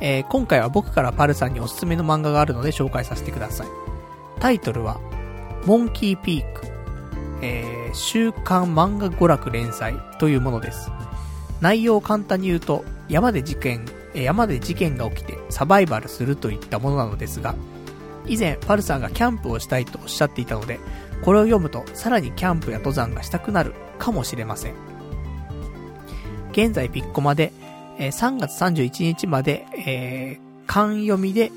[0.00, 3.66] えー、今回は僕からパルさんにおすすめの漫画があるので紹介させてください。
[4.40, 4.98] タイトルは、
[5.66, 6.66] モンキーピーク、
[7.42, 10.90] えー、週刊漫画娯楽連載というものです。
[11.60, 13.84] 内容を簡単に言うと、山で事件、
[14.14, 17.54] 山で事件が起きてサバイバルするといったものなのですが、
[18.26, 20.78] 以前、パルさんがキャンプをしたいとおっしゃっていたので、
[21.24, 24.74] これを読むとさらにキャンプや登山がしたくなるかもしれません。
[26.52, 27.52] 現在ピッコマで、
[27.98, 31.50] えー、3月31日まで、えー、缶読みで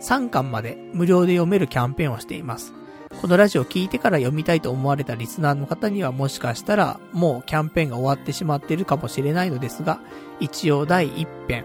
[0.00, 2.72] 3巻まで無料で読めるキャンペーンをしています。
[3.20, 10.00] このラジオを聞いてから読みたいと思われたリスナーの方にはもしかしたらもうキャンペーンが終わってしまっているかもしれないのですが、
[10.40, 11.64] 一応第1編、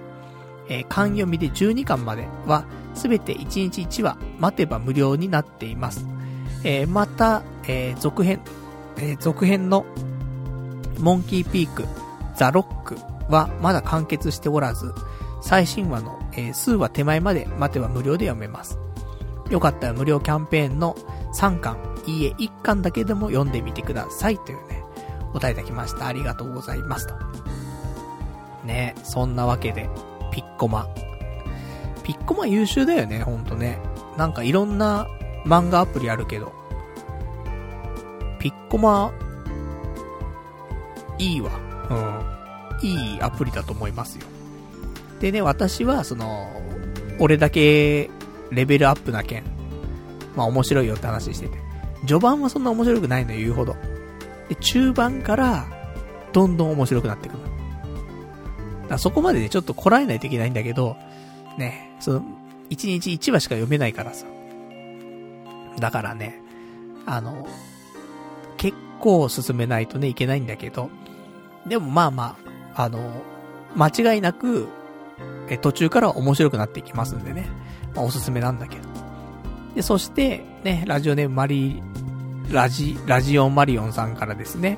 [0.69, 2.65] えー、缶読みで12巻までは
[2.97, 6.05] すべて1日1話待てば無料になっています。
[6.63, 8.41] えー、また、えー、続編、
[8.97, 9.85] えー、続編の
[10.99, 11.85] モンキーピーク、
[12.35, 12.97] ザ・ロック
[13.29, 14.93] はまだ完結しておらず、
[15.41, 18.79] 最新話の、え、数話手前まで待てば無料で読めます。
[19.49, 20.95] よかったら無料キャンペーンの
[21.33, 24.83] 3巻、いいえ1巻だけでも読んでみてくださいというね、
[25.29, 26.07] お答えいただきました。
[26.07, 27.15] ありがとうございますと。
[28.65, 29.89] ね、そんなわけで、
[30.31, 30.87] ピッコマ。
[32.07, 33.79] ピッコマ優秀だよね、ほんとね。
[34.15, 35.09] なんかいろんな
[35.43, 36.53] 漫画アプリあるけど、
[38.39, 39.11] ピッコマ、
[41.19, 41.51] いいわ。
[41.89, 42.87] うん。
[42.87, 44.25] いいアプリだと思いますよ。
[45.19, 46.49] でね、私は、その、
[47.19, 48.09] 俺だけ
[48.51, 49.43] レベルアップな件、
[50.33, 51.57] まあ面白いよって話してて。
[52.07, 53.75] 序盤はそんな面白くないのよ、言うほど。
[54.47, 55.65] で、中盤から、
[56.31, 57.39] どんどん面白くなってくる。
[58.87, 60.95] だそこまでね、ちょっとこらえないといけないんだけど、
[61.57, 62.21] ね、その、
[62.69, 64.25] 1日1話しか読めないからさ。
[65.79, 66.41] だからね、
[67.05, 67.47] あの、
[68.57, 70.89] 結構進めないとね、いけないんだけど、
[71.67, 72.37] でもまあま
[72.75, 72.99] あ、あの、
[73.75, 74.67] 間違いなく、
[75.49, 77.47] え、途中から面白くなっていきますんでね、
[77.95, 78.83] まあ、おすすめなんだけど。
[79.75, 81.81] で、そして、ね、ラジオネームマリ、
[82.51, 84.77] ラジ、ラジオンマリオンさんからですね、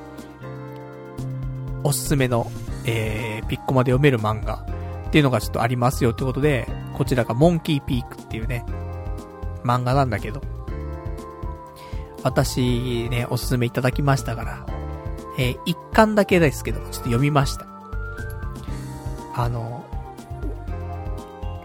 [1.82, 2.50] おすすめの、
[2.84, 4.64] えー、ピッコマで読める漫画
[5.10, 8.64] っていうのがちょっとありますよってことで、こちらがモンキーピークっていうね、
[9.64, 10.40] 漫画なんだけど、
[12.22, 14.66] 私ね、おすすめいただきましたから、
[15.36, 17.66] えー、一巻だけですけど、ちょっと読みました。
[19.34, 19.84] あの、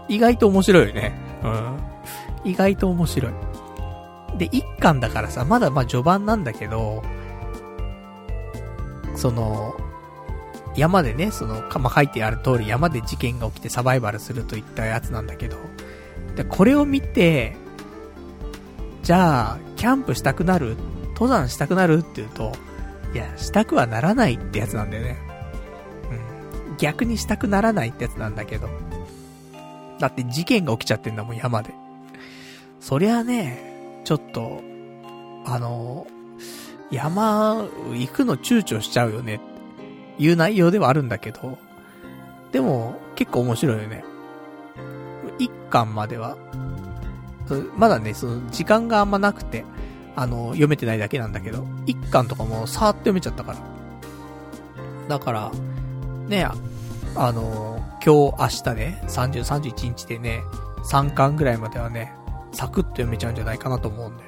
[0.08, 1.14] 意外と面白いよね。
[1.44, 2.50] うん。
[2.50, 3.32] 意外と面白い。
[4.38, 7.04] で、一巻だからさ、まだまあ序盤なんだけど、
[9.14, 9.76] その、
[10.76, 15.56] 山でね、その、まあ、書いてある通り山で事件が起きてサバイバルするといったやつなんだけど、
[16.34, 17.56] で、これを見て、
[19.02, 20.76] じゃあ、キャンプしたくなる？
[21.14, 21.98] 登山したくなる？
[21.98, 22.52] って言うと、
[23.14, 25.18] いや、したくはならないってやつなんだよね。
[26.68, 26.76] うん。
[26.76, 28.68] 逆にしたくならないってやつなんだけど。
[29.98, 31.72] だって事件が起きちゃってんだもん、山で。
[32.80, 34.60] そりゃね、ちょっと、
[35.46, 36.06] あの、
[36.90, 39.40] 山、行くの躊躇しちゃうよね、
[40.18, 41.58] いう内容ではあるんだけど、
[42.52, 44.04] でも、結構面白いよね。
[45.38, 46.36] 一巻までは、
[47.76, 49.64] まだね、その、時間があんまなくて、
[50.14, 53.58] あの、読めてないだけなんだけど、一巻とかもさーっと読めちゃったから。
[55.08, 55.52] だから、
[56.26, 56.46] ね、
[57.14, 60.42] あの、今日、明日ね、30、31日でね、
[60.84, 62.12] 3巻ぐらいまではね、
[62.52, 64.24] サクッと読めちゃうんじゃないかなと思うんで。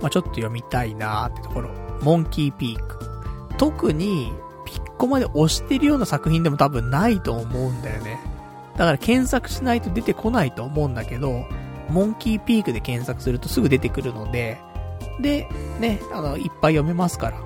[0.00, 1.70] まあ、ちょっと読みたいなーってところ。
[2.02, 2.98] モンキーピーク。
[3.56, 4.32] 特に、
[4.94, 8.20] ピッコまで押してるような作品でも多分ないと思うんだよね。
[8.76, 11.46] だから検索しないと出てこないと思うんだけど、
[11.88, 14.58] モンキーピークで検索するとすぐ出てくるので、
[15.20, 15.48] で、
[15.80, 17.40] ね、あの、いっぱい読めますから。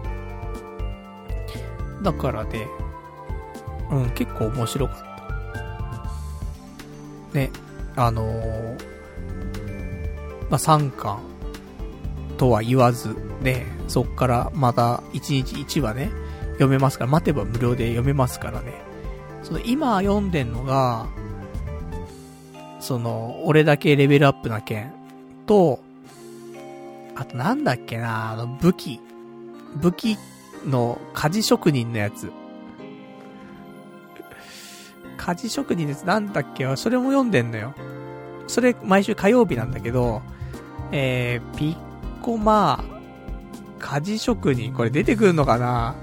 [2.03, 2.67] だからね、
[3.91, 4.97] うん、結構面白かっ
[7.33, 7.39] た。
[7.39, 7.51] ね、
[7.97, 8.79] あのー、
[10.51, 11.19] まあ、3巻
[12.37, 16.11] とは言わず、ね、そっからまた1日1話ね、
[16.59, 18.75] 読めますから、待てば無料で読めますからね。
[19.43, 21.07] その今読んでんのが、
[22.81, 24.93] その、俺だけレベルアップな件
[25.47, 25.81] と、
[27.15, 29.01] あとなんだっけな、あの武器、
[29.77, 30.19] 武器
[30.67, 32.31] の鍛冶職人のやつ。
[35.17, 36.05] 鍛冶職人です。
[36.05, 36.77] なんだっけ？
[36.77, 37.75] それも読んでんのよ。
[38.47, 40.23] それ毎週火曜日なんだけど、
[40.91, 41.77] えー、ピッ
[42.23, 42.85] コマ、
[43.79, 45.97] 鍛冶職人、これ出てくるのかな？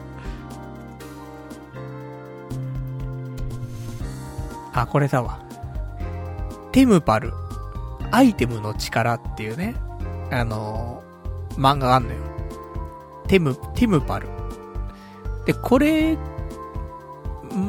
[4.75, 5.39] あ、これだわ。
[6.71, 7.31] テムパル、
[8.11, 9.75] アイテムの力っていうね、
[10.31, 12.19] あのー、漫画があんのよ。
[13.27, 14.27] テム、テムパル。
[15.45, 16.17] で、これ、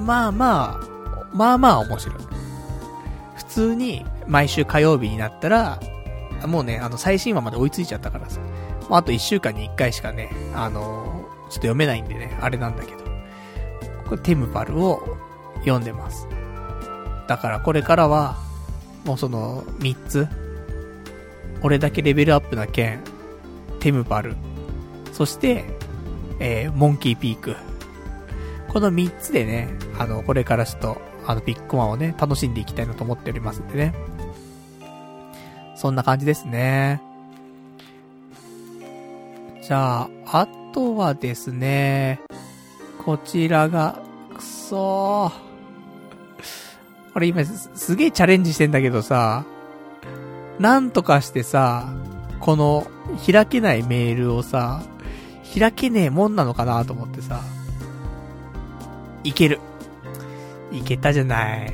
[0.05, 2.16] まあまあ、まあまあ面白い。
[3.37, 5.78] 普通に、毎週火曜日になったら、
[6.47, 8.41] もうね、あの、最新話まで追いついちゃったからさ。
[8.91, 13.05] まあ、あと1週間に1回しかね、あのー、ちょっと読めないんでね、あれなんだけど。
[14.09, 15.16] これ、テムパルを
[15.61, 16.27] 読んでます。
[17.27, 18.36] だからこれからは、
[19.05, 20.28] もうその、3つ。
[21.62, 23.01] 俺だけレベルアップな剣、
[23.81, 24.36] テムパル、
[25.12, 25.65] そして、
[26.39, 27.57] えー、モンキーピーク。
[28.69, 33.94] この3つでね、あの、これからちょっと、あの、ピックマンをね、楽しんでいきたいなと思っておりますんでね。
[35.74, 37.01] そんな感じですね。
[39.62, 42.20] じゃあ、あとはですね、
[43.05, 43.98] こちらが、
[44.36, 45.45] くそー。
[47.16, 49.47] 俺今す、すげえチャレンジしてんだけどさ、
[50.59, 51.88] なんとかしてさ、
[52.40, 52.86] この、
[53.24, 54.82] 開けないメールをさ、
[55.59, 57.40] 開けねえもんなのかなと思ってさ、
[59.24, 59.60] いける。
[60.70, 61.72] いけたじゃない。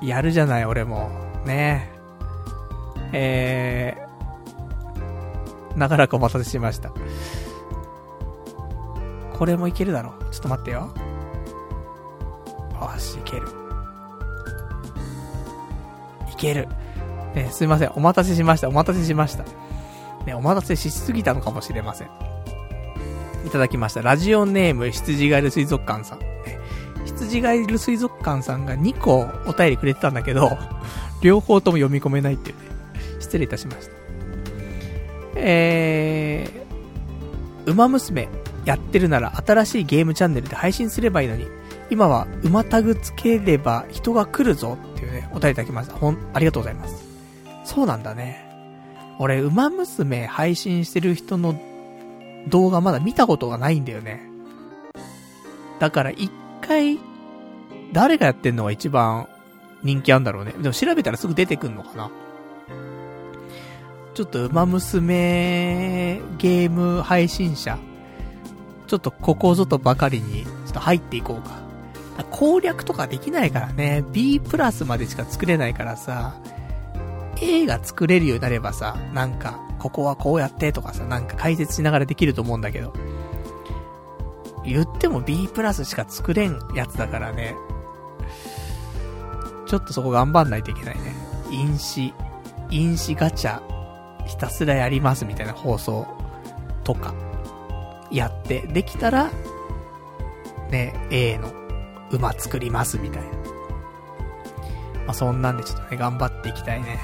[0.00, 1.10] やるじゃない、俺も。
[1.44, 1.90] ね
[3.12, 3.96] え。
[5.74, 6.92] ー、長らくお待たせしました。
[9.32, 10.14] これもいけるだろ。
[10.30, 10.94] ちょっと待ってよ。
[12.80, 13.61] よし、いける。
[16.42, 16.68] ける。
[17.34, 17.90] ね、すいません。
[17.92, 18.68] お待たせしました。
[18.68, 19.44] お待たせしました。
[20.26, 22.08] ね、お待たせしすぎたのかもしれません。
[23.46, 24.02] いただきました。
[24.02, 26.18] ラジオネーム、羊ガエル水族館さん。
[26.18, 26.26] ね、
[27.06, 30.58] 羊ガエル水族館さんが2個お便りくれてたんだけど、
[31.22, 32.62] 両方とも読み込めないっていうね。
[33.20, 33.92] 失礼いたしました。
[35.36, 38.28] えー、馬娘
[38.64, 41.46] やってるなら新しいゲームチャンネルで配信すればいいのに、
[41.92, 45.94] 今は馬タグつければ人が来るぞっていうね、お便りいただきました。
[45.94, 47.04] ほん、ありがとうございます。
[47.66, 48.46] そうなんだね。
[49.18, 51.54] 俺、馬娘配信してる人の
[52.48, 54.22] 動画まだ見たことがないんだよね。
[55.80, 56.32] だから一
[56.62, 56.98] 回、
[57.92, 59.28] 誰がやってんのが一番
[59.82, 60.52] 人気あんだろうね。
[60.52, 62.10] でも調べたらすぐ出てくんのかな。
[64.14, 67.78] ちょっと馬娘ゲーム配信者、
[68.86, 71.61] ちょっとここぞとばかりに、ちょっと入っていこうか。
[72.30, 74.04] 攻略とかできないからね。
[74.12, 76.34] B プラスまでしか作れないからさ、
[77.40, 82.92] A が作れるようになればさ、なんか、ここはこうやってとかさ、なんか解説しながらできると思うんだけど。
[84.64, 87.56] 言っても B プラスしか作れんやつだからね。
[89.66, 91.14] ちょっとそこ頑張んないといけないね。
[91.50, 92.12] 飲酒、
[92.70, 93.60] 飲酒ガチャ、
[94.26, 96.06] ひたすらやりますみたいな放送
[96.84, 97.14] とか、
[98.10, 99.30] やって、できたら、
[100.70, 101.61] ね、A の
[102.12, 103.28] 馬作りますみたいな。
[103.28, 106.98] まあ、そんなんでちょっとね、頑張っていきたいね。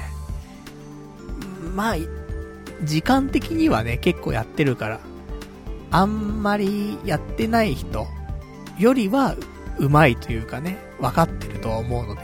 [1.75, 1.95] まあ、
[2.83, 4.99] 時間的にはね、結構やってるから、
[5.91, 8.07] あんまりやってない人
[8.77, 9.35] よりは、
[9.79, 12.21] うまいというかね、分かってるとは思うので。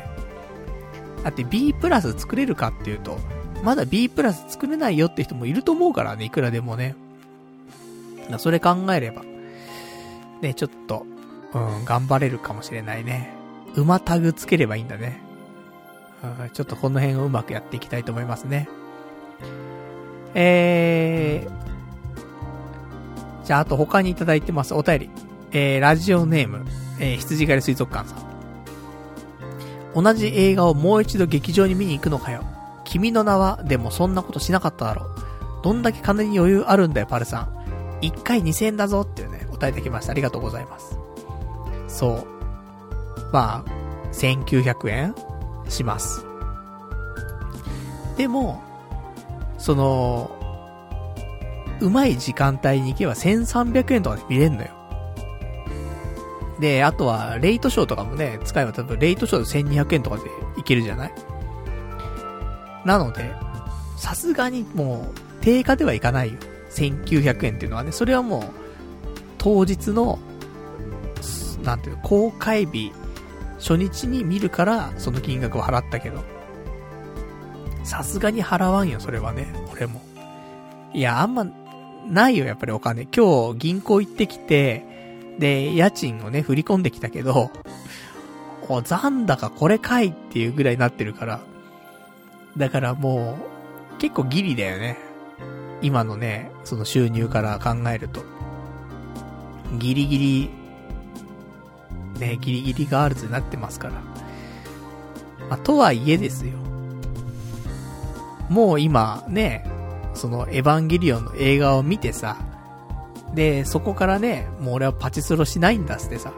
[1.24, 3.18] だって B プラス作れるかっていうと、
[3.64, 6.96] まだ B プラス作れないよって人もいると思うからね、いくらでもね。
[8.38, 9.24] それ考えれば、
[10.42, 11.06] ね、ちょっと、
[11.56, 13.34] うん、頑張れるかもしれないね。
[13.76, 15.22] 馬タグつければいいんだね。
[16.42, 18.68] うん、ちょっとこの辺をうまくやっていきたいと思いますね。
[20.34, 24.74] えー、じゃあ、あと他にいただいてます。
[24.74, 25.10] お便り。
[25.52, 26.66] えー、ラジオネーム、
[27.00, 28.26] えー、羊狩り水族館さん。
[30.04, 32.44] 同じ映画をもう一度劇場に見に行くのかよ。
[32.84, 35.10] 君の名は、でもそんなことしなかっただろう。
[35.64, 37.56] どんだけ金に余裕あるんだよ、パルさん。
[38.02, 40.12] 一回2000円だぞっていうね、答えてきました。
[40.12, 40.95] ありがとうございます。
[41.96, 42.26] そう。
[43.32, 43.70] まあ、
[44.12, 45.16] 1900円
[45.70, 46.26] します。
[48.18, 48.62] でも、
[49.58, 50.30] その、
[51.80, 54.70] うまい時間帯に行けば1300円とかで見れんのよ。
[56.60, 60.24] で、あとは、レイトショーとかもね、使えば多分、レイトショーで1200円とかで
[60.58, 61.14] いけるじゃない？
[62.86, 63.34] なので、
[63.98, 65.08] さすがにも
[65.40, 66.40] う、定価ではいかないよ。
[66.72, 68.44] 1900円っていうのはね、それはもう、
[69.38, 70.20] 当日の、
[71.66, 72.94] なんていう、公開日、
[73.58, 76.24] 初日に見るから、その金額を払ったけど、
[77.84, 80.02] さすがに払わんよ、それはね、俺も。
[80.94, 81.46] いや、あんま、
[82.08, 83.08] ないよ、やっぱりお金。
[83.16, 84.86] 今日、銀行行ってきて、
[85.40, 87.52] で、家賃をね、振り込んできたけど、
[88.70, 91.40] お、残高これかいっていうぐらいになってるから。
[92.58, 93.38] だからも
[93.96, 94.98] う、結構ギリだよね。
[95.82, 98.24] 今のね、その収入から考えると。
[99.78, 100.50] ギリギリ、
[102.20, 103.94] ね、ギリギリガールズになってますから。
[105.50, 106.54] まあ、とはいえですよ。
[108.50, 109.70] もう今、ね、
[110.14, 112.38] そのエヴァンゲリオンの映画を見てさ、
[113.34, 116.32] で、そこからね、もう俺はパチスロしないんだってさ。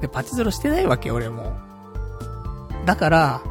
[0.00, 1.52] で、パチスロしてないわけ、俺も。
[2.86, 3.42] だから、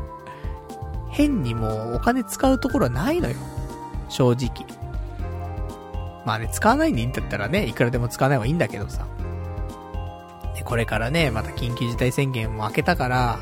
[1.09, 3.35] 変にもうお金使うところはないのよ。
[4.09, 4.65] 正直。
[6.25, 9.05] まあね、使わないんでいいんだったらね、いくらでも使わない方がいいんだけどさ。
[10.59, 13.39] で、これからね、また緊急事態宣言も明けたから、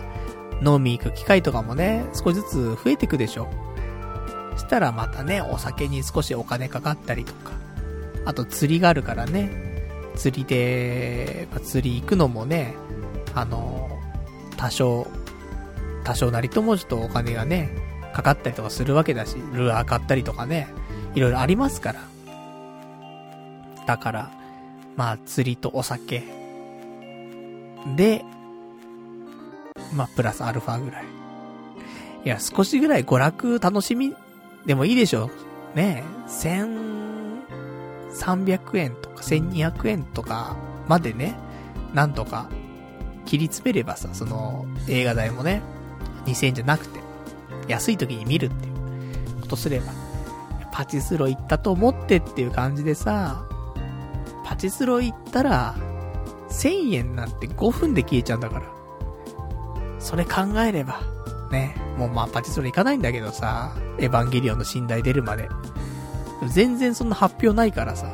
[0.64, 3.49] 飲み行く機会とかもね、少しずつ増えていくでしょ。
[4.56, 7.53] したらまたね、お酒に少しお金かかったりとか。
[8.26, 9.49] あと釣りがあるからね、
[10.15, 12.76] 釣りで、ま、釣り行くのもね、
[13.34, 13.89] あの、
[14.56, 15.07] 多少、
[16.03, 17.72] 多少なりともちょっとお金がね、
[18.14, 20.68] かかったりとかするわけだし、ルアー買ったりとかね、
[21.15, 22.02] いろいろありますから。
[23.88, 24.31] だから、
[24.95, 26.37] まあ釣りとお酒。
[27.95, 28.24] で、
[29.94, 31.06] まあプラスアルファぐらい。
[32.26, 34.14] いや、少しぐらい娯楽楽しみ
[34.66, 35.30] でもいいでしょ。
[35.76, 36.88] ねえ、千、
[38.12, 40.56] 300円とか1200円とか
[40.88, 41.36] までね、
[41.94, 42.49] なんとか
[43.26, 45.62] 切り詰めればさ、その映画代もね、
[46.26, 46.99] 2000円じゃなくて、
[47.68, 49.94] 安い時に見るっていうことすれば、
[50.72, 53.45] パチスロ行ったと思ってっていう感じでさ、
[54.45, 55.76] パチスロ行ったら、
[56.49, 58.65] 1000円なんて5分で消えちゃうんだから。
[59.99, 61.02] それ考えれば、
[61.52, 65.49] ね、もうまあパチスロ行かないんだけどさ、エヴァンゲリオンの寝台出るまで。
[66.45, 68.07] 全然そんな発表ないからさ、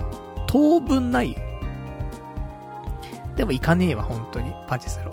[0.47, 1.39] 当分ないよ。
[3.35, 5.11] でも行かねえわ、本当に、パチスロ。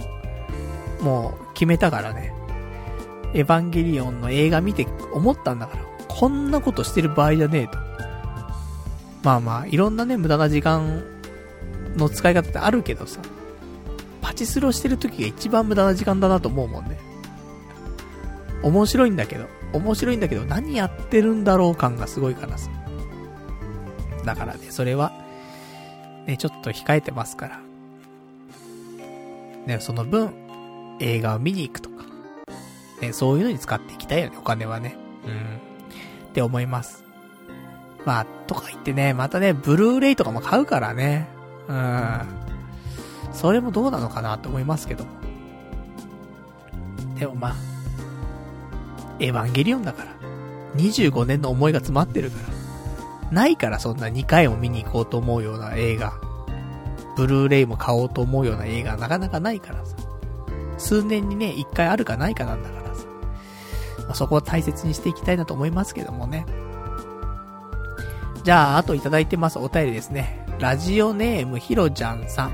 [1.03, 2.33] もう、決めたからね。
[3.33, 7.79] エヴァンゲリオンの映画見て思ったんだから、こんなことしてる場合じゃねえと。
[9.23, 11.03] まあまあ、いろんなね、無駄な時間
[11.97, 13.21] の使い方ってあるけどさ、
[14.21, 16.99] パチスロしてる時が一番無駄な時間だなと思うもんね。
[18.63, 22.71] 面白いんだけど、面白いんだけど、何やってるんだろう感がすごいからさ。
[24.25, 25.13] だからね、それは、
[26.27, 27.61] ね、ちょっと控えてますから。
[29.67, 30.33] ね、その分、
[31.01, 32.05] 映画を見に行くとか、
[33.01, 34.97] ね、そういうのに使っていきたいよね、お金はね。
[35.25, 35.61] うん。
[36.29, 37.05] って思います。
[38.05, 41.29] まあ、とか言ってね、またね、ブルーレイとかも買うからね。
[41.71, 42.27] うん。
[43.33, 45.11] それもどうなのかなと思いますけども。
[47.19, 47.55] でもまあ、
[49.21, 50.11] エヴァンゲリオンだから。
[50.77, 52.39] 25年の思いが詰まってるか
[53.31, 53.31] ら。
[53.31, 56.13] ないからそんな2回も見に行こうと思うような映画。
[57.17, 59.97] ブルーレイも買おうと思うような映画なかなかないからさ。
[60.79, 63.05] 数年にね、1回あるかないかなんだからさ。
[63.99, 66.47] まあ、そこを大切にしていきたいなと思いますけどもね。
[68.43, 70.40] じゃあ、あといただいてますお便りですね。
[70.61, 72.53] ラジオネームひろちゃんさん。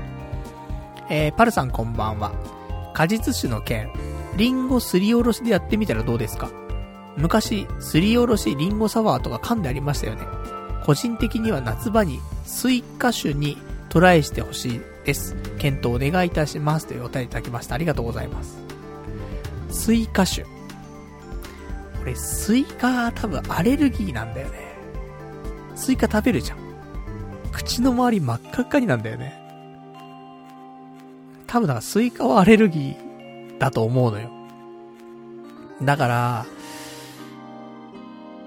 [1.09, 2.31] えー、パルさんこんばんは。
[2.93, 3.91] 果実酒の件、
[4.37, 6.49] リンゴすりおろしでやってみたらどうですか？
[7.17, 10.21] 昔、すりおろしリンゴサワーとか噛んでありましたよね。
[10.85, 13.57] 個人的には夏場にスイカ酒に
[13.89, 15.35] トライしてほしいです。
[15.57, 16.87] 検討お願いいたします。
[16.87, 17.75] というお便りいただきました。
[17.75, 18.57] ありがとうございます。
[19.69, 20.45] スイカ酒。
[22.03, 24.77] 俺、スイカ多分アレルギーなんだよね。
[25.75, 26.66] スイカ食べるじゃん。
[27.51, 29.41] 口の周り真っ赤っかになんだよね。
[31.47, 34.29] 多分だからスイカはアレルギーだと思うのよ。
[35.81, 36.45] だから、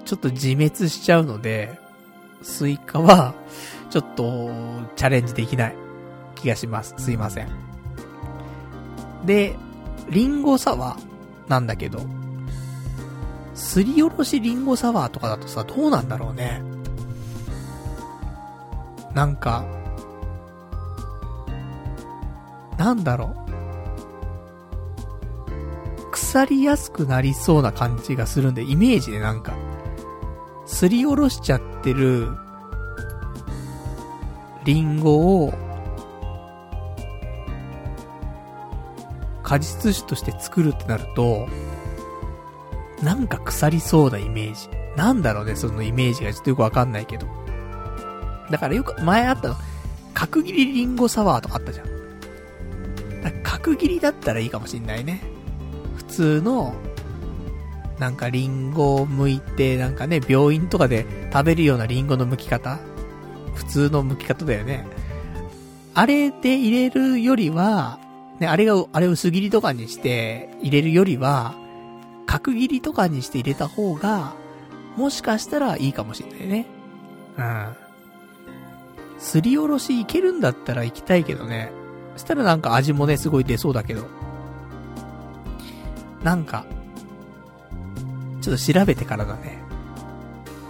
[0.05, 1.79] ちょっと自滅しちゃうので、
[2.41, 3.33] スイカは、
[3.89, 4.49] ちょっと、
[4.95, 5.75] チャレンジできない
[6.35, 6.93] 気がします。
[6.97, 7.49] すいません。
[9.25, 9.55] で、
[10.09, 12.01] リンゴサワーなんだけど、
[13.53, 16.61] すりおろしリンゴサワーとかだとさ、どうなんだろうね。
[19.13, 19.65] なんか、
[22.77, 23.51] なんだろう。
[26.11, 29.53] 腐りやすくなりそうな感じがするんで、イメージでなんか、
[30.65, 32.29] すりおろしちゃってる、
[34.63, 35.53] リンゴを、
[39.43, 41.47] 果実酒として作るってなると、
[43.03, 44.69] なんか腐りそうなイメージ。
[44.95, 47.40] なんだろうね、そのイメージがちょっとよくわかんないけど。
[48.51, 49.55] だからよく、前あったの、
[50.13, 51.87] 角切りリンゴサワーとかあったじゃん。
[53.23, 55.21] だ角切りだったらいいかもしんないね。
[55.95, 56.75] 普通の、
[57.99, 62.79] なんかリンゴを剥いて、なんかね、病院とかで食べるようなリンゴの剥き方
[63.53, 64.87] 普通の剥き方だよね。
[65.93, 67.99] あれで入れるよりは、
[68.39, 71.53] ね、あれが、あれ薄切りとかにして入れるよりは、
[72.25, 74.33] 角切りとかにして入れた方が、
[74.97, 76.65] もしかしたらいいかもしんないね。
[77.37, 77.75] うん。
[79.21, 81.71] すりおろしいけるんだったら行きたいけどね。
[82.15, 84.07] そしたらなんか味もね、すごい出そうだけど。
[86.23, 86.65] なんか、
[88.41, 89.59] ちょっと調べてからだね。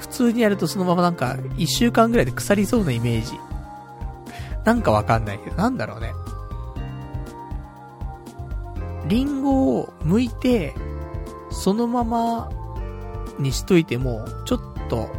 [0.01, 3.39] 普通にやるとそのままなんか、一週間ぐらいで腐りそうなイメージ。
[4.65, 6.11] なんかわかんないけど、なんだろうね。
[9.07, 10.75] リンゴを剥いて、
[11.51, 12.49] そのまま
[13.39, 14.59] にしといても、ちょっ
[14.89, 15.09] と、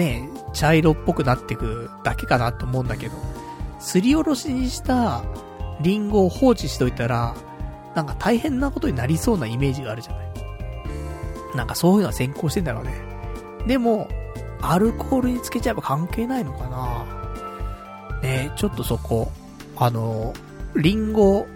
[0.00, 3.14] ね、茶色っぽくなってくだけかなと思うんだけど、
[3.78, 5.22] すりおろしにした
[5.82, 7.34] リンゴを放置しといたら、
[7.94, 10.30] なんか大変なことになりそうなイメージがあるじゃない。
[11.54, 12.94] なんかそういうのは先行してんだろうね。
[13.66, 14.08] でも、
[14.62, 17.06] アルコールにつけちゃえば関係ないのかな
[18.22, 19.30] ねちょっとそこ、
[19.76, 20.32] あの、
[20.76, 21.46] リンゴ、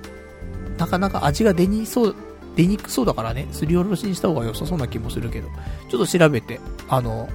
[0.77, 2.16] なかなか味が出にそう、
[2.57, 5.49] 出にくそうだからね、すりおろしにした方が良さそうな気もするけど、
[5.91, 7.29] ちょっと調べて、あの、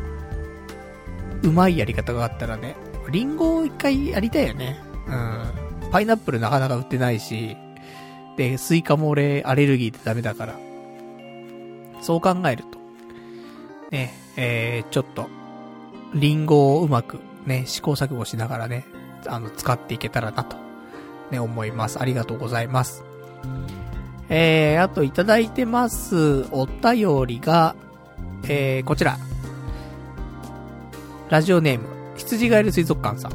[1.43, 2.75] うまいやり方があったらね、
[3.11, 4.79] リンゴを一回やりたいよね。
[5.07, 5.91] うん。
[5.91, 7.57] パイナップルなかなか売ってないし、
[8.37, 10.55] で、スイカも俺アレルギーでダメだから。
[12.01, 12.79] そう考えると、
[13.91, 15.27] ね、えー、ちょっと、
[16.13, 18.85] リンゴをうまくね、試行錯誤しながらね、
[19.27, 20.57] あの、使っていけたらなと、
[21.31, 21.99] ね、思います。
[21.99, 23.03] ありがとうございます。
[24.29, 27.75] えー、あといただいてます、お便りが、
[28.47, 29.17] えー、こちら。
[31.29, 33.31] ラジオネーム、羊ガエル水族館さん。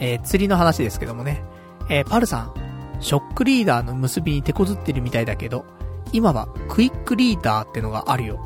[0.00, 1.44] えー、釣りの話ですけどもね。
[1.90, 2.54] えー、パルさん、
[3.00, 5.66] ショックリーダーの結びに手こずってるみたいだけど、
[6.12, 8.40] 今はクイックリーダーってのがあるよ。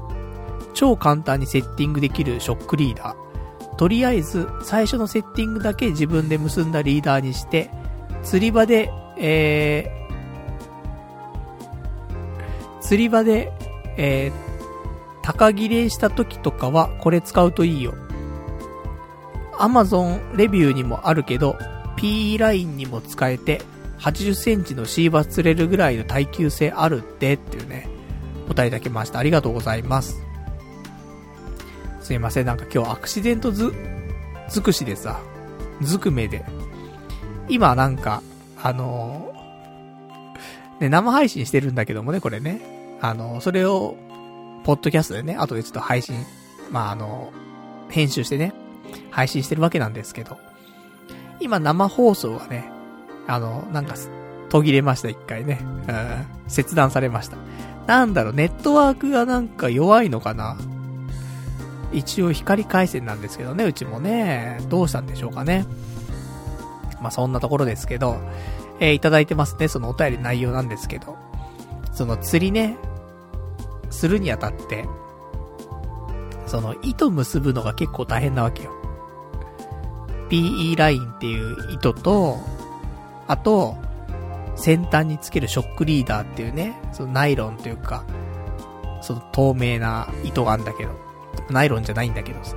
[0.75, 3.77] 超簡単にセッティングできるショックリーダー。
[3.77, 7.71] とりあえず、最初のセッティングだけ自分で結んだリーダーにして、
[8.25, 13.53] 釣り場で、えー、釣り場で、
[13.97, 14.46] えー、
[15.27, 17.95] 高切れした時とかはこれ使うといいよ。
[19.59, 21.59] アマゾンレビューにもあるけど、
[21.97, 23.61] P ラインにも使えて、
[23.99, 27.89] 80センチのシーバー釣れるぐらいの耐久性あるってっていうね、
[28.47, 29.19] 答えいただきました。
[29.19, 30.23] ありがとうございます。
[32.03, 33.73] すいません、なんか今日アクシデントず、
[34.49, 35.19] 尽くしでさ、
[35.81, 36.45] ずくめで。
[37.49, 38.23] 今なんか、
[38.63, 42.61] あのー、ね、生配信してるんだけどもね、これね。
[43.01, 43.97] あのー、それを
[44.67, 46.27] ポッドキャストでね、後でちょっと配信、
[46.73, 47.33] まあ、あの、
[47.89, 48.53] 編集してね、
[49.13, 50.39] 配信してるわけなんですけど、
[51.39, 52.69] 今生放送はね、
[53.29, 53.95] あの、なんか、
[54.49, 55.61] 途切れました、一回ね。
[55.63, 57.37] うん、切断されました。
[57.87, 60.57] なんだろう、ネットワークがなんか弱いのかな？
[61.93, 65.65] 一応光回線なんですけどね、うちもね、どうしたんでしょうかね。
[67.01, 68.17] まあ、そんなところですけど、
[68.81, 71.17] えー、いただいてますね、そのお便り内容なんですけど。
[71.93, 72.77] その釣りね、
[73.91, 74.87] するにあたって、
[76.47, 78.73] その糸結ぶのが結構大変なわけよ。
[80.29, 82.39] PE ラインっていう糸と、
[83.27, 83.77] あと、
[84.57, 88.05] 先端につけるショックリーダーっていうね、そのナイロンというか、
[89.03, 90.93] その透明な糸があるんだけど、
[91.51, 92.57] ナイロンじゃないんだけどさ、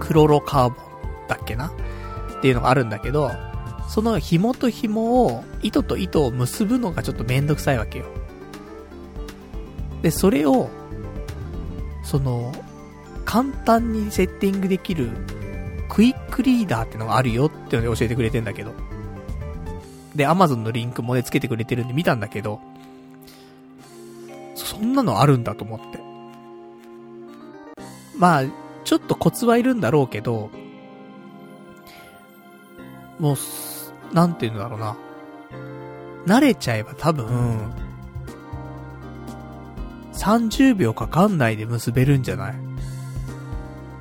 [0.00, 1.68] クロロカーボンだっけな？
[1.68, 3.30] っていうのがあるんだけど、
[3.88, 8.06] その紐と紐を、糸と糸を結ぶのがちょっとめんどくさいわけよ。
[10.02, 10.68] で、それを、
[12.02, 12.52] その、
[13.24, 15.10] 簡単にセッティングできる、
[15.88, 18.72] クイックリーダーってのがあるよってので教えてくれてんだけど。
[20.14, 22.60] で、Amazon のリンクもね、つけてくれてるんで見たんだけど、
[24.54, 25.98] そんなのあるんだと思って。
[28.18, 28.44] まあ、
[28.84, 30.50] ちょっとコツはいるんだろうけど、
[33.18, 33.36] もう、
[34.14, 34.96] なんていうんだろうな。
[36.26, 37.72] 慣れちゃえば多分、
[40.16, 42.54] 30秒かかんないで結べるんじゃない？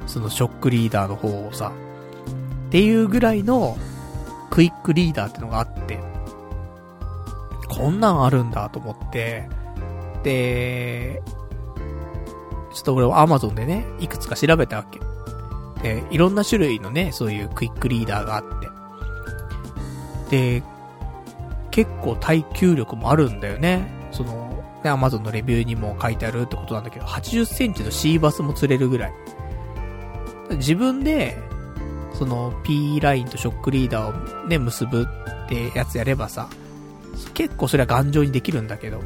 [0.07, 1.71] そのショックリーダーの方をさ。
[2.67, 3.77] っていうぐらいの
[4.49, 5.99] クイックリーダーってのがあって、
[7.69, 9.47] こんなんあるんだと思って、
[10.23, 11.21] で、
[12.73, 14.99] ちょっと俺は Amazon でね、いくつか調べたわけ。
[15.83, 18.43] で、いろんな種類のね、そういうクイックリーダーがあっ
[20.29, 20.61] て。
[20.61, 20.63] で、
[21.71, 24.09] 結構耐久力もあるんだよね。
[24.11, 24.54] その、
[24.85, 29.13] ね、Amazon のレビューにも書いてあるってことなんだけど、80センチの C バスも釣れるぐらい。
[30.51, 31.37] 自分で、
[32.13, 35.07] その P ラインとショックリーダーをね、結ぶ
[35.45, 36.47] ってやつやればさ、
[37.33, 39.01] 結構それは頑丈にできるんだけど、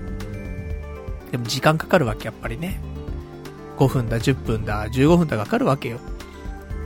[1.31, 2.79] でも時間かかるわけ、やっぱりね。
[3.77, 5.99] 5分だ、10分だ、15分だかかるわけよ。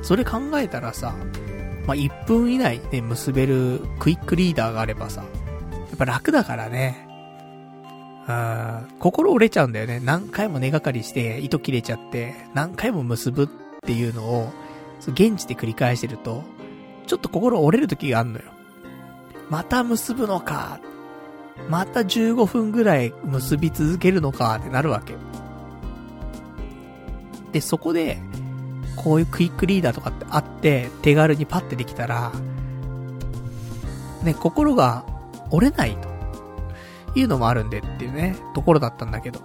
[0.04, 1.16] それ考えたらさ、
[1.88, 7.13] まあ、1分以内で結べるクイックリーダーがあればさ、やっぱ楽だからね。
[8.26, 10.00] あ心折れちゃうんだよね。
[10.04, 13.48] 何回も根がかりして、糸切れちゃって、何回も結ぶっ
[13.82, 14.54] ていうのを、
[15.08, 16.44] 現地で繰り返してると、
[17.06, 18.46] ちょっと心折れる時があんのよ。
[19.50, 20.80] また結ぶのか。
[21.70, 25.16] また15分ぐらい結び続けるのかってなるわけ。
[27.52, 28.20] で、そこで、
[28.96, 32.32] こういうクイックリーダーとかってあって、手軽にパッてできたら、
[34.24, 35.06] ね、心が
[35.52, 36.13] 折れないと。
[37.16, 39.40] いうのもあるんでっていうね、ところだったんだけど。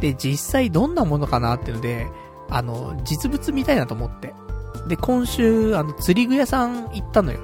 [0.00, 2.06] で、実際どんなものかなっていうので、
[2.50, 4.34] あの、実物見たいなと思って。
[4.88, 7.40] で、今週、あの、釣り具屋さん行ったのよ。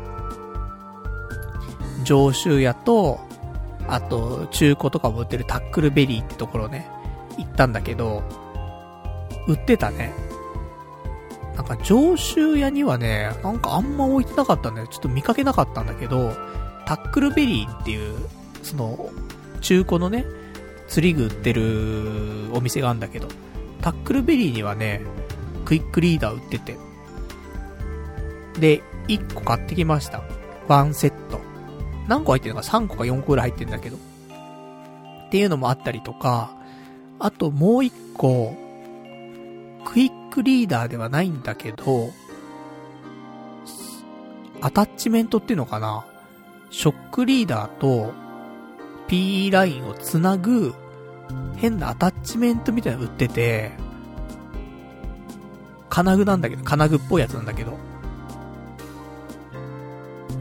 [2.04, 3.18] 上州屋と、
[3.88, 6.88] あと、中古とかも売ってるタックルベリーってところね、
[7.38, 8.22] 行ったんだけど、
[9.46, 10.12] 売ってたね。
[11.56, 14.86] なんか上州屋にはね、なんかあんま置いてなかったんだよ。
[14.86, 16.32] ちょっと見かけなかったんだけど、
[16.86, 18.18] タックルベリーっていう、
[18.62, 19.10] その、
[19.60, 20.24] 中古のね、
[20.88, 23.28] 釣り具売ってるお店があるんだけど、
[23.80, 25.02] タックルベリーにはね、
[25.64, 26.76] クイックリーダー売ってて。
[28.58, 30.22] で、1個買ってきました。
[30.68, 31.40] ワンセット。
[32.08, 33.96] 何個入ってるのか3個か4個ぐらい入ってるんだけど。
[33.96, 36.50] っていうのもあったりとか、
[37.18, 38.56] あともう1個、
[39.84, 42.10] クイックリーダーではないんだけど、
[44.60, 46.04] アタッチメントっていうのかな
[46.70, 48.12] ショックリーダーと
[49.10, 50.72] P ラインをつなぐ
[51.56, 53.72] 変なアタッチメントみたいなの売ってて、
[55.88, 57.76] 金具なんだけど、金具っぽいやつなんだけど、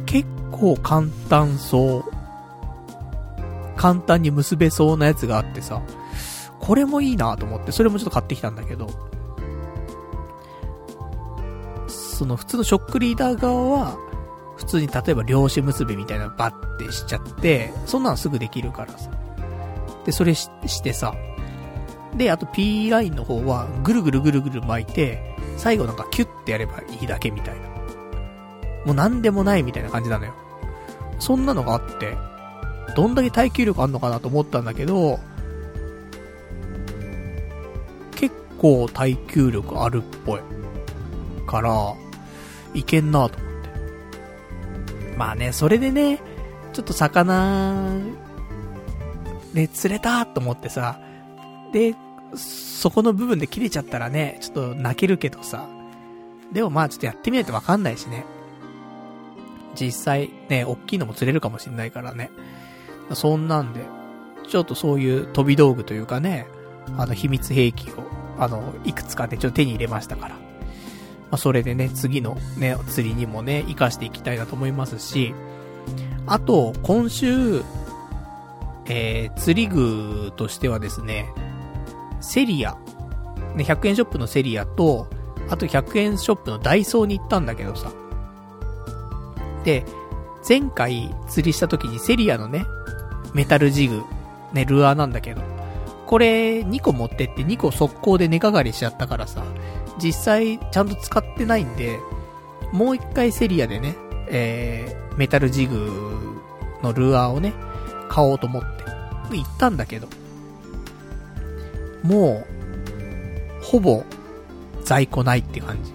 [0.05, 2.11] 結構簡単そう。
[3.75, 5.81] 簡単に結べそうなやつがあってさ、
[6.59, 8.87] これもいいなと思って、それもちょっと買ってきたんだけど、
[11.87, 14.09] その普通のショックリーダー側は、
[14.60, 19.10] 普通に例えば漁師結びみたいなのバッてしちゃって、そんなのすぐできるからさ。
[20.06, 21.15] で、それししてさ、
[22.18, 27.69] で、あと P ラインの方は、ぐるぐるぐるぐる巻いて、最後なんかキュッてやればいいだけみたいな。
[28.86, 30.34] もうなんでもないみたいな感じなのよ。
[31.19, 32.18] そんなのがあって、
[32.98, 35.22] どんだけ耐久力あんのかなと思ったんだけど、
[38.14, 40.41] 結構耐久力あるっぽい。
[41.48, 41.94] から、
[42.73, 43.48] いけんなと思って。
[45.19, 46.21] まあね、それでね、
[46.71, 47.99] ちょっと魚、
[49.53, 51.01] ね、釣れたと思ってさ、
[51.73, 51.93] で、
[52.35, 55.67] そこの部分で切れちゃったらね、ちょっと泣けるけどさ、
[56.53, 58.23] でもまあちょっとやってみないとわかんないしね。
[59.75, 62.31] 実際ね、大きいのも釣れるかもしんないからね。
[63.13, 63.81] そんなんで、
[64.47, 66.47] ちょっとそういう飛び道具というかね、
[66.97, 68.03] あの秘密兵器を、
[68.37, 70.48] あの、いくつかね、ちょっと手に入れましたから。
[71.31, 75.34] まあ、それでね、次のね、釣りにもね、活かしていきたいなと思いますし、
[76.26, 77.61] あと、今週、
[78.85, 81.30] えー、釣り具としてはですね、
[82.22, 82.77] セリア、
[83.56, 85.07] ね、100円ショップのセリアと、
[85.49, 87.91] あと100円ショップのダイソーに行ったんだけどさ。
[89.64, 89.85] で、
[90.47, 92.65] 前回釣りした時にセリアのね、
[93.34, 94.03] メタルジグ、
[94.53, 95.41] ね、ルアーなんだけど、
[96.06, 99.43] これ2個持ってって2個速攻で根がかりしちゃったからさ、
[100.01, 101.99] 実際ちゃんと使ってないんで、
[102.71, 103.95] もう一回セリアでね、
[104.30, 106.41] えー、メタルジグ
[106.81, 107.53] のルアーをね、
[108.09, 108.67] 買おうと思って、
[109.35, 110.07] 行ったんだけど、
[112.03, 112.45] も
[113.61, 114.03] う、ほぼ、
[114.84, 115.91] 在庫ないって感じ。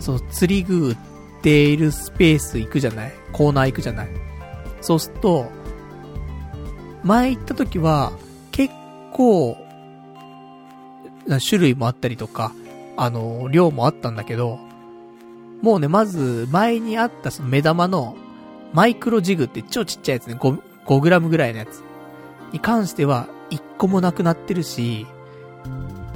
[0.00, 0.96] その釣り具売っ
[1.42, 3.12] ているスペース行くじゃない？
[3.32, 4.08] コーナー行くじゃない？
[4.80, 5.50] そうすると、
[7.02, 8.12] 前行った時は、
[8.52, 8.72] 結
[9.12, 9.56] 構、
[11.46, 12.52] 種類もあったりとか、
[12.98, 14.58] あの、量もあったんだけど、
[15.62, 18.16] もうね、まず、前にあったその目玉の、
[18.72, 21.84] マイクロジグって超ちっちゃいやつね、5、5グラムぐらいのやつ。
[22.52, 25.06] に関しては、1個もなくなってるし、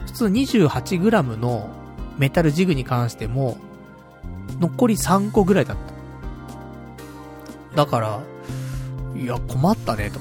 [0.06, 1.70] 普通28グラムの
[2.18, 3.58] メタルジグに関しても、
[4.58, 5.76] 残り3個ぐらいだっ
[7.72, 7.84] た。
[7.84, 8.20] だから、
[9.16, 10.18] いや、困ったね、と。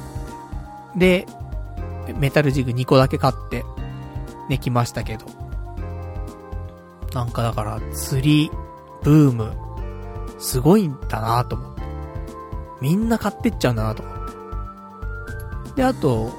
[0.95, 1.25] で、
[2.17, 3.65] メタルジグ2個だけ買って、
[4.47, 5.40] ね、来ましたけど。
[7.13, 8.51] なんかだから、釣り、
[9.03, 9.53] ブーム、
[10.39, 11.81] すごいんだなと思って。
[12.81, 15.75] みんな買ってっちゃうんだなと思って。
[15.75, 16.31] で、あと、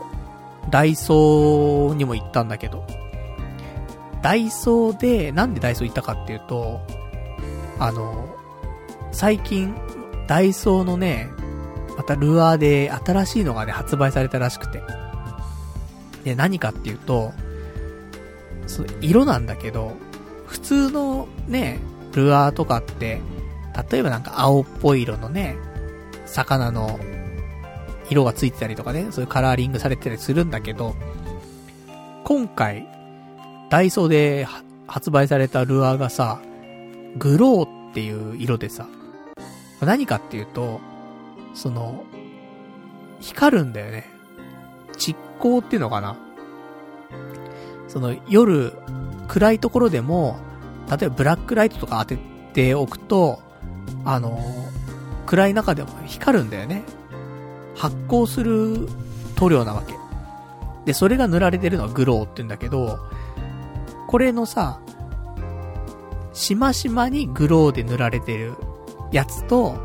[0.71, 2.87] ダイソーにも行ったんだけど、
[4.23, 6.81] ダイソーで、なんでダイソー行ったかっていうと、
[7.79, 8.29] あの、
[9.11, 9.75] 最近、
[10.27, 11.29] ダイソーのね、
[11.97, 14.83] またルアーで新しいのがね、発売されたらしくて。
[16.25, 17.33] で、何かっていうと、
[18.67, 19.97] その色なんだけど、
[20.53, 21.81] 普通のね、
[22.13, 23.23] ルアーとかって、
[23.91, 25.57] 例えばなんか青っぽい色のね、
[26.27, 27.01] 魚の
[28.11, 30.95] 色がついてたりとかね、そういうカラーリングされてたりするんだけど、
[32.25, 32.87] 今回、
[33.71, 34.47] ダイソーで
[34.87, 36.39] 発売されたルアーがさ、
[37.17, 38.87] グローっていう色でさ、
[39.81, 40.81] 何かっていうと、
[41.55, 42.05] その、
[43.23, 44.07] 光るんだよね。
[44.99, 46.19] 蓄光っていうのかな
[47.89, 48.75] その夜、
[49.33, 50.37] 暗いところでも、
[50.91, 52.19] 例えばブラックライトとか当て
[52.53, 53.41] ておくと、
[54.05, 54.39] あの、
[55.25, 56.83] 暗い中でも光るんだよね。
[57.75, 58.91] 発光する
[59.37, 59.95] 塗料なわけ。
[60.85, 62.99] で、それが塗られてるのはグローって言うんだけど、
[64.07, 64.81] これのさ、
[66.35, 68.53] しましまにグローで塗られてる
[69.13, 69.79] やつと、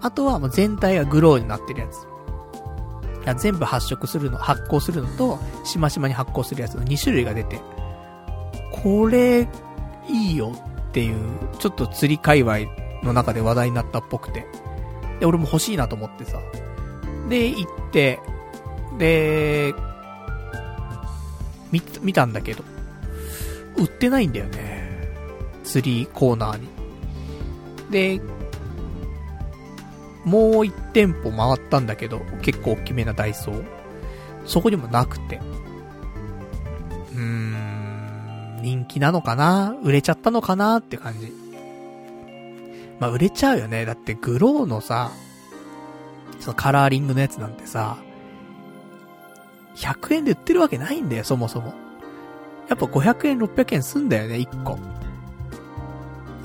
[0.00, 2.08] あとはもう全体がグローになってるやつ。
[3.40, 7.60] 全部発色するの、発光するのと、しましまに発光するやつの2種類が出て、
[8.72, 9.48] これ、
[10.08, 10.52] いいよ
[10.88, 11.16] っていう、
[11.58, 12.58] ちょっと釣り界隈
[13.02, 14.46] の中で話題になったっぽくて。
[15.20, 16.38] で、俺も欲しいなと思ってさ。
[17.28, 18.20] で、行って、
[18.98, 19.74] で、
[21.70, 22.64] 見、見たんだけど、
[23.76, 24.88] 売ってないんだよね。
[25.64, 26.68] 釣りコーナーに。
[27.90, 28.20] で、
[30.24, 33.64] もう一店舗回ったんだけど、結構大きめなダイソー。
[34.46, 35.40] そこにもなくて。
[37.14, 37.67] うーん、
[38.62, 39.74] 人気なのかな？
[39.82, 40.78] 売れちゃったのかな？
[40.78, 41.32] って感じ。
[43.00, 43.84] まあ、売れちゃうよね。
[43.84, 45.12] だってグローのさ、
[46.40, 47.96] そのカラーリングのやつなんてさ、
[49.76, 51.74] 100円で売ってるわけないんだよ、そもそも。
[52.68, 54.78] やっぱ500円、600円すんだよね、1個。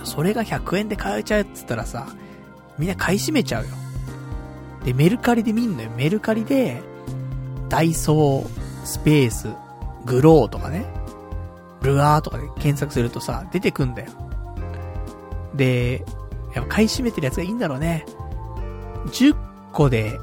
[0.03, 2.07] それが100円で買えちゃうっつったらさ、
[2.77, 3.69] みんな買い占めちゃうよ。
[4.85, 5.89] で、メルカリで見んのよ。
[5.97, 6.81] メルカリで、
[7.69, 9.49] ダイソー、スペース、
[10.05, 10.85] グローとかね、
[11.83, 14.11] ルアーとかで検索するとさ、出てくんだよ。
[15.53, 16.03] で、
[16.55, 18.05] やっぱ買い占めてるやつがいいんだろうね。
[19.07, 19.35] 10
[19.71, 20.17] 個で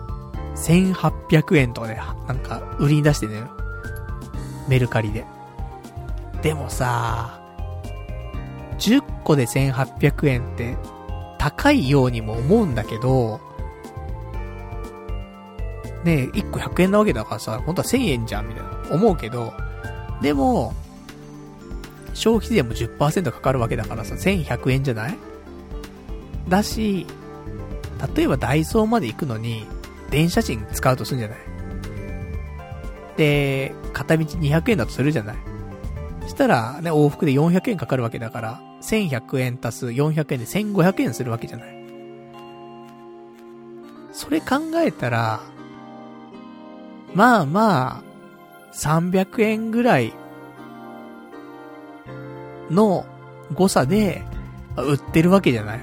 [0.57, 3.45] 1800円とかで、なんか売りに出してね。
[4.69, 5.25] メルカリで。
[6.43, 7.41] でもさ、
[8.79, 10.77] 10個で1800円って
[11.39, 13.41] 高いようにも思うんだけど、
[16.05, 18.95] ねえ、1個100円なわけだからさ、本当は1000円じゃん、みたいな。
[18.95, 19.53] 思うけど、
[20.23, 20.73] でも、
[22.21, 25.17] 消費税も10%かかるわけだからさ、1100円じゃない？
[26.49, 27.07] だし、
[28.15, 29.67] 例えばダイソーまで行くのに、
[30.11, 31.39] 電車賃使うとするんじゃない？
[33.17, 35.37] で、片道200円だとするじゃない？
[36.29, 41.81] したら、ね、往復で400円かかるわけだから、1100円足す400円で1500円するわけじゃない？
[44.13, 45.41] それ考えたら、
[47.15, 48.03] まあまあ、
[48.75, 50.13] 300円ぐらい
[52.71, 53.07] の
[53.55, 54.23] 誤差で
[54.77, 55.81] 売ってるわけじゃない。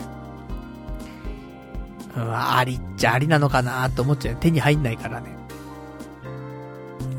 [2.15, 4.35] うん、ありっちゃありなのかなと思っちゃう。
[4.35, 5.37] 手に入んないからね。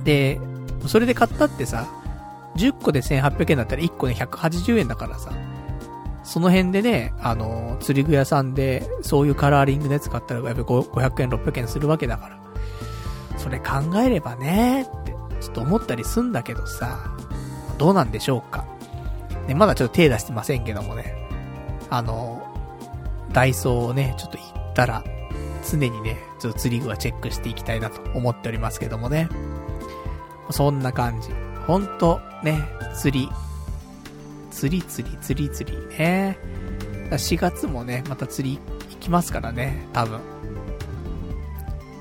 [0.04, 0.40] で、
[0.86, 1.86] それで買ったってさ、
[2.56, 5.30] 10個で1800円だったら1個で180円だからさ、
[6.24, 12.38] その辺でね、あの、釣り具屋さんで、そういうカラーリングのやつ買ったら、やっぱ500円、600円するわけだから。
[13.38, 17.14] それ考えればね、って、ちょっと思ったりすんだけどさ、
[17.78, 18.66] どうなんでしょうか。
[19.48, 21.14] ね、まだちょっと手出してませんけどもね、
[21.90, 22.46] あの、
[23.32, 25.02] ダイソーをね、ちょっと行ったら、
[25.68, 29.28] 常にね、ちょっと釣り具はチェックしていきたいなと思っておりますけどもね。
[30.50, 31.30] そんな感じ。
[31.66, 32.62] ほんと、ね、
[32.94, 33.28] 釣り。
[34.50, 36.38] 釣り釣り釣り釣りね。
[37.10, 38.58] 4月もね、また釣り
[38.90, 40.20] 行きますからね、多分。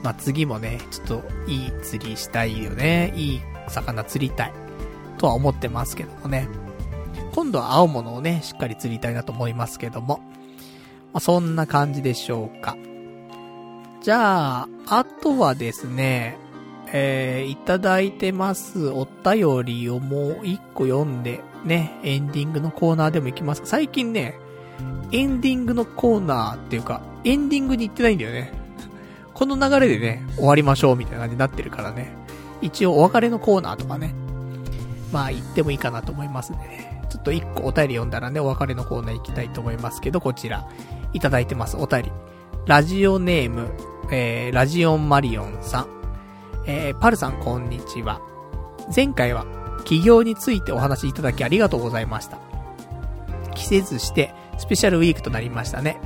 [0.03, 3.13] まあ、次もね、ちょっといい釣りしたいよね。
[3.15, 4.53] いい魚釣りたい。
[5.17, 6.47] とは思ってますけどもね。
[7.37, 10.21] 今度は青物をね、しっかり釣りたいなと思いますけども。
[11.13, 12.75] まあ、そんな感じでしょうか。
[14.01, 16.39] じゃあ、あとはですね、
[16.91, 24.33] えー、いただいてますお便りをもう一個読んで、ね、エンディングのコーナーでも行きます最近ね、
[25.11, 28.51] エンディングのコーナーっていうか、エンディングに行ってないんだよね。
[29.35, 32.11] この流れでね、終わりましょうみたいな感じになってるからね。
[32.63, 34.15] 一応お別れのコーナーとかね。
[35.11, 36.96] まあ言ってもいいかなと思いますね。
[37.09, 40.67] ちょっと一個お便り読んだらね、お別れのコーナー行きたいと思いますけど、こちら、
[41.13, 41.77] いただいてます。
[41.77, 42.11] お便り。
[42.65, 43.71] ラジオネーム、
[44.11, 45.87] えー、ラジオンマリオンさん。
[46.65, 48.21] えー、パルさんこんにちは。
[48.93, 49.45] 前回は、
[49.85, 52.39] 起業についてお話いただきありがとうございました。
[53.55, 55.99] 季節して、スペシャルウィークとなりましたね。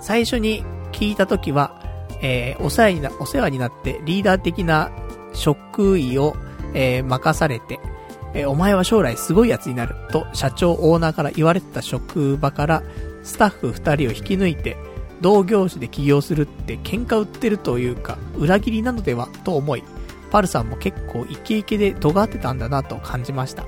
[0.00, 1.82] 最初に聞いたときは、
[2.22, 4.90] えー、お世話にな、お世話になってリーダー的な
[5.32, 6.36] 職位を、
[6.74, 7.80] えー、任されて、
[8.34, 9.94] え、お前は将来すごい奴になる。
[10.10, 12.82] と社長オーナーから言われてた職場から
[13.22, 14.76] スタッフ二人を引き抜いて
[15.20, 19.28] 同業種で起業するって喧嘩売ってるというか裏切りなのでは？
[19.44, 19.82] と思い
[20.30, 23.64] パルさんも結構イケイケで尖ってたんだなと感じました。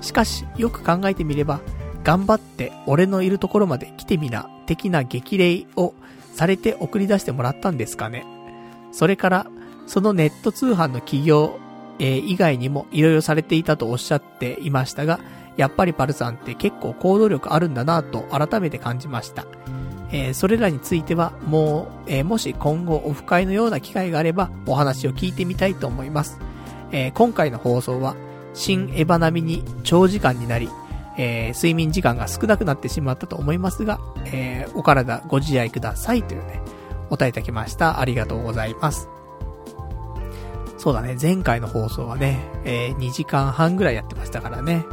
[0.00, 1.60] しかしよく考えてみれば
[2.04, 5.94] 頑張って俺のいるところまで来てみな的な激励を
[6.34, 8.26] されて送り出してもらったんですかね。
[8.92, 9.46] それから
[9.86, 11.58] そのネット通販の企業
[11.98, 15.20] えー、以外にも色々されていたとおっしゃっていましたが、
[15.56, 19.46] やっぱりパルさんって結構行動力あるんだなと改めて感じました。
[20.12, 26.38] えー、それらについてはもう、えー、もし今後オフ会のような機会があればお話を聞いてみたいと思います。
[26.92, 28.14] えー、今回の放送は
[28.54, 30.70] 新エヴァ並みに長時間になり、
[31.18, 36.62] え睡眠時間が少なくなってしまったと思いますが、えお体ご自愛くださいというね、
[37.06, 38.00] お答えいただきました。
[38.00, 39.15] ありがとうございます。
[40.86, 44.86] そうだね、前回の放送はね、えー、2時間半ぐらいやってましたからね。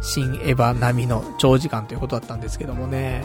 [0.00, 3.24] 新エヴァ並みの長時間ということだったんですけどもね。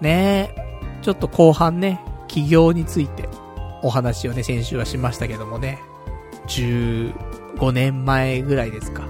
[0.00, 0.54] ね
[1.02, 3.28] ちょっと後半ね、起業について
[3.82, 5.78] お話をね、先週はしましたけどもね。
[6.46, 7.12] 15
[7.70, 9.02] 年前ぐらいですか。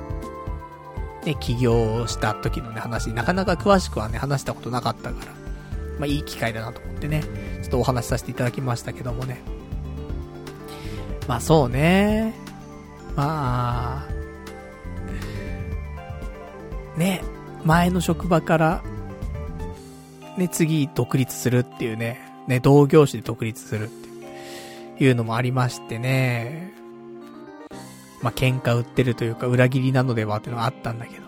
[1.24, 5.32] ね、起業した時のね、話、なかなか詳しくはね、話したことなかったから。
[6.00, 7.22] まあ、いい機会だなと思ってね、
[7.62, 9.61] ちょっとお話しさせていただきましたけどもね。
[11.28, 12.34] まあそうね。
[13.16, 14.08] まあ、
[16.98, 17.22] ね、
[17.64, 18.82] 前の職場から、
[20.36, 23.88] ね、次独立するっていうね、ね、同業種で独立するっ
[24.98, 26.72] ていうのもありましてね、
[28.22, 31.22] まあ喧嘩売ってるというか裏切りなのではっていうのがあったんだけど。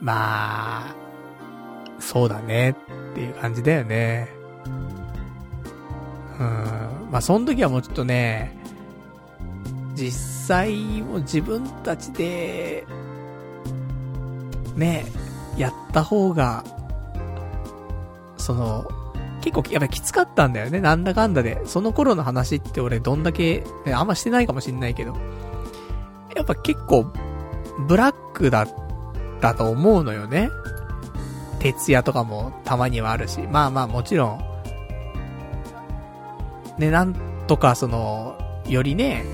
[0.00, 0.94] まあ、
[1.98, 2.70] そうだね
[3.12, 4.35] っていう感じだよね。
[6.38, 7.10] うん。
[7.10, 8.56] まあその時はもうちょっとね、
[9.94, 10.10] 実
[10.48, 12.86] 際も自分たちで、
[14.76, 15.06] ね、
[15.56, 16.64] やった方が、
[18.36, 18.86] その、
[19.40, 21.62] 結構やっぱりきつかったんだよね、なんだかんだで。
[21.66, 25.16] その頃の話って俺どんだけ、ね、あんましてないかもしんないけど。
[26.34, 27.06] やっぱ結構、
[27.88, 28.68] ブラックだっ
[29.40, 30.50] たと思うのよね。
[31.60, 33.40] 徹夜とかもたまにはあるし。
[33.50, 34.40] まあまあもちろん、
[36.78, 37.14] ね、なん
[37.46, 38.38] とかその、
[38.68, 39.24] よりね、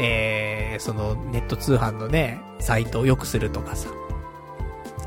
[0.00, 3.88] えー、そのネット通販のね、サイトを良くするとかさ、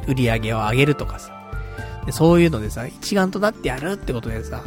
[0.07, 1.31] 売り上げを上げるとかさ、
[2.05, 4.63] でそういうのでさ、一丸となってやるってことでさ、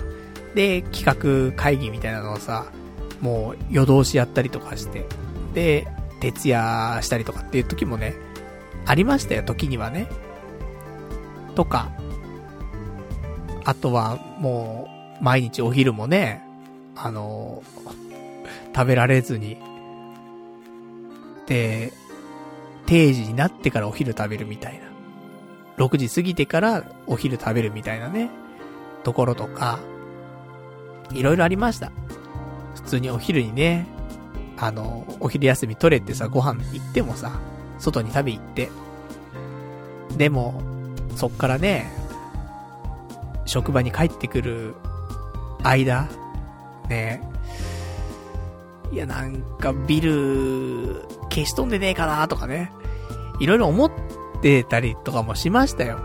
[0.54, 2.66] で、企画会議みたいなのをさ、
[3.20, 5.06] もう夜通しやったりとかして、
[5.54, 5.86] で、
[6.20, 8.14] 徹夜したりとかっていう時もね、
[8.86, 10.08] ありましたよ、時にはね。
[11.54, 11.90] とか、
[13.64, 14.88] あとはも
[15.20, 16.44] う、毎日お昼もね、
[16.94, 17.62] あの
[18.74, 19.58] 食べられずに、
[21.46, 21.92] で、
[22.86, 24.92] 定時になってからお昼食べるみたいな。
[25.78, 28.30] 6時過ぎてからお昼食べるみたいなね、
[29.04, 29.78] ところとか、
[31.12, 31.92] いろいろありました。
[32.74, 33.86] 普通にお昼にね、
[34.56, 37.40] あの、お昼休み取れてさ、ご飯行ってもさ、
[37.78, 38.70] 外に食べ行って。
[40.16, 40.62] でも、
[41.16, 41.90] そっからね、
[43.44, 44.74] 職場に帰ってくる
[45.62, 46.08] 間、
[46.92, 47.22] ね、
[48.92, 52.70] いや、なんかビル消し飛んでねえかなとかね。
[53.40, 53.90] いろいろ思っ
[54.42, 55.98] てたりとかもしましたよ。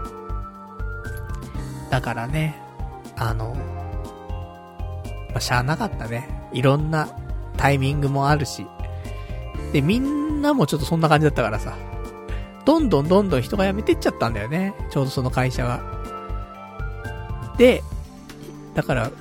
[1.90, 2.56] だからね、
[3.18, 3.56] あの、
[5.30, 6.50] まあ、しゃあなかったね。
[6.54, 7.10] いろんな
[7.58, 8.66] タイミングもあるし。
[9.74, 11.76] で、みんなもちょっとそんな感じだったからさ。
[12.64, 14.74] どんどんどんどん人が辞めてっちゃったんだよね。
[14.90, 15.82] ちょうどその会社が。
[17.58, 17.84] で、
[18.76, 19.12] だから、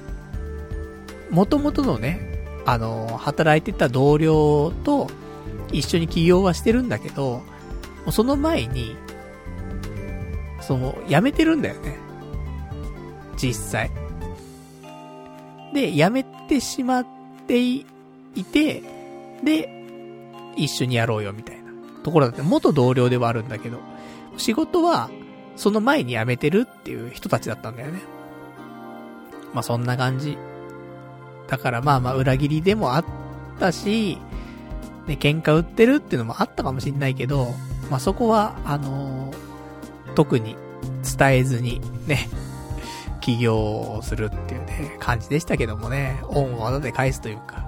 [1.31, 2.21] 元々のね、
[2.65, 5.09] あの、働いてた同僚と
[5.73, 7.43] 一緒に起業はしてるんだけど、
[8.11, 8.97] その前に、
[10.61, 11.97] その、辞めてるんだよね。
[13.37, 13.91] 実際。
[15.75, 17.07] で、辞めてしまっ
[17.47, 17.85] てい
[18.53, 18.83] て、
[19.45, 19.69] で、
[20.57, 21.63] 一緒にやろうよみたいな
[22.03, 23.79] ところだって、元同僚ではあるんだけど、
[24.37, 25.11] 仕事は、
[25.57, 28.01] その前に辞めてるっていう人たちだったんだよね。
[29.55, 30.37] まあそんな感じ。
[31.49, 33.05] だからまあまあ裏切りでもあっ
[33.59, 34.19] たし、
[35.07, 37.55] ね、喧嘩売ってるっていうのもあったかもしんないけど、
[37.91, 40.57] まあそこは、あのー、特に
[41.19, 42.29] 伝えずに、ね、
[43.21, 47.67] 起業するっていうね、感じでしたけどもね、恩を技で返すというか、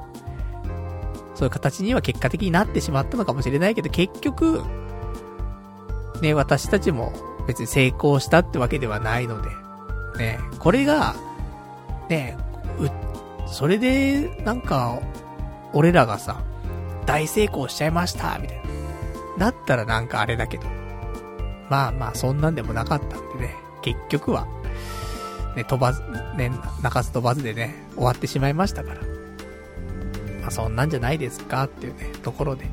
[1.34, 4.62] そういう形には結果的になってしまったのかもしれないけど、結局、
[6.20, 7.12] ね、私たちも
[7.46, 9.50] 別に成功したってわけではないので、
[10.18, 11.14] ね、これが、
[12.09, 12.36] ね、
[12.78, 12.90] う、
[13.51, 15.01] それで、なんか、
[15.73, 16.43] 俺らがさ、
[17.07, 18.65] 大成功しちゃいました、みたいな。
[19.39, 20.66] だったらなんかあれだけど。
[21.69, 24.47] まあまあ、そんなんでもなかったんでね、結局は、
[25.57, 26.03] ね、飛ばず、
[26.37, 26.51] ね、
[26.83, 29.01] 泣かず飛ばずでね、終わってしまいましたから。
[30.43, 32.66] まあそんなんじゃないですかっていうね、ところで。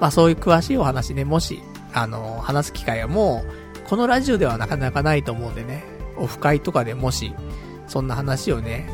[0.00, 1.62] まあそういう詳しいお話ね、もし、
[1.92, 5.84] あの、話す機会はもう、このラジオではなかなかないと思うんでね、
[6.16, 7.34] オフ会とかでもし、
[7.86, 8.88] そんな話をね、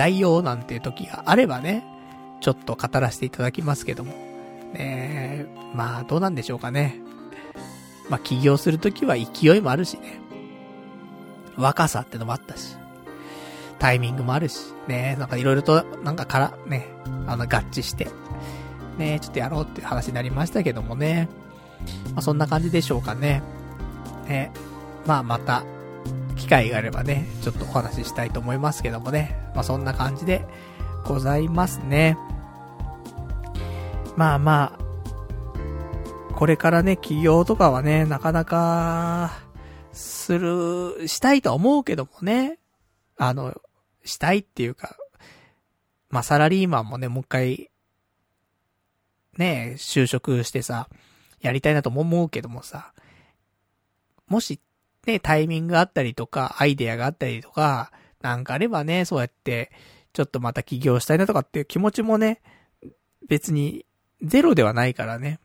[0.00, 1.84] たいよなんていう時があればね、
[2.40, 4.12] ちょっと語らせていただきますけども。
[4.72, 5.44] ね
[5.74, 6.98] まあ、どうなんでしょうかね。
[8.08, 10.18] まあ、起業するときは勢いもあるしね。
[11.58, 12.78] 若さってのもあったし。
[13.78, 14.72] タイミングもあるし。
[14.88, 16.88] ねなんかいろいろと、なんかから、ね、
[17.26, 18.08] あの、合致して。
[18.96, 21.28] ねちょっとやろうってう話になりましたけどもね。
[22.14, 23.42] まあ、そんな感じでしょうかね。
[24.26, 24.50] ね
[25.04, 25.62] まあ、また、
[26.40, 29.36] 機会があればね、ちょっとお話ししたいと思いますけどもね。
[29.54, 30.44] まあ、そんな感じで
[31.04, 32.16] ございますね。
[34.16, 39.32] まあまあ、これからね、起業とかはね、なかなか、
[39.92, 42.58] する、したいと思うけどもね。
[43.18, 43.60] あの、
[44.04, 44.96] したいっていうか、
[46.08, 47.70] まあ、サラリーマンもね、もう一回、
[49.36, 50.88] ね、就職してさ、
[51.40, 52.94] やりたいなとも思うけどもさ、
[54.26, 54.58] もし、
[55.06, 59.70] ね、タイミングがあったりとか、アイデアがあったりとか、なんかあればね、そうやって、
[60.12, 62.40] ちょっとまた起業したいなとかっていう気持ちもね、
[63.28, 63.86] 別に
[64.22, 65.38] ゼロではないからね。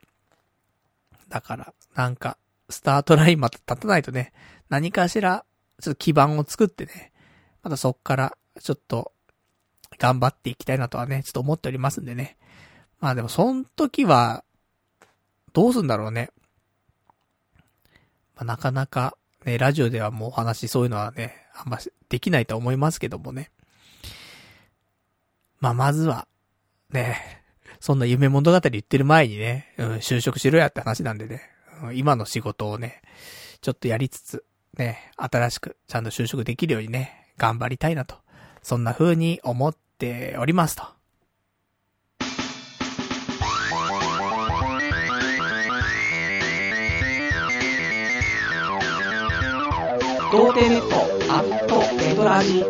[1.30, 2.38] だから、なんか、
[2.69, 4.34] スタートラインまた立たないとね、
[4.69, 5.45] 何かしら、
[5.82, 7.11] ちょっと基盤を作ってね、
[7.64, 9.11] またそっから、ちょっと、
[9.98, 12.38] 頑張っていきたいなとはね、ちょっと思っておりますんでね。
[12.99, 14.44] まあでも、そん時は、
[15.53, 16.32] どうすんだろうね。
[18.36, 19.15] まあ、なかなか、
[19.46, 23.52] ね、ラジオではもうお話そういうのはね、あんまできないと思いますけどもね。
[25.60, 26.28] まあ、まずは、
[26.90, 27.44] ね、
[27.80, 31.42] そんな夢物語言ってる前にね、うん、就職しろやって話なんでね、
[31.84, 33.02] うん、今の仕事をね、
[33.62, 34.46] ちょっとやりつつ、
[34.78, 38.16] ね、新しくちゃんと就職できるようにね、頑張りたいなと。
[38.64, 40.95] そんな風に思っておりますと。
[50.36, 50.95] 童貞ネット
[51.34, 52.66] アットエドラジ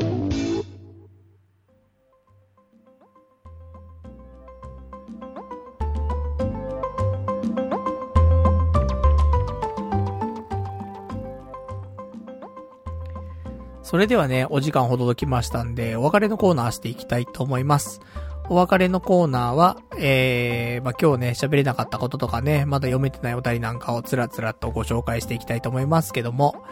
[13.82, 18.00] それではね、お時間ほどきましたんで、お別れのコーナーしていきたいと思います。
[18.48, 26.64] お別れのコーナーは、えー、まあ、今日ね、喋れなかったこととかね、まだ読めてないお便りなんかをつらつらとご紹介していきたいと思いますけども、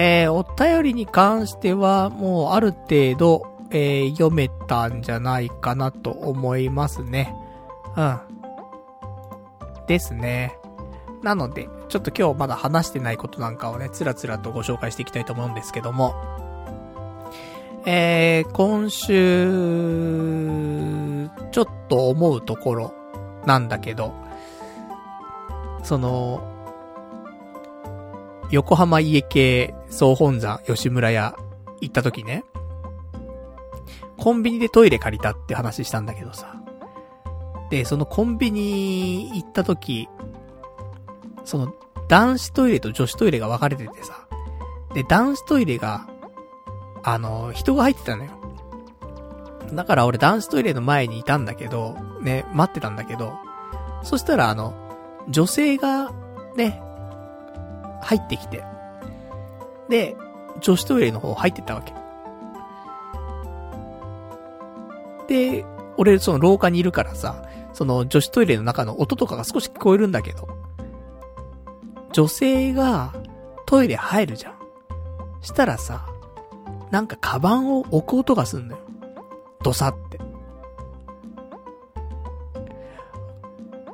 [0.00, 7.34] えー、お便りに関しては、もうある程度、えー、読めたんじゃないかなと思いますね。
[7.96, 8.20] うん。
[9.88, 10.56] ですね。
[11.24, 16.14] なので、ちょっと今日まだ話してないことなんかをね、つらつらとご紹介していきたいと思うんですけども、
[17.84, 19.48] えー、今週、
[21.50, 22.94] ちょっと思うところ
[23.46, 24.12] なんだけど、
[25.82, 26.47] その、
[28.50, 31.36] 横浜家系総本山吉村屋
[31.80, 32.44] 行った時ね、
[34.16, 36.54] コンビニでトイレ借りたって話したんだけどさ。
[37.70, 40.08] で、そのコンビニ行った時、
[41.44, 41.74] その
[42.08, 44.26] 男子トイレと女子トイレが分かれててさ。
[44.94, 46.08] で、男子トイレが、
[47.04, 48.30] あの、人が入ってたのよ。
[49.72, 53.34] だから俺男子トイレの前にいたんだけど、ね、待ってたんだけど、
[54.02, 54.74] そしたらあの、
[55.28, 56.10] 女性が、
[56.56, 56.82] ね、
[58.00, 58.64] 入ってきて、
[59.88, 60.16] で、
[60.60, 61.92] 女子トイレの方入ってったわけ。
[65.28, 65.64] で、
[65.96, 70.48] 俺その廊下にいるからさ、その女子トイレの中の音とかが少し聞こえるんだけど、
[72.12, 73.14] 女性が
[73.66, 74.54] トイレ入るじゃん。
[75.40, 76.06] したらさ、
[76.90, 78.82] なんかカバンを置く音がすんのよ。
[79.62, 80.18] ドサって。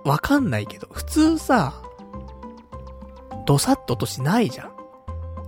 [0.05, 1.83] わかんないけど、普通さ、
[3.47, 4.73] ドサッと音しないじゃん。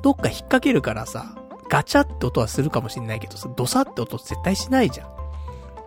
[0.02, 1.35] どっか引っ掛けるからさ、
[1.68, 5.09] ガチャって音はするかもしんないけどさ、ドサって音絶対しないじゃん。
[5.09, 5.12] っ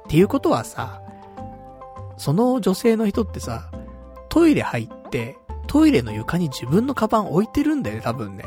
[0.09, 1.01] ていうことはさ、
[2.17, 3.69] その女性の人ってさ、
[4.27, 5.37] トイレ入って、
[5.67, 8.45] トイレの床に自分のカバン置いてるんだよね、多分ね。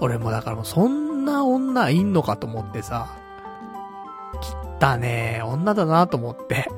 [0.00, 3.08] 俺もだからもうそんな女いんのかと思ってさ、
[4.80, 6.68] 汚ね女だなと思って。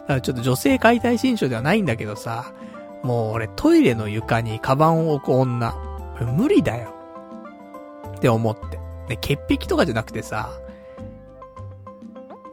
[0.00, 2.52] だからちょっと女性解体新書ではないんだけどさ、
[3.02, 5.74] もう俺トイレの床にカバンを置く女、
[6.36, 6.94] 無理だよ。
[8.16, 8.78] って思って。
[9.08, 10.50] で、潔癖とかじゃなくてさ、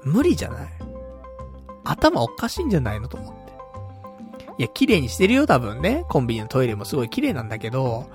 [0.03, 0.67] 無理じゃない？
[1.85, 3.53] 頭おかしいんじゃないのと思って。
[4.59, 6.05] いや、綺麗にしてるよ、多分ね。
[6.09, 8.05] コンビニのトイレもすごい綺麗なんだけど、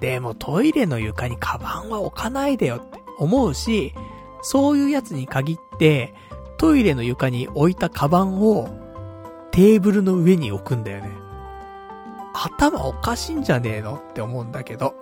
[0.00, 3.92] でもトイレの床にカバンは置かないでよって思うし、
[4.40, 6.14] そういうやつに限って、
[6.56, 8.68] トイレの床に置いたカバンを
[9.50, 11.10] テーブルの上に置くんだよね。
[12.34, 14.94] 頭おかしいんじゃねえのって思うんだけど。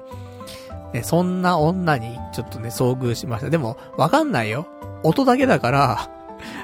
[0.92, 3.50] ね、そんな女にちょっとね、遭遇しました。
[3.50, 4.66] でも、わかんないよ。
[5.02, 6.10] 音だけだから、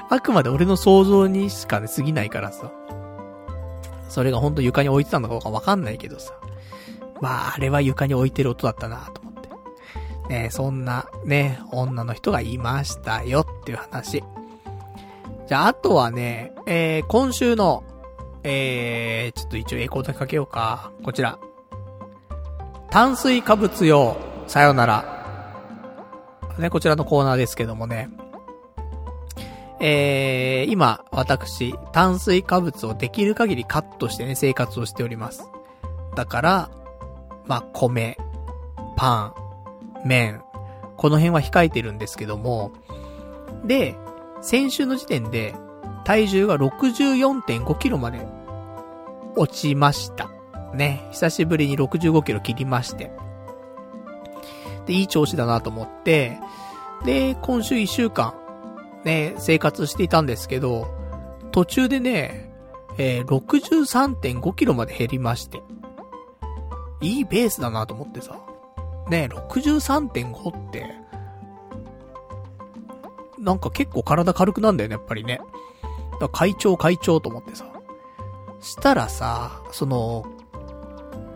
[0.09, 2.71] あくまで俺の想像にしかね、過ぎないからさ。
[4.09, 6.33] それがほんと床に置いてたのかどうかわかんないけどさ。
[7.21, 9.49] まあ、あれは床に置いてる音だったなと思って。
[10.29, 14.23] ねそんな、ね、女の人がいましたよっていう話。
[15.47, 17.83] じゃあ、あとはね、えー、今週の、
[18.49, 20.93] えー、ちょっと一応エコーだけかけようか。
[21.03, 21.37] こちら。
[22.89, 24.15] 炭水化物用、
[24.47, 25.57] さよなら。
[26.57, 28.09] ね、こちらのコーナーですけどもね。
[29.81, 35.43] えー、今、私、炭水化物をできる限りカットしてね、生活をしております。
[36.15, 36.69] だから、
[37.47, 38.17] まあ、米、
[38.95, 39.33] パ
[40.03, 40.41] ン、麺、
[40.95, 42.71] この辺は控えてるんですけども、
[43.65, 43.97] で、
[44.41, 45.53] 先週の時点で、
[46.05, 48.36] 体重が64.5キロまで
[49.37, 50.29] 落ちました。
[50.73, 53.11] ね、久しぶりに65キロ切りまして。
[54.85, 56.37] で、いい調子だなと思って、
[57.05, 58.33] で、今週1週間、
[59.03, 60.87] ね、生活していたんですけど、
[61.51, 62.51] 途中でね、
[62.97, 65.61] えー、63.5キロまで減りまして。
[66.99, 68.39] いいペースだなと思ってさ。
[69.09, 70.85] ね、63.5って、
[73.39, 75.39] なんか結構体軽くなんだよね、やっぱりね。
[76.13, 77.65] だから会長会長と思ってさ。
[78.67, 80.25] したらさ、その、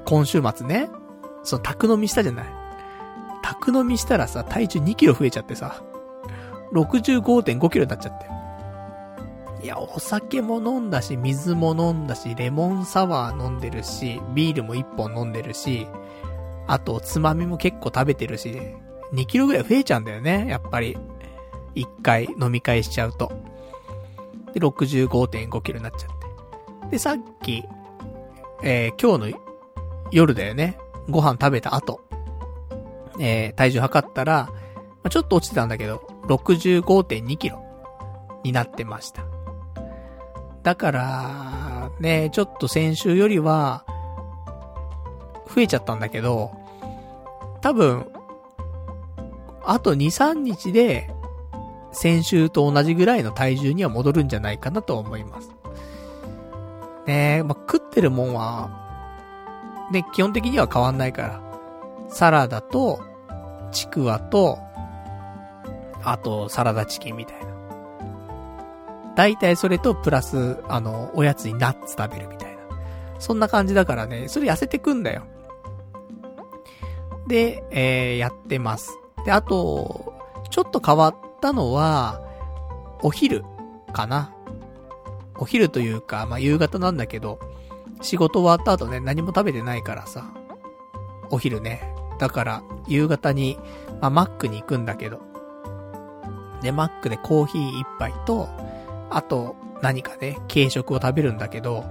[0.06, 0.90] 今週末ね、
[1.44, 2.46] その宅飲みしたじゃない。
[3.42, 5.82] 宅飲みしたらさ、体重2キロ増えちゃってさ、
[6.74, 9.64] 65.5キロになっちゃって。
[9.64, 15.88] いや、お酒も飲んだし、水も飲んだし、レモンサワー飲んでるし、ビールも1本飲んでるし、
[16.68, 18.60] あと、つまみも結構食べてるし、
[19.14, 20.98] 2キロぐらい増えちゃうんだよね、やっぱり。
[21.76, 23.32] 1回飲み会しちゃうと。
[24.54, 26.21] で、65.5キロになっちゃって。
[26.92, 27.64] で、さっき、
[28.62, 29.40] えー、今日の
[30.12, 30.78] 夜だよね。
[31.10, 32.02] ご飯食べた後。
[33.20, 34.54] えー、体重測ったら、ま
[35.06, 37.64] あ、ちょっと落ちてたんだけど、65.2キロ
[38.44, 39.24] になってました。
[40.64, 43.86] だから、ね、ちょっと先週よりは、
[45.54, 46.52] 増えちゃったんだけど、
[47.62, 48.06] 多分、
[49.64, 51.10] あと2、3日で、
[51.94, 55.61] 先週と同じぐらいの体重には戻るんじゃないかなと思います。
[57.06, 58.70] ねえ、まあ、食ってるもんは、
[59.92, 61.42] ね、基本的には変わんないから。
[62.10, 63.02] サラダと、
[63.72, 64.60] ちくわと、
[66.04, 67.52] あと、サラダチキンみたいな。
[69.16, 72.62] 大体それと、プラス、あの、おやつにナッツ食べるみたいな。
[73.20, 75.24] そんな感じだからね、それ痩せてくんだよ。
[77.28, 78.92] で、えー、やってます。
[79.26, 80.14] で、あと、
[80.50, 82.22] ちょっと変わったのは、
[83.04, 83.44] お昼
[83.94, 84.34] かな。
[85.38, 87.40] お昼というか、まあ、夕方なんだけど、
[88.02, 90.32] 仕事終わった後ね、何も食べてないからさ。
[91.30, 91.94] お昼ね。
[92.20, 93.58] だから、夕方に、
[94.02, 95.20] まあ、マックに行くんだけど。
[96.62, 98.50] で、マックでコーヒー一杯と、
[99.10, 101.84] あと、何かね、軽食を食べるんだけど、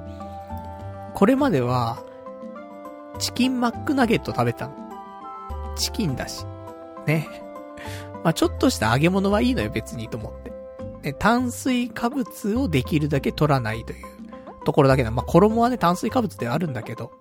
[1.15, 2.05] これまでは、
[3.19, 4.75] チキンマックナゲット食べたの。
[5.77, 6.45] チキンだし。
[7.07, 7.29] ね。
[8.23, 10.33] まあ、ちょっとした揚げ物はいいのよ、別にと思っ。
[11.19, 14.07] 炭水化物をできるだけ取らないという
[14.65, 15.11] ところだけだ。
[15.11, 17.13] まあ、衣はね、炭水化物ではあるんだけど、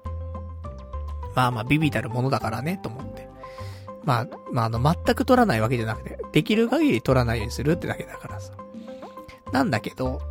[1.35, 3.29] まあまあ、ビビたるものだからね、と思って。
[4.03, 8.53] まあ、まあ、あの、全く取らないわけじゃなくて、できる限り取らないようにするってだけだからさ。
[9.51, 10.21] なんだけど、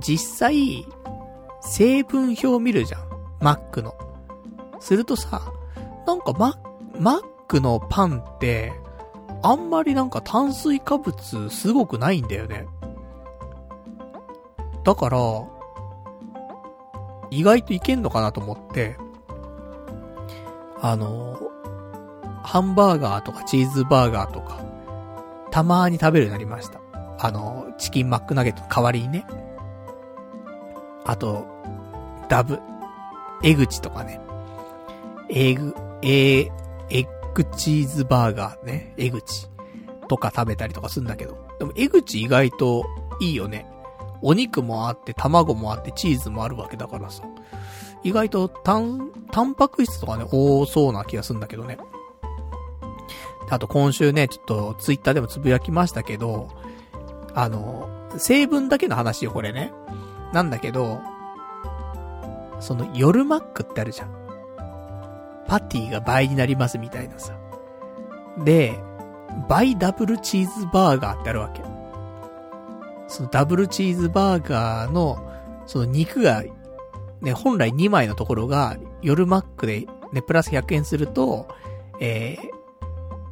[0.00, 0.86] 実際、
[1.60, 3.02] 成分表を見るじゃん。
[3.40, 3.94] マックの。
[4.80, 5.52] するとさ、
[6.06, 6.58] なんかマ、
[6.98, 8.72] マックのパンって、
[9.44, 12.66] あんまりなんか炭水化物すごくないんだよね。
[14.84, 15.18] だから、
[17.30, 18.96] 意外といけんのかなと思って、
[20.80, 21.38] あの、
[22.42, 24.64] ハンバーガーとかチーズバーガーとか、
[25.50, 26.80] たまーに食べるようになりました。
[27.18, 29.26] あの、チキンマックナゲットの代わりにね。
[31.04, 31.46] あと、
[32.30, 32.60] ダブ、
[33.42, 34.20] エグチとかね。
[35.28, 36.50] エグ、エ
[36.90, 38.94] エッグチーズバーガーね。
[38.96, 39.48] エグチ。
[40.08, 41.36] とか食べたりとかするんだけど。
[41.58, 42.84] でも、エグチ意外と
[43.20, 43.66] いいよね。
[44.22, 47.24] お肉もあって、卵もあって、チーズもあるわけだからさ。
[48.02, 51.78] 意外と、タン、タンパク質とかね、多そうな気がするんだけどね。
[53.50, 56.48] あと今週ね、ちょっとツイッターでもつぶやきましたけど、
[57.34, 59.72] あの、成分だけの話よ、これね。
[60.32, 61.00] なんだけど、
[62.60, 64.23] その夜マックってあるじゃん。
[65.46, 67.36] パティが倍になりますみたいなさ。
[68.44, 68.78] で、
[69.48, 71.62] 倍ダブルチーズバーガーってあるわけ。
[73.08, 75.18] そのダブルチーズバーガーの、
[75.66, 76.42] その肉が、
[77.20, 81.48] ね、本来2枚のところが、夜マックでね、プラス100円すると、
[82.00, 82.36] え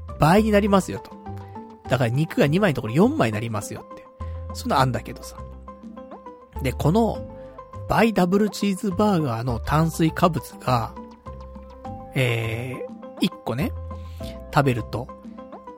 [0.09, 1.10] ー、倍になりますよと。
[1.89, 4.05] だから肉が2枚のところ4枚になりますよって。
[4.55, 5.36] そんなあんだけどさ。
[6.62, 7.28] で、この、
[7.89, 10.94] バイダブルチーズバーガーの炭水化物が、
[12.14, 13.72] えー、1個ね、
[14.55, 15.09] 食べると、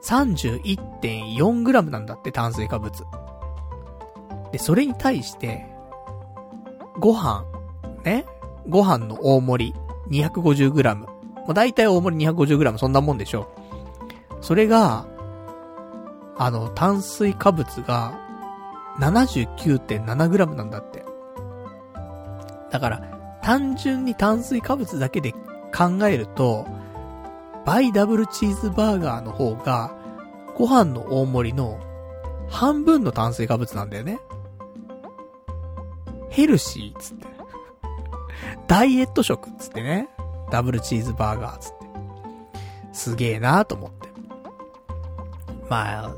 [0.02, 3.04] 31.4g なんだって炭水化物。
[4.52, 5.66] で、それに対して、
[6.98, 7.44] ご飯、
[8.04, 8.24] ね、
[8.68, 9.72] ご飯の大盛
[10.08, 10.96] り 250g。
[10.96, 11.06] ま
[11.48, 13.48] あ、大体大盛り 250g そんなもんでしょ
[14.40, 14.44] う。
[14.44, 15.06] それが、
[16.36, 18.18] あの、炭水化物が
[18.98, 21.04] 79.7g なんだって。
[22.70, 23.02] だから、
[23.42, 25.32] 単純に炭水化物だけで
[25.74, 26.66] 考えると、
[27.66, 29.96] バイダブルチーズバーガーの方が、
[30.54, 31.80] ご飯の大盛りの
[32.48, 34.20] 半分の炭水化物なんだよね。
[36.30, 37.26] ヘルシーっつって。
[38.68, 40.08] ダイエット食っつってね。
[40.50, 41.86] ダブルチーズバーガーっつって。
[42.92, 44.08] すげえなーと思って。
[45.68, 46.14] まあ、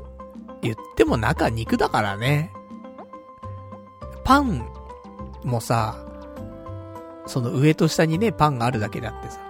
[0.61, 2.51] 言っても中肉だからね。
[4.23, 4.67] パン
[5.43, 5.97] もさ、
[7.25, 9.46] その上と下にね、パンがあるだけであってさ。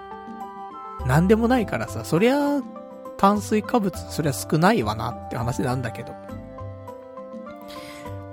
[1.06, 2.60] なんでもないからさ、そりゃ、
[3.16, 6.14] 炭水化物、そりゃ少ないわなって話なんだけど。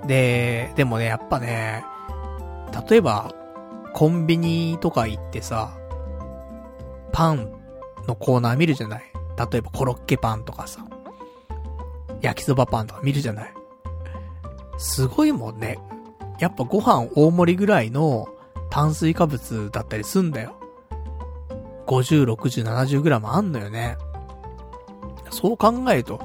[0.06, 1.84] で、でもね、やっぱね、
[2.88, 3.32] 例えば、
[3.94, 5.76] コンビニとか行ってさ、
[7.12, 7.50] パン
[8.06, 9.02] のコーナー見るじゃない？
[9.50, 10.84] 例えばコロッケパンとかさ。
[12.20, 13.54] 焼きそばパンとか見るじゃない？
[14.76, 15.78] すごいもんね。
[16.38, 18.28] やっぱご飯大盛りぐらいの
[18.68, 20.55] 炭水化物だったりすんだよ。
[21.86, 23.96] 50、60、70グラムあんのよね。
[25.30, 26.20] そう考えると、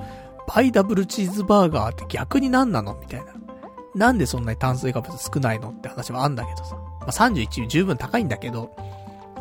[0.53, 2.97] バイダブルチーズバーガーって逆に何なの？
[2.99, 3.33] みたいな。
[3.95, 5.69] なんでそんなに炭水化物少ないの？
[5.69, 6.75] って話はあんだけどさ。
[6.75, 8.75] まあ、31十分高いんだけど、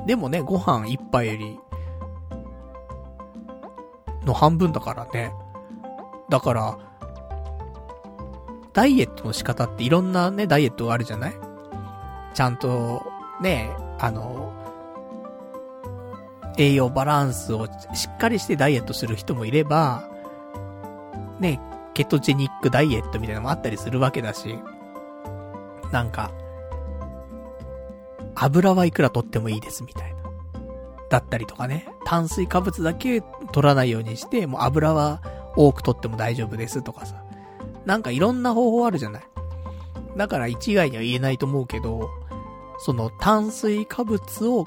[0.06, 1.58] でもね、ご飯一杯より、
[4.24, 5.32] の半分だからね。
[6.28, 6.78] だから、
[8.72, 11.34] ダイエットの仕方っていろんなね、ダイエットがあるじゃない？
[12.32, 13.02] ちゃんと、
[13.40, 14.52] ね、あの、
[16.60, 20.10] 栄養バランスをしっかりしてダイエットする人もいれば、
[21.38, 21.58] ね、
[21.94, 24.58] ケトジェニックダイエットみたいなのもあったりするわけだし、
[25.90, 26.30] なんか、
[28.34, 30.20] 油はいくら取ってもいいですみたいな。
[31.08, 33.22] だったりとかね、炭水化物だけ
[33.52, 35.22] 取らないようにして、もう油は
[35.56, 37.24] 多く取っても大丈夫ですとかさ。
[37.86, 39.22] なんかいろんな方法あるじゃない。
[40.16, 42.10] だから一概には言えないと思うけど、
[42.78, 44.66] その炭水化物を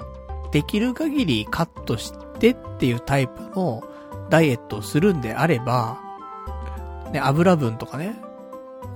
[0.54, 3.82] できる限りカットしてっていうタイプの
[4.30, 5.98] ダイエットをするんであれば、
[7.12, 8.14] ね、油分とかね、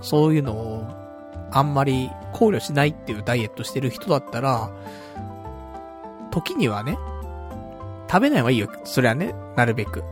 [0.00, 0.86] そういうのを
[1.50, 4.70] あんまり考慮しないっていうダイエットしてる人だったら、
[6.30, 6.96] 時にはね、
[8.08, 8.70] 食べない方がいいよ。
[8.84, 10.04] それはね、なるべく。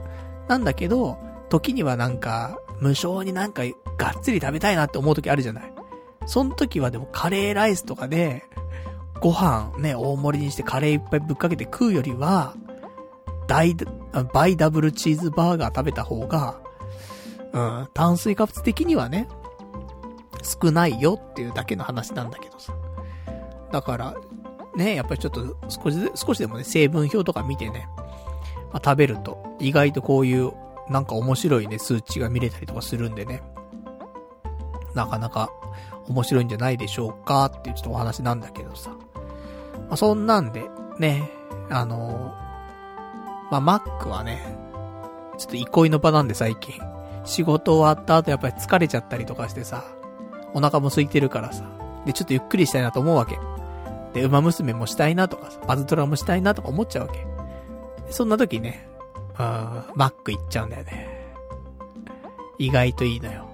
[0.49, 1.17] なんだけど、
[1.49, 3.63] 時にはなんか、無償になんか、
[3.97, 5.73] がっつり食べたいなって思う時あるじゃない。
[6.27, 8.43] その時はでもカレーライスとかで、
[9.21, 12.55] ご飯ね、大盛りにしてカレーいっぱいぶっかけて食うよりは、
[13.47, 13.75] 大、
[14.33, 16.61] バイダブルチーズバーガー食べた方が、
[17.53, 19.29] うん、炭水化物的にはね、
[20.43, 22.75] 少ないよっていうだけの話なんだけどさ。
[23.73, 24.15] だから、
[24.77, 27.89] ね、やっぱりちょっと少し少しでもね、成分表とか見てね、
[28.73, 30.53] まあ、食べると、意外とこういう
[30.89, 33.43] なんか面白いね、数値が見れたりとかするんでね。
[34.95, 35.51] なかなか
[36.09, 37.47] 面白いんじゃないでしょうか？
[37.47, 38.91] っていうちょっとお話なんだけどさ。
[38.91, 40.65] まあ、そんなんで、
[40.99, 41.31] ね、
[41.71, 42.35] あの、
[43.51, 44.57] まあ、マックはね、
[45.39, 46.75] ちょっと憩いの場なんで最近。
[47.25, 49.85] 仕事終わった後やっぱり疲れちゃったりとかしてさ、
[50.55, 51.65] お腹も空いてるからさ。
[52.05, 53.39] で、ちょっとゆっくりしたいなと思うわけ。
[54.15, 57.27] で、馬娘もしたいなとかさ、バズドラもしたいなとか思っちゃうわけ。
[58.11, 58.89] そんな時ね、
[59.39, 61.35] うん、マック行っちゃうんだよね。
[62.59, 63.45] 意外といいのよ。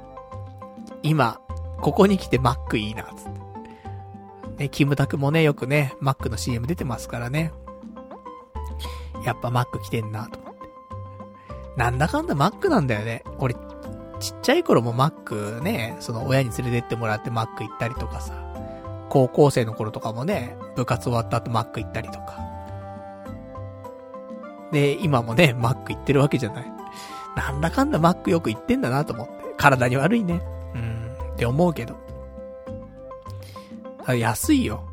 [1.02, 1.40] 今、
[1.82, 4.62] ここに来てマックいいな、つって。
[4.62, 7.52] ね、キムタクもね、よくね、マックの CM 出てますからね。
[9.26, 10.60] やっぱマック来てんな、と思って。
[11.76, 13.24] なんだかんだマックなんだよね。
[13.38, 13.54] 俺、
[14.20, 18.34] ちっちゃい頃もマックね、その親に連れてってもらってマック行ったりとかさ。
[19.08, 22.38] 高校生の頃とかもね、部活終わった後マック行ったりとか。
[24.70, 26.72] で、今もね、マック行ってるわけじゃない。
[27.36, 29.32] なんだかんだマックよく行ってんだなと思って。
[29.56, 30.40] 体に悪いね。
[31.42, 31.96] って思うけど。
[34.14, 34.84] 安いよ。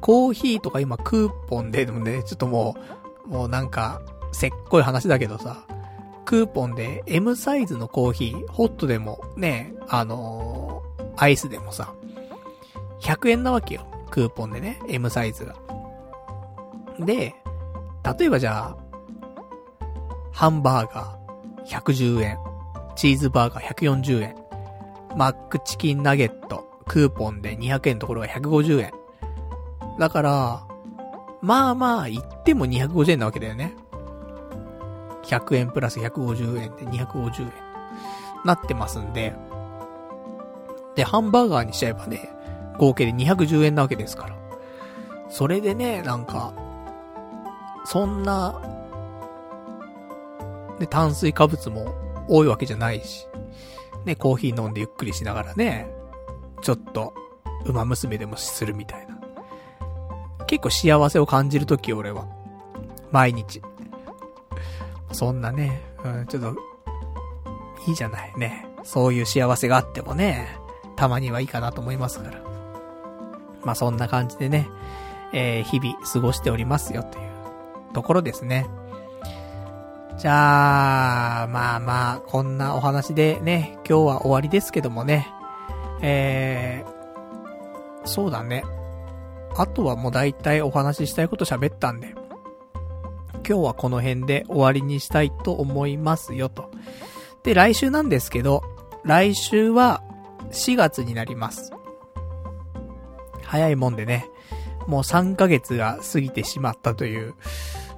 [0.00, 2.74] コーヒーとか今クーポンで、でもね、ちょっとも
[3.26, 4.02] う、もうなんか、
[4.32, 5.64] せっこい話だけどさ、
[6.24, 11.94] クーポンで M サイズのコーヒー、ホットでもね、あのー、アイスでもさ、
[13.00, 13.86] 100円なわけよ。
[14.10, 15.54] クーポンでね、M サイズが。
[16.98, 17.34] で、
[18.18, 18.76] 例えばじゃあ、
[20.32, 22.38] ハンバーガー110円、
[22.96, 24.41] チーズバーガー140円、
[25.16, 28.92] マックチキンナゲット、クーポンで200円ところが150円。
[29.98, 30.66] だから、
[31.40, 33.74] まあまあ、言っても250円なわけだよね。
[35.24, 37.52] 100円プラス150円で250円。
[38.44, 39.34] なってますんで。
[40.94, 42.30] で、ハンバーガーにしちゃえばね、
[42.78, 44.36] 合計で210円なわけですから。
[45.28, 46.52] それでね、なんか、
[47.84, 48.60] そんな、
[50.78, 51.94] ね、炭水化物も
[52.28, 53.26] 多いわけじゃないし、
[54.04, 55.88] ね、コーヒー飲んでゆっくりしながらね、
[56.60, 57.14] ちょっと、
[57.64, 59.18] 馬娘でもするみたいな。
[60.46, 62.26] 結構幸せを感じるとき、俺は。
[63.10, 63.62] 毎日。
[65.12, 66.56] そんなね、うん、ちょっと、
[67.86, 68.66] いいじゃないね。
[68.84, 70.56] そういう幸せがあってもね、
[70.96, 72.42] たまにはいいかなと思いますから。
[73.64, 74.68] まあそんな感じでね、
[75.32, 77.30] えー、日々過ごしておりますよという
[77.92, 78.66] ところですね。
[80.18, 85.26] じゃあ、まあまあ、こんなお話でね、今日は終わりですけどもね、
[86.00, 88.64] えー、そうだね。
[89.56, 92.14] あとはもう大体お話ししたいこと喋ったんで、
[93.46, 96.70] 今日はこの辺で終わりにしたいと思いますよと。
[97.42, 98.62] で、来週なんですけど、
[99.04, 100.02] 来週は
[100.52, 101.72] 4月になります。
[103.42, 104.28] 早いもんでね、
[104.86, 107.34] もう3ヶ月が過ぎてしまったという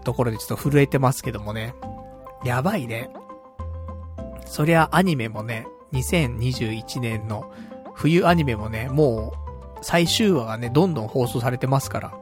[0.04, 1.74] ところでちょっと震えてますけどもね。
[2.44, 3.10] やばいね。
[4.46, 7.50] そりゃアニメもね、2021年の
[7.94, 12.14] 冬アニメもね、もう最終話がね、どんどん放送されてますから。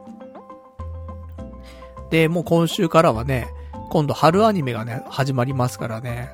[2.09, 3.47] で、もう今週からはね、
[3.89, 6.29] 今度春アニメがね、始まりますからね、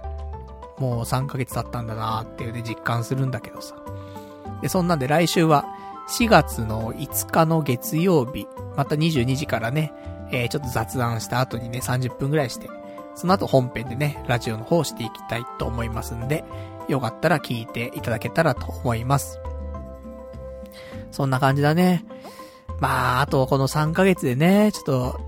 [0.77, 3.75] もう3ヶ月経ったんだなーっていうね、実感するんだけどさ。
[4.61, 5.65] で、そんなんで来週は、
[6.09, 9.93] 4月の5日の月曜日、また22時からね、
[10.31, 12.69] えー、ちょっと雑談した後にね、30分くらいして、
[13.19, 16.45] その後本編でね、ラジオの方していきたいと思いますんで、
[16.87, 19.41] よかったら聞いていただけたらと思います。
[21.11, 22.05] そんな感じだね。
[22.79, 25.19] まあ、あとこの3ヶ月でね、ちょっと、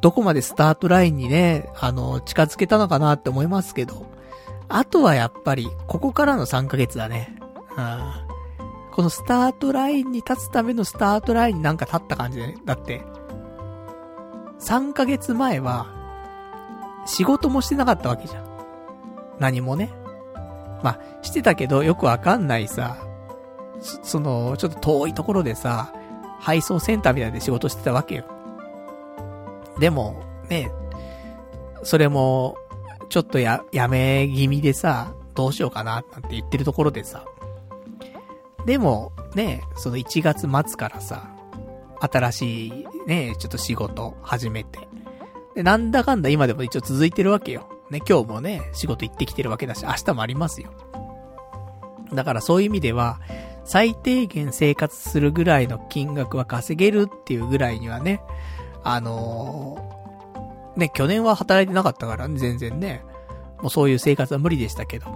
[0.00, 4.06] どこまでスタートラインにね、あの、近づけたのかなって思いますけど、
[4.68, 7.36] あとはやっぱり、ここからの3ヶ月だね。
[7.76, 8.12] うん。
[8.90, 12.56] このスタートラインに立つためのスタートラインになんか立った感じでね。
[12.64, 13.02] だって、
[14.58, 15.93] 3ヶ月前は、
[17.06, 18.44] 仕事もしてなかったわけじゃん。
[19.38, 19.90] 何もね。
[20.82, 22.98] まあ、してたけどよくわかんないさ、
[23.80, 25.92] そその、ちょっと遠いところでさ、
[26.38, 28.24] 配送センターみたいで仕事してたわけよ。
[29.78, 30.70] でも、ね、
[31.82, 32.56] それも、
[33.08, 37.24] ちょっとや、やめ気味でさ、どうしようかな、なんて言ってるところでさ。
[38.66, 41.30] でも、ね、その1月末からさ、
[42.00, 44.88] 新しいね、ちょっと仕事始めて。
[45.54, 47.68] で、なんだかんだ今でも一応続いてるわけよ。
[47.90, 50.72] ね、今日もね、仕事行ってきてるわけだし、明日もありますよ。
[52.12, 53.20] だからそういう意味では、
[53.64, 58.20] 最低限生活するぐらいの金額は稼げるっていうぐらいにはね、
[58.82, 63.02] あのー、ね、去年は働いてなかったからね、全然ね。
[63.62, 65.06] もうそういう生活は無理でしたけど。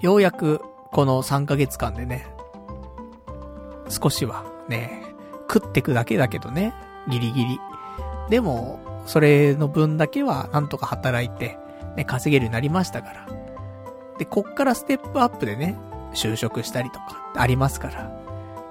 [0.00, 0.60] ようやく、
[0.92, 2.26] この3ヶ月間でね、
[3.88, 5.02] 少しは、ね、
[5.52, 6.74] 食ってくだけだけどね、
[7.08, 7.60] ギリギリ。
[8.30, 11.58] でも、それの分だけは、なんとか働いて、
[11.96, 13.28] ね、稼げるようになりましたから。
[14.18, 15.76] で、こっからステップアップでね、
[16.14, 18.24] 就職したりとか、ありますから。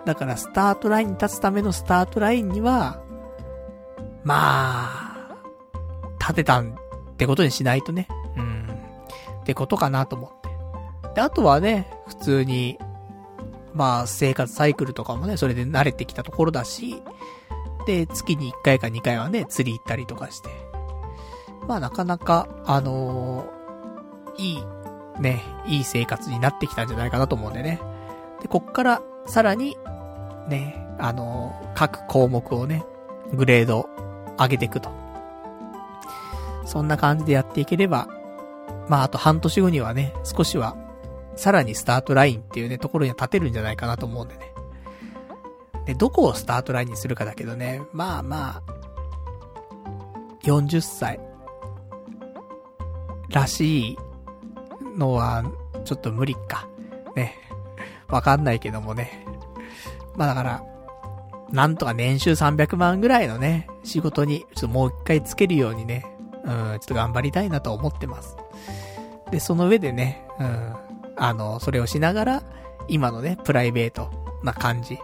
[0.05, 3.01] だから、スタートラインに立つためのスタートラインには、
[4.23, 5.35] まあ、
[6.19, 8.07] 立てたんってことにしないとね。
[8.37, 8.67] うん。
[9.41, 11.15] ってことかなと思って。
[11.15, 12.79] で、あとはね、普通に、
[13.73, 17.01] まあ、生活サイクルとかもね、それで慣れてきたところだし、
[17.85, 20.49] で、月に1回か2回はね、釣り行ったりとかして。
[21.67, 27.79] まあ、なかなか、あのー、いい、ね、いい生活になってきたんじゃないかなと思うんでね。
[28.41, 29.77] で、こっから、さらに、
[30.47, 32.83] ね、あのー、各項目をね、
[33.33, 33.89] グレード
[34.37, 34.91] 上げていくと。
[36.65, 38.07] そんな感じでやっていければ、
[38.87, 40.75] まあ、あと半年後にはね、少しは
[41.35, 44.52] さらにスタートラインっていうね、ところには立てるんじゃないかなと思うんでね。
[45.85, 48.83] で、どこをスタートラインにするかだけどね、まあまあ、
[50.43, 51.19] 40歳
[53.29, 53.97] らしい
[54.97, 55.43] のは、
[55.85, 56.67] ちょっと無理か。
[57.15, 57.35] ね。
[58.07, 59.25] わかんないけどもね。
[60.15, 60.63] まあだから、
[61.51, 66.05] なんとか年収300万ぐらいのね、仕事に、ちょっともう一回つけるようにね、
[66.43, 68.35] うん、ちょっと頑張りたいなと思ってます。
[69.31, 70.73] で、その上でね、うん、
[71.15, 72.43] あの、それをしながら、
[72.87, 74.09] 今のね、プライベート
[74.43, 74.99] な感じ、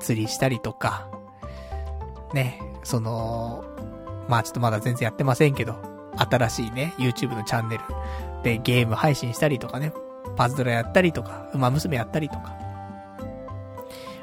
[0.00, 1.08] 釣りしたりとか、
[2.32, 3.64] ね、その、
[4.28, 5.76] まあちょっとまだ全然やってませんけど、
[6.16, 7.84] 新しいね、YouTube のチャンネル
[8.42, 9.92] でゲーム配信したりとかね、
[10.36, 12.56] パズドラやったりとか、馬娘やったりとか。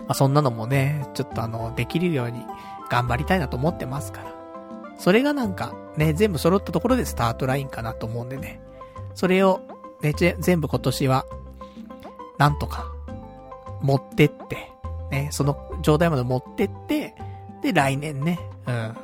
[0.02, 2.46] まあそんなのもね、ちょっとあの、できるように
[2.90, 4.32] 頑張りたいなと思ってますから。
[4.98, 8.62] それがなんか、ね、全部揃ったところでスタートラインかなと思うんでね。
[9.16, 9.62] それを
[10.02, 11.26] ね、全部今年は、
[12.38, 12.92] なんとか、
[13.82, 14.71] 持ってって、
[15.12, 17.16] ね、その状態まで持ってって、
[17.62, 18.96] で、来年ね、うん、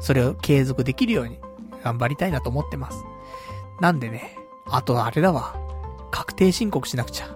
[0.00, 1.38] それを継続できるように、
[1.84, 3.04] 頑張りたいなと思ってます。
[3.80, 5.54] なんでね、あとあれだわ、
[6.10, 7.28] 確定申告しなくちゃ。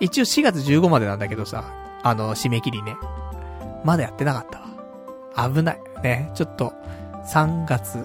[0.00, 1.64] 一応4月15までなんだけどさ、
[2.02, 2.96] あの、締め切りね。
[3.84, 4.60] まだやってなかった
[5.40, 5.50] わ。
[5.50, 5.80] 危ない。
[6.02, 6.72] ね、ちょっと、
[7.26, 8.04] 3月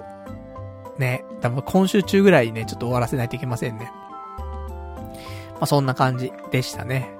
[0.99, 3.91] ね、多分今週中ぐらいね、ちょっと終わらせないといけませんね。
[5.53, 7.16] まあ、そんな感じでしたね。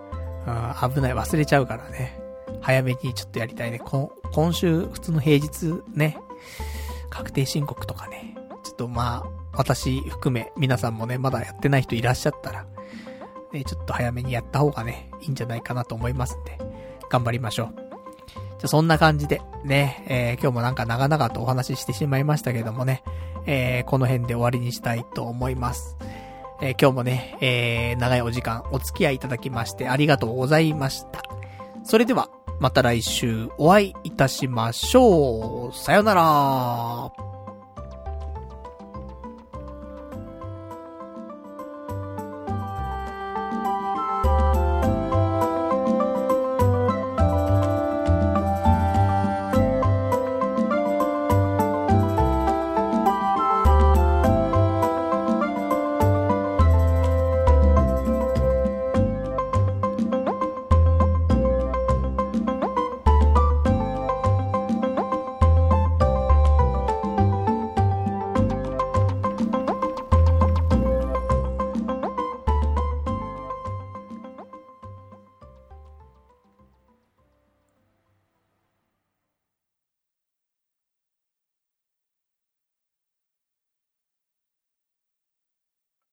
[0.48, 2.20] うん、危ない、忘れちゃうからね。
[2.62, 3.80] 早めにちょっとやりたいね。
[3.80, 6.18] こ今週、普通の平日ね、
[7.10, 12.66] 確定申告とかね、ちょっとまあ、私含め、皆さんもね、まだやってない人いらっしゃったら、
[13.52, 16.58] ね、ちょっと早めにやった方がね、いいんじゃないかなと思いますんで、
[17.10, 17.76] 頑張りましょう。
[18.60, 23.04] じゃ、そんな感じで、ね、えー、今日もなんか長々とお話ししてしまいましたけどもね、
[23.46, 25.98] えー、この辺で終わりにしたいと思います。
[26.62, 31.24] えー、今日もね、えー、長いお時間お付き合いいただきましてありがとうございました。
[31.84, 32.30] それでは、
[32.60, 35.76] また来週お会いいたしましょう。
[35.76, 37.37] さよなら。